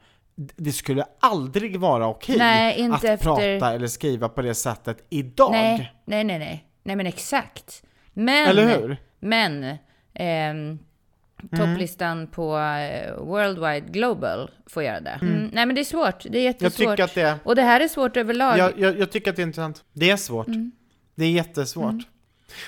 det 0.57 0.73
skulle 0.73 1.05
aldrig 1.21 1.81
vara 1.81 2.09
okej 2.09 2.39
Nej, 2.39 2.89
att 2.93 3.05
efter- 3.05 3.17
prata 3.25 3.73
eller 3.75 3.87
skriva 3.87 4.29
på 4.29 4.43
det 4.43 4.55
sättet 4.55 5.07
idag. 5.11 5.53
Nej, 5.53 5.93
nej, 6.05 6.25
nej, 6.25 6.39
nej. 6.39 6.67
Nej, 6.83 6.97
men 6.97 7.07
exakt. 7.07 7.83
Men, 8.13 8.49
Eller 8.49 8.81
hur? 8.81 8.97
Men, 9.21 9.77
ehm, 10.15 10.79
topplistan 11.57 12.27
på 12.27 12.59
eh, 12.59 13.15
Worldwide 13.17 13.81
Global 13.93 14.51
får 14.67 14.83
göra 14.83 15.01
det. 15.01 15.19
Mm. 15.23 15.51
Nej, 15.53 15.67
men 15.67 15.75
det 15.75 15.81
är 15.81 15.85
svårt. 15.85 16.23
Det 16.23 16.29
är 16.29 16.35
Jag 16.35 16.43
jättesvårt. 16.43 16.77
tycker 16.91 17.05
att 17.05 17.15
det 17.15 17.23
är, 17.23 17.37
Och 17.45 17.57
det 17.57 17.63
här 17.63 17.81
är 17.81 17.89
svårt 17.89 18.17
överlag. 18.17 18.59
jag, 18.59 18.79
jag, 18.79 18.99
jag 18.99 19.13
tycker 19.13 19.31
att 19.31 19.37
det 19.37 19.43
är 19.43 19.47
intressant. 19.47 19.85
Det 19.93 20.11
är 20.11 20.17
svårt. 20.17 20.47
Mm. 20.47 20.73
Det 21.15 21.25
är 21.25 21.31
jättesvårt. 21.31 21.95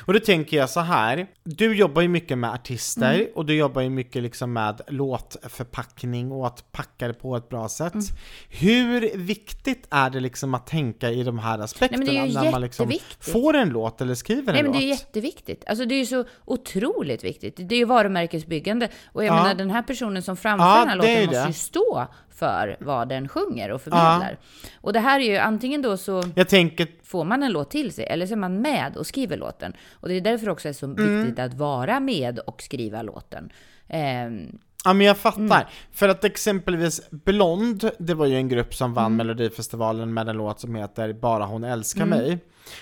Och 0.07 0.13
då 0.13 0.21
tänker 0.21 0.57
jag 0.57 0.71
så 0.71 0.81
här, 0.81 1.27
du 1.45 1.77
jobbar 1.77 2.03
ju 2.03 2.09
mycket 2.09 2.39
med 2.39 2.51
artister 2.53 3.15
Mm. 3.15 3.27
och 3.35 3.47
du 3.47 3.55
jobbar 3.55 3.83
ju 3.83 3.91
mycket 3.91 4.23
liksom 4.23 4.53
med 4.53 4.81
låtförpackning 4.89 6.33
och 6.33 6.47
att 6.47 6.73
packa 6.73 7.09
det 7.09 7.15
på 7.15 7.37
ett 7.37 7.49
bra 7.49 7.69
sätt. 7.69 7.95
Mm. 7.95 8.07
Hur 8.49 9.17
viktigt 9.17 9.87
är 9.91 10.11
det 10.11 10.21
liksom 10.21 10.55
att 10.55 10.67
tänka 10.67 11.11
i 11.11 11.23
de 11.23 11.39
här 11.39 11.59
aspekterna 11.59 12.05
ju 12.27 12.35
när 12.35 12.51
man 12.51 12.61
liksom 12.61 12.93
får 13.21 13.55
en 13.57 13.69
låt 13.69 14.01
eller 14.01 14.15
skriver 14.15 14.53
Nej, 14.53 14.61
en 14.61 14.67
men 14.67 14.73
låt? 14.73 14.81
det 14.81 14.87
är 14.87 14.89
jätteviktigt. 14.89 15.65
Alltså 15.67 15.85
det 15.85 15.95
är 15.95 15.99
ju 15.99 16.07
så 16.07 16.25
otroligt 16.45 17.25
viktigt. 17.25 17.57
Det 17.57 17.75
är 17.75 17.79
ju 17.79 17.85
varumärkesbyggande. 17.85 18.89
Och 19.13 19.25
jag 19.25 19.37
Ja. 19.37 19.43
menar, 19.43 19.55
den 19.55 19.71
här 19.71 19.83
personen 19.83 20.23
som 20.23 20.37
framför 20.37 20.65
Ja, 20.67 20.79
den 20.79 20.89
här 20.89 20.97
låten 20.97 21.27
måste 21.27 21.45
ju 21.49 21.53
stå 21.53 22.07
för 22.43 22.77
vad 22.81 23.09
den 23.09 23.29
sjunger 23.29 23.71
och 23.71 23.83
förmedlar. 23.83 24.39
Och 24.81 24.93
det 24.93 25.01
här 25.01 25.21
är 25.21 25.25
ju 25.25 25.37
antingen 25.37 25.83
då 25.83 25.97
så 25.97 26.23
tänker, 26.23 26.87
får 27.05 27.25
man 27.25 27.43
en 27.43 27.53
låt 27.53 27.71
till 27.71 27.93
sig 27.93 28.05
eller 28.07 28.27
så 28.27 28.33
är 28.33 28.37
man 28.37 28.61
med 28.63 28.97
och 28.97 29.07
skriver 29.07 29.37
låten. 29.37 29.73
Och 29.93 30.09
det 30.09 30.15
är 30.15 30.21
därför 30.21 30.49
också 30.49 30.69
är 30.69 30.73
så 30.73 30.87
Mm. 30.87 31.23
viktigt 31.25 31.39
att 31.39 31.55
vara 31.55 32.01
med 32.01 32.39
och 32.39 32.63
skriva 32.63 33.03
låten. 33.03 33.51
Ehm, 33.89 34.59
Ja 34.85 34.93
men 34.93 35.07
jag 35.07 35.17
fattar, 35.19 35.41
Mm. 35.41 35.67
för 35.93 36.09
att 36.09 36.25
exempelvis 36.25 37.11
Blond, 37.11 37.91
det 37.99 38.15
var 38.15 38.27
ju 38.27 38.37
en 38.37 38.49
grupp 38.49 38.75
som 38.75 38.95
vann 38.95 39.17
Melodifestivalen 39.17 40.15
med 40.15 40.29
en 40.29 40.37
låt 40.37 40.61
som 40.61 40.75
heter 40.75 41.13
Bara 41.13 41.45
hon 41.45 41.65
älskar 41.65 42.03
Mm. 42.03 42.19
mig. 42.19 42.39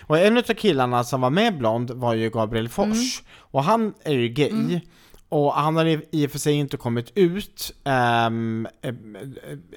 Och 0.07 0.19
en 0.19 0.37
av 0.39 0.43
killarna 0.43 1.05
som 1.05 1.21
var 1.21 1.31
med 1.31 1.59
Blond 1.59 1.91
var 1.91 2.15
ju 2.15 2.31
Gabriel 2.31 2.69
Fors, 2.69 2.87
Mm. 3.21 3.27
och 3.39 3.65
han 3.65 3.95
är 4.05 4.13
ju 4.13 4.29
gay. 4.29 4.81
Och 5.31 5.53
han 5.53 5.77
har 5.77 6.03
i 6.11 6.27
och 6.27 6.31
för 6.31 6.39
sig 6.39 6.55
inte 6.55 6.77
kommit 6.77 7.13
ut 7.15 7.73
eh, 7.85 8.31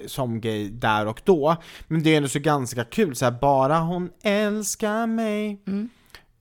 som 0.08 0.42
gay 0.42 0.70
där 0.70 1.06
och 1.06 1.22
då, 1.24 1.56
men 1.88 2.04
det 2.04 2.14
är 2.14 2.18
ändå 2.18 2.30
så 2.30 2.40
ganska 2.40 2.84
kul, 2.84 3.16
så 3.16 3.26
här, 3.26 3.32
bara 3.32 3.80
hon 3.80 4.10
älskar 4.24 5.08
mig. 5.08 5.62
Mm. 5.68 5.90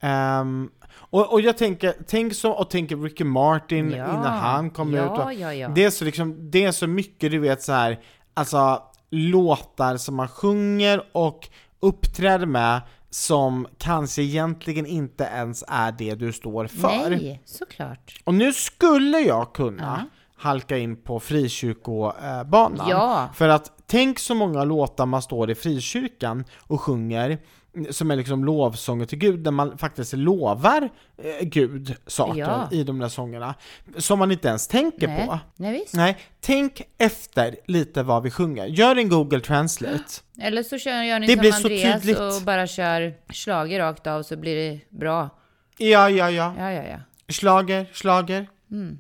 Ehm, 0.00 0.70
och, 0.94 1.32
och 1.32 1.40
jag 1.40 1.58
tänker, 1.58 1.94
tänk 2.06 2.34
så, 2.34 2.52
och 2.52 2.70
tänker 2.70 2.96
Ricky 2.96 3.24
Martin 3.24 3.90
Ja, 3.90 4.04
innan 4.04 4.38
han 4.38 4.70
kom 4.70 4.94
ja, 4.94 5.04
ut. 5.04 5.24
Och 5.24 5.32
ja. 5.54 5.68
Det 5.68 5.84
är 5.84 5.90
så 5.90 6.04
liksom, 6.04 6.50
det 6.50 6.64
är 6.64 6.72
så 6.72 6.86
mycket 6.86 7.30
du 7.30 7.38
vet 7.38 7.62
så 7.62 7.72
här, 7.72 8.00
alltså 8.34 8.82
låtar 9.10 9.96
som 9.96 10.14
man 10.14 10.28
sjunger 10.28 11.02
och 11.12 11.48
uppträder 11.80 12.46
med 12.46 12.80
som 13.14 13.66
kanske 13.78 14.22
egentligen 14.22 14.86
inte 14.86 15.24
ens 15.24 15.64
är 15.68 15.92
det 15.92 16.14
du 16.14 16.32
står 16.32 16.66
för. 16.66 17.10
nej, 17.10 17.42
såklart. 17.44 18.20
Och 18.24 18.34
nu 18.34 18.52
skulle 18.52 19.18
jag 19.18 19.52
kunna 19.54 19.82
Ja. 19.82 20.08
halka 20.36 20.78
in 20.78 20.96
på 20.96 21.20
frikyrkobanan. 21.20 22.88
Ja. 22.88 23.28
För 23.34 23.48
att 23.48 23.72
tänk 23.86 24.18
så 24.18 24.34
många 24.34 24.64
låtar 24.64 25.06
man 25.06 25.22
står 25.22 25.50
i 25.50 25.54
frikyrkan 25.54 26.44
och 26.66 26.80
sjunger 26.80 27.38
som 27.90 28.10
är 28.10 28.16
liksom 28.16 28.44
lovsånger 28.44 29.06
till 29.06 29.18
Gud, 29.18 29.40
där 29.40 29.50
man 29.50 29.78
faktiskt 29.78 30.12
lovar 30.12 30.88
eh, 31.22 31.46
Gud 31.46 31.94
saker 32.06 32.40
Ja. 32.40 32.68
i 32.72 32.84
de 32.84 32.98
där 32.98 33.08
sångerna, 33.08 33.54
som 33.98 34.18
man 34.18 34.32
inte 34.32 34.48
ens 34.48 34.68
tänker 34.68 35.08
Nej. 35.08 35.26
på. 35.26 35.38
nej. 35.56 35.84
Nej, 35.92 36.16
tänk 36.40 36.82
efter 36.98 37.56
lite 37.66 38.02
vad 38.02 38.22
vi 38.22 38.30
sjunger. 38.30 38.66
Gör 38.66 38.96
en 38.96 39.08
Google 39.08 39.40
Translate. 39.40 40.04
Eller 40.40 40.62
så 40.62 40.78
kör, 40.78 41.02
gör 41.02 41.18
ni 41.18 41.26
Det 41.26 41.32
som 41.32 41.40
blir 41.40 41.52
så 41.52 41.56
Andreas 41.66 42.00
tydligt. 42.02 42.18
och 42.20 42.42
bara 42.46 42.66
kör 42.66 43.14
slager 43.32 43.78
rakt 43.80 44.06
av 44.06 44.22
så 44.22 44.36
blir 44.36 44.56
det 44.70 44.80
bra. 44.98 45.30
Ja, 45.78 46.10
ja, 46.10 46.30
ja. 46.30 46.54
Ja, 46.58 46.72
ja, 46.72 46.82
ja. 46.82 46.98
Schlager, 47.28 47.86
schlager. 47.92 48.46
Mm. 48.70 48.98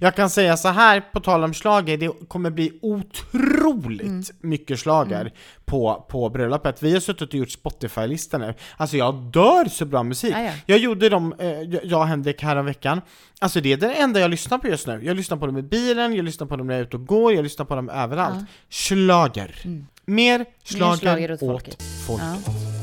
Jag 0.00 0.16
kan 0.16 0.30
säga 0.30 0.56
så 0.56 0.68
här 0.68 1.00
på 1.00 1.20
tal 1.20 1.44
om 1.44 1.54
schlager, 1.54 1.96
det 1.98 2.28
kommer 2.28 2.50
bli 2.50 2.72
otroligt 2.82 4.02
Mm. 4.02 4.22
mycket 4.40 4.78
schlager 4.80 5.32
på, 5.64 6.06
på 6.08 6.28
bröllopet. 6.30 6.82
Vi 6.82 6.92
har 6.92 7.00
suttit 7.00 7.28
och 7.28 7.34
gjort 7.34 7.50
Spotify-listor 7.50 8.38
nu. 8.38 8.54
Alltså 8.76 8.96
jag 8.96 9.14
dör 9.14 9.64
så 9.68 9.84
bra 9.84 10.02
musik. 10.02 10.34
Ja, 10.34 10.42
ja. 10.42 10.52
Jag 10.66 10.78
gjorde 10.78 11.08
dem, 11.08 11.34
eh, 11.38 11.60
jag 11.62 12.00
och 12.00 12.06
Henrik 12.06 12.42
häromveckan. 12.42 13.00
Alltså 13.38 13.60
det 13.60 13.72
är 13.72 13.76
det 13.76 13.94
enda 13.94 14.20
jag 14.20 14.30
lyssnar 14.30 14.58
på 14.58 14.68
just 14.68 14.86
nu. 14.86 15.00
Jag 15.04 15.16
lyssnar 15.16 15.36
på 15.36 15.46
dem 15.46 15.58
i 15.58 15.62
bilen, 15.62 16.14
jag 16.14 16.24
lyssnar 16.24 16.46
på 16.46 16.56
dem 16.56 16.66
när 16.66 16.74
jag 16.74 16.80
är 16.80 16.84
ute 16.84 16.96
och 16.96 17.06
går, 17.06 17.34
jag 17.34 17.42
lyssnar 17.42 17.66
på 17.66 17.74
dem 17.74 17.88
överallt. 17.88 18.44
Schlager. 18.70 19.54
Mer 20.06 20.44
schlager, 20.64 20.96
schlager 20.96 21.32
åt 21.32 21.42
åt 21.42 21.48
folket. 21.50 21.82
folket. 22.06 22.26
Ja. 22.46 22.73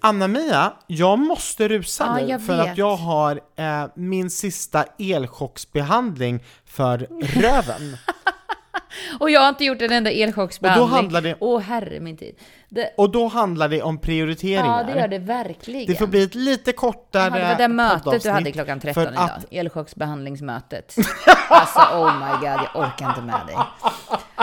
Anna-Mia, 0.00 0.72
jag 0.86 1.18
måste 1.18 1.68
rusa 1.68 2.04
Ja, 2.20 2.26
nu 2.38 2.44
för 2.44 2.56
vet. 2.56 2.70
att 2.70 2.78
jag 2.78 2.96
har 2.96 3.40
eh, 3.56 3.84
min 3.94 4.30
sista 4.30 4.84
elchocksbehandling 4.98 6.44
för 6.64 6.98
röven. 7.40 7.96
Och 9.20 9.30
jag 9.30 9.40
har 9.40 9.48
inte 9.48 9.64
gjort 9.64 9.82
en 9.82 9.92
enda 9.92 10.10
elchocksbehandling. 10.10 10.84
Och 10.84 10.90
då 10.90 10.96
handlar 10.96 11.20
det- 11.20 11.36
Åh 11.40 11.60
herre 11.60 12.00
min 12.00 12.16
tid. 12.16 12.34
Det, 12.68 12.94
Och 12.96 13.10
då 13.10 13.28
handlar 13.28 13.68
det 13.68 13.82
om 13.82 13.98
prioriteringar. 13.98 14.86
ja, 14.88 14.94
det 14.94 15.00
gör 15.00 15.08
det 15.08 15.18
verkligen. 15.18 15.86
Det 15.86 15.94
får 15.94 16.06
bli 16.06 16.22
ett 16.22 16.34
lite 16.34 16.72
kortare 16.72 17.22
Jaha, 17.24 17.38
det 17.38 17.44
var 17.44 17.54
det 17.58 17.68
mötet 17.68 18.22
du 18.22 18.30
hade 18.30 18.52
klockan 18.52 18.80
13 18.80 19.04
för 19.04 19.12
idag. 19.12 19.24
att- 19.24 19.44
Elchocksbehandlingsmötet. 19.50 20.96
alltså 21.48 21.78
oh 21.78 22.18
my 22.18 22.30
god, 22.40 22.60
jag 22.74 22.82
orkar 22.86 23.08
inte 23.08 23.20
med 23.22 23.40
dig. 23.46 23.56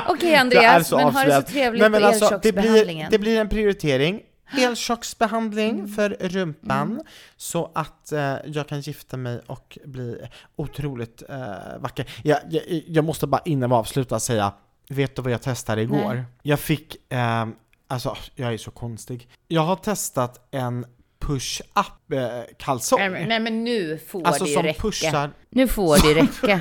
Okej 0.07 0.33
är 0.33 0.39
Andreas, 0.39 0.91
men 0.91 0.99
ha 1.13 1.23
det 1.23 1.31
så 1.35 1.41
trevligt 1.41 1.81
Nej, 1.81 1.89
men 1.89 2.01
på 2.01 2.07
alltså, 2.07 2.39
det, 2.41 2.51
blir, 2.51 3.07
det 3.09 3.19
blir 3.19 3.41
en 3.41 3.49
prioritering. 3.49 4.21
Elchocksbehandling 4.57 5.69
Mm. 5.79 5.87
för 5.87 6.09
rumpan 6.19 7.01
så 7.37 7.71
att 7.75 8.11
eh, 8.11 8.35
jag 8.45 8.67
kan 8.67 8.81
gifta 8.81 9.17
mig 9.17 9.41
och 9.47 9.77
bli 9.85 10.17
otroligt 10.55 11.23
eh, 11.29 11.37
vacker. 11.79 12.05
Jag, 12.23 12.39
jag, 12.49 12.63
jag 12.87 13.05
måste 13.05 13.27
bara 13.27 13.41
innan 13.45 13.69
vi 13.69 13.75
avslutar 13.75 14.19
säga, 14.19 14.53
vet 14.89 15.15
du 15.15 15.21
vad 15.21 15.31
jag 15.31 15.41
testade 15.41 15.81
igår? 15.81 16.13
Nej. 16.13 16.23
Jag 16.43 16.59
fick, 16.59 17.11
eh, 17.13 17.45
alltså 17.87 18.17
jag 18.35 18.53
är 18.53 18.57
så 18.57 18.71
konstig. 18.71 19.27
Jag 19.47 19.61
har 19.61 19.75
testat 19.75 20.47
en 20.51 20.85
push-up 21.19 22.11
eh, 22.13 22.55
kalsong. 22.57 22.99
Nej, 22.99 23.25
Nej 23.27 23.39
men 23.39 23.63
nu 23.63 23.97
får 24.07 24.27
Alltså 24.27 24.43
det 24.43 24.49
ju 24.49 24.55
som 24.55 24.63
räcka. 24.63 24.81
pushar, 24.81 25.31
Nu 25.49 25.67
får 25.67 26.13
det 26.13 26.21
räcka. 26.21 26.59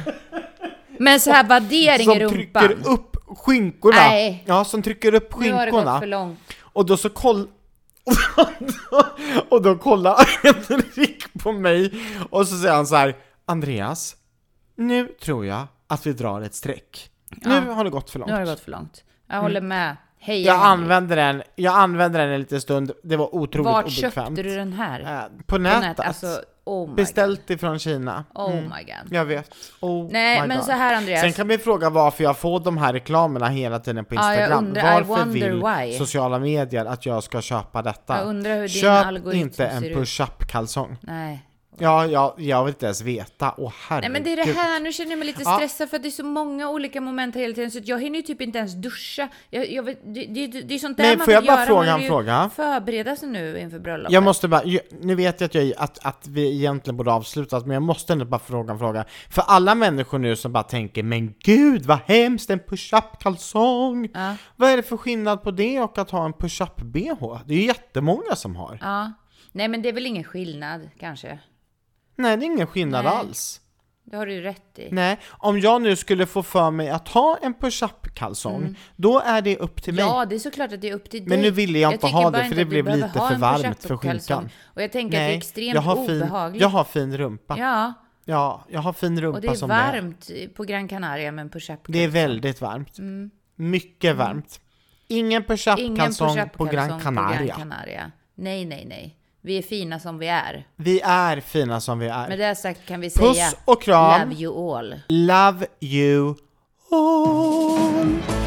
Men 0.98 1.20
så 1.20 1.30
här 1.30 1.44
vaddering 1.44 2.04
som 2.06 2.16
i 2.16 2.20
rumpan. 2.20 2.68
trycker 2.68 2.88
upp 2.90 3.16
skinkorna. 3.26 3.96
Nej. 3.96 4.42
Ja, 4.46 4.64
som 4.64 4.82
trycker 4.82 5.14
upp 5.14 5.38
Nu 5.38 5.52
har 5.52 5.66
det 5.66 5.70
gått 5.72 5.80
skinkorna. 5.80 6.00
för 6.00 6.06
långt. 6.06 6.38
Och 6.60 6.86
då 6.86 6.96
så 6.96 7.10
koll... 7.10 7.48
och 9.48 9.62
då 9.62 9.76
kollar 9.78 10.16
Henrik 10.42 11.24
på 11.42 11.52
mig 11.52 11.92
och 12.30 12.48
så 12.48 12.56
säger 12.56 12.74
han 12.74 12.86
så 12.86 12.96
här, 12.96 13.16
Andreas, 13.46 14.16
nu 14.76 15.06
tror 15.06 15.46
jag 15.46 15.66
att 15.86 16.06
vi 16.06 16.12
drar 16.12 16.40
ett 16.40 16.54
streck. 16.54 17.10
Nu 17.30 17.70
har 17.70 17.84
det 17.84 17.90
gått 17.90 18.10
för 18.10 18.18
långt. 18.18 18.28
Nu 18.28 18.32
har 18.34 18.40
det 18.40 18.46
gått 18.50 18.60
för 18.60 18.70
långt. 18.70 19.04
Jag 19.28 19.40
håller 19.40 19.60
med. 19.60 19.96
Hej 20.18 20.42
Jag 20.42 20.52
Henrik. 20.54 20.66
använde 20.72 21.14
den, 21.14 21.42
jag 21.54 21.74
använde 21.74 22.18
den 22.18 22.28
en 22.30 22.40
liten 22.40 22.60
stund, 22.60 22.92
det 23.02 23.16
var 23.16 23.34
otroligt 23.34 23.66
Vart 23.66 23.84
obekvämt. 23.84 24.14
köpte 24.14 24.42
du 24.42 24.54
den 24.56 24.72
här? 24.72 25.00
Eh, 25.00 25.36
På 25.38 25.44
På 25.46 25.58
nätet. 25.58 25.80
nät? 25.82 26.00
Alltså, 26.00 26.26
oh 26.64 26.94
Beställt 26.94 27.50
ifrån 27.50 27.78
Kina. 27.78 28.24
god. 28.34 28.46
Oh 28.46 28.54
my 28.54 28.60
god. 28.84 29.12
Jag 29.12 29.24
vet. 29.24 29.50
Oh 29.80 30.08
Nej, 30.10 30.48
men 30.48 30.56
God. 30.56 30.66
så 30.66 30.72
här 30.72 30.94
Andreas. 30.96 31.20
Sen 31.20 31.32
kan 31.32 31.48
vi 31.48 31.58
fråga 31.58 31.90
varför 31.90 32.24
jag 32.24 32.38
får 32.38 32.60
de 32.60 32.78
här 32.78 32.92
reklamerna 32.92 33.48
hela 33.48 33.78
tiden 33.78 34.04
på 34.04 34.14
Instagram. 34.14 34.64
undrar- 34.66 35.00
I 35.00 35.04
varför 35.04 35.24
vill 35.24 35.62
why. 35.62 35.98
sociala 35.98 36.38
medier 36.38 36.84
att 36.84 37.06
jag 37.06 37.22
ska 37.22 37.40
köpa 37.40 37.82
detta? 37.82 38.18
Jag 38.18 38.26
undrar 38.26 38.54
hur 38.54 38.60
din 38.60 38.68
Köp 38.68 39.06
algoritm 39.06 39.40
inte 39.40 39.66
en 39.66 39.82
push-up 39.82 40.46
kalsong. 40.50 40.96
Nej. 41.00 41.46
Ja, 41.78 42.06
ja, 42.06 42.34
jag 42.38 42.64
vill 42.64 42.72
inte 42.74 42.84
ens 42.86 43.00
veta. 43.02 43.54
Åh 43.56 43.72
herregud. 43.88 44.02
Nej 44.02 44.10
men 44.10 44.24
det 44.36 44.42
är 44.42 44.46
det 44.46 44.52
här, 44.60 44.80
nu 44.80 44.92
känner 44.92 45.10
jag 45.10 45.18
mig 45.18 45.26
lite 45.26 45.42
Ja. 45.44 45.54
stressad 45.56 45.90
för 45.90 45.96
att 45.96 46.02
det 46.02 46.08
är 46.08 46.10
så 46.10 46.24
många 46.24 46.70
olika 46.70 47.00
moment 47.00 47.36
hela 47.36 47.54
tiden 47.54 47.70
så 47.70 47.80
jag 47.84 48.00
hinner 48.02 48.16
ju 48.16 48.22
typ 48.22 48.40
inte 48.40 48.58
ens 48.58 48.74
duscha. 48.74 49.28
Jag, 49.50 49.72
jag 49.72 49.82
vet, 49.82 50.14
det, 50.14 50.24
det, 50.26 50.46
det 50.46 50.74
är 50.74 50.78
sånt 50.78 50.96
där 50.96 51.04
Men 51.04 51.18
man 51.18 51.24
får 51.24 51.34
jag 51.34 51.44
bara 51.46 51.56
göra. 51.56 51.66
fråga 51.66 51.92
en 51.92 52.06
fråga? 52.08 52.50
förbereda 52.56 53.16
sig 53.16 53.28
nu 53.28 53.58
inför 53.58 53.78
bröllopet. 53.78 54.12
Jag 54.12 54.22
måste 54.22 54.48
bara, 54.48 54.62
nu 55.00 55.14
vet 55.14 55.40
jag 55.40 55.46
att, 55.48 55.54
jag, 55.54 55.72
att, 55.76 56.06
att 56.06 56.26
vi 56.28 56.54
egentligen 56.56 56.96
borde 56.96 57.12
avslutat, 57.12 57.66
men 57.66 57.74
jag 57.74 57.82
måste 57.82 58.12
ändå 58.12 58.24
bara 58.24 58.40
fråga 58.40 58.72
en 58.72 58.78
fråga. 58.78 59.04
För 59.30 59.42
alla 59.46 59.74
människor 59.74 60.18
nu 60.18 60.36
som 60.36 60.52
bara 60.52 60.62
tänker, 60.62 61.02
men 61.02 61.34
gud 61.44 61.86
vad 61.86 61.98
hemskt, 62.06 62.50
en 62.50 62.58
push-up 62.60 63.18
kalsong! 63.20 64.08
Ja. 64.14 64.36
Vad 64.56 64.70
är 64.70 64.76
det 64.76 64.82
för 64.82 64.96
skillnad 64.96 65.42
på 65.42 65.50
det 65.50 65.80
och 65.80 65.98
att 65.98 66.10
ha 66.10 66.24
en 66.24 66.32
push-up 66.32 66.76
bh? 66.76 67.38
Det 67.46 67.54
är 67.54 67.58
ju 67.58 67.66
jättemånga 67.66 68.36
som 68.36 68.56
har. 68.56 68.78
Ja. 68.80 69.12
Nej 69.52 69.68
men 69.68 69.82
det 69.82 69.88
är 69.88 69.92
väl 69.92 70.06
ingen 70.06 70.24
skillnad 70.24 70.88
kanske. 71.00 71.38
Nej, 72.16 72.36
det 72.36 72.44
är 72.44 72.46
ingen 72.46 72.66
skillnad 72.66 73.04
Nej. 73.04 73.14
alls. 73.14 73.60
Det 74.04 74.16
har 74.16 74.26
du 74.26 74.32
ju 74.32 74.40
rätt 74.40 74.78
i. 74.78 74.88
Nej, 74.92 75.18
om 75.30 75.60
jag 75.60 75.82
nu 75.82 75.96
skulle 75.96 76.26
få 76.26 76.42
för 76.42 76.70
mig 76.70 76.90
att 76.90 77.08
ha 77.08 77.38
en 77.42 77.54
push-up 77.54 78.14
kalsong, 78.14 78.78
då 78.96 79.20
är 79.20 79.42
det 79.42 79.58
upp 79.58 79.82
till 79.82 79.94
mig. 79.94 80.04
Mm. 80.04 80.14
Ja, 80.16 80.24
det 80.24 80.34
är 80.34 80.38
såklart 80.38 80.72
att 80.72 80.80
det 80.80 80.88
är 80.90 80.94
upp 80.94 81.10
till 81.10 81.20
dig. 81.20 81.28
Men 81.28 81.40
nu 81.40 81.50
ville 81.50 81.78
jag 81.78 81.92
inte 81.92 82.06
tycker 82.06 82.18
ha 82.18 82.30
det, 82.30 82.38
för 82.38 82.44
inte 82.44 82.56
det 82.56 82.64
blev 82.64 82.86
lite 82.88 83.08
för 83.08 83.36
varmt 83.36 83.82
för 83.82 83.96
skinkan. 83.96 84.48
Och 84.64 84.82
jag 84.82 84.92
tänker 84.92 85.18
att 85.18 85.28
det 85.28 85.32
är 85.32 85.36
extremt 85.36 85.74
jag 85.74 85.82
har, 85.82 86.06
fin, 86.06 86.22
obehagligt. 86.22 86.62
jag 86.62 86.68
har 86.68 86.84
fin 86.84 87.16
rumpa. 87.16 87.56
Ja. 87.58 87.92
Ja, 88.24 88.64
jag 88.68 88.80
har 88.80 88.92
fin 88.92 89.20
rumpa 89.20 89.36
och 89.36 89.42
det 89.42 89.48
är 89.48 89.54
som 89.54 89.68
varmt 89.68 90.30
på 90.54 90.64
Gran 90.64 90.88
Canaria 90.88 91.32
med 91.32 91.42
en 91.42 91.50
push-up 91.50 91.80
det 91.86 91.92
är. 91.92 91.92
Det 91.92 92.04
är 92.04 92.08
väldigt 92.08 92.60
varmt. 92.60 92.98
Mycket 93.56 94.16
varmt. 94.16 94.60
Ingen 95.08 95.44
push-up 95.44 95.78
Mm. 95.78 95.86
Ingen 95.86 96.06
kalsong 96.06 96.28
push-up 96.28 96.52
på 96.52 96.64
Gran 96.64 96.88
kalsong 96.88 97.00
Canaria. 97.00 97.38
på 97.38 97.44
Gran 97.44 97.70
Canaria. 97.70 98.12
Nej, 98.34 98.64
nej, 98.64 98.84
nej. 98.88 99.16
Vi 99.46 99.58
är 99.58 99.62
fina 99.62 100.00
som 100.00 100.18
vi 100.18 100.28
är. 100.28 100.66
Vi 100.76 101.00
är 101.00 101.40
fina 101.40 101.80
som 101.80 101.98
vi 101.98 102.06
är. 102.06 102.28
Med 102.28 102.38
det 102.38 102.56
sagt 102.56 102.86
kan 102.86 103.00
vi 103.00 103.10
Puss 103.10 103.36
säga 103.36 103.52
och 103.64 103.82
kram. 103.82 104.30
Love 104.30 104.42
you 104.42 104.76
all. 104.76 105.00
Love 105.08 105.66
you 105.80 106.34
all. 106.90 108.43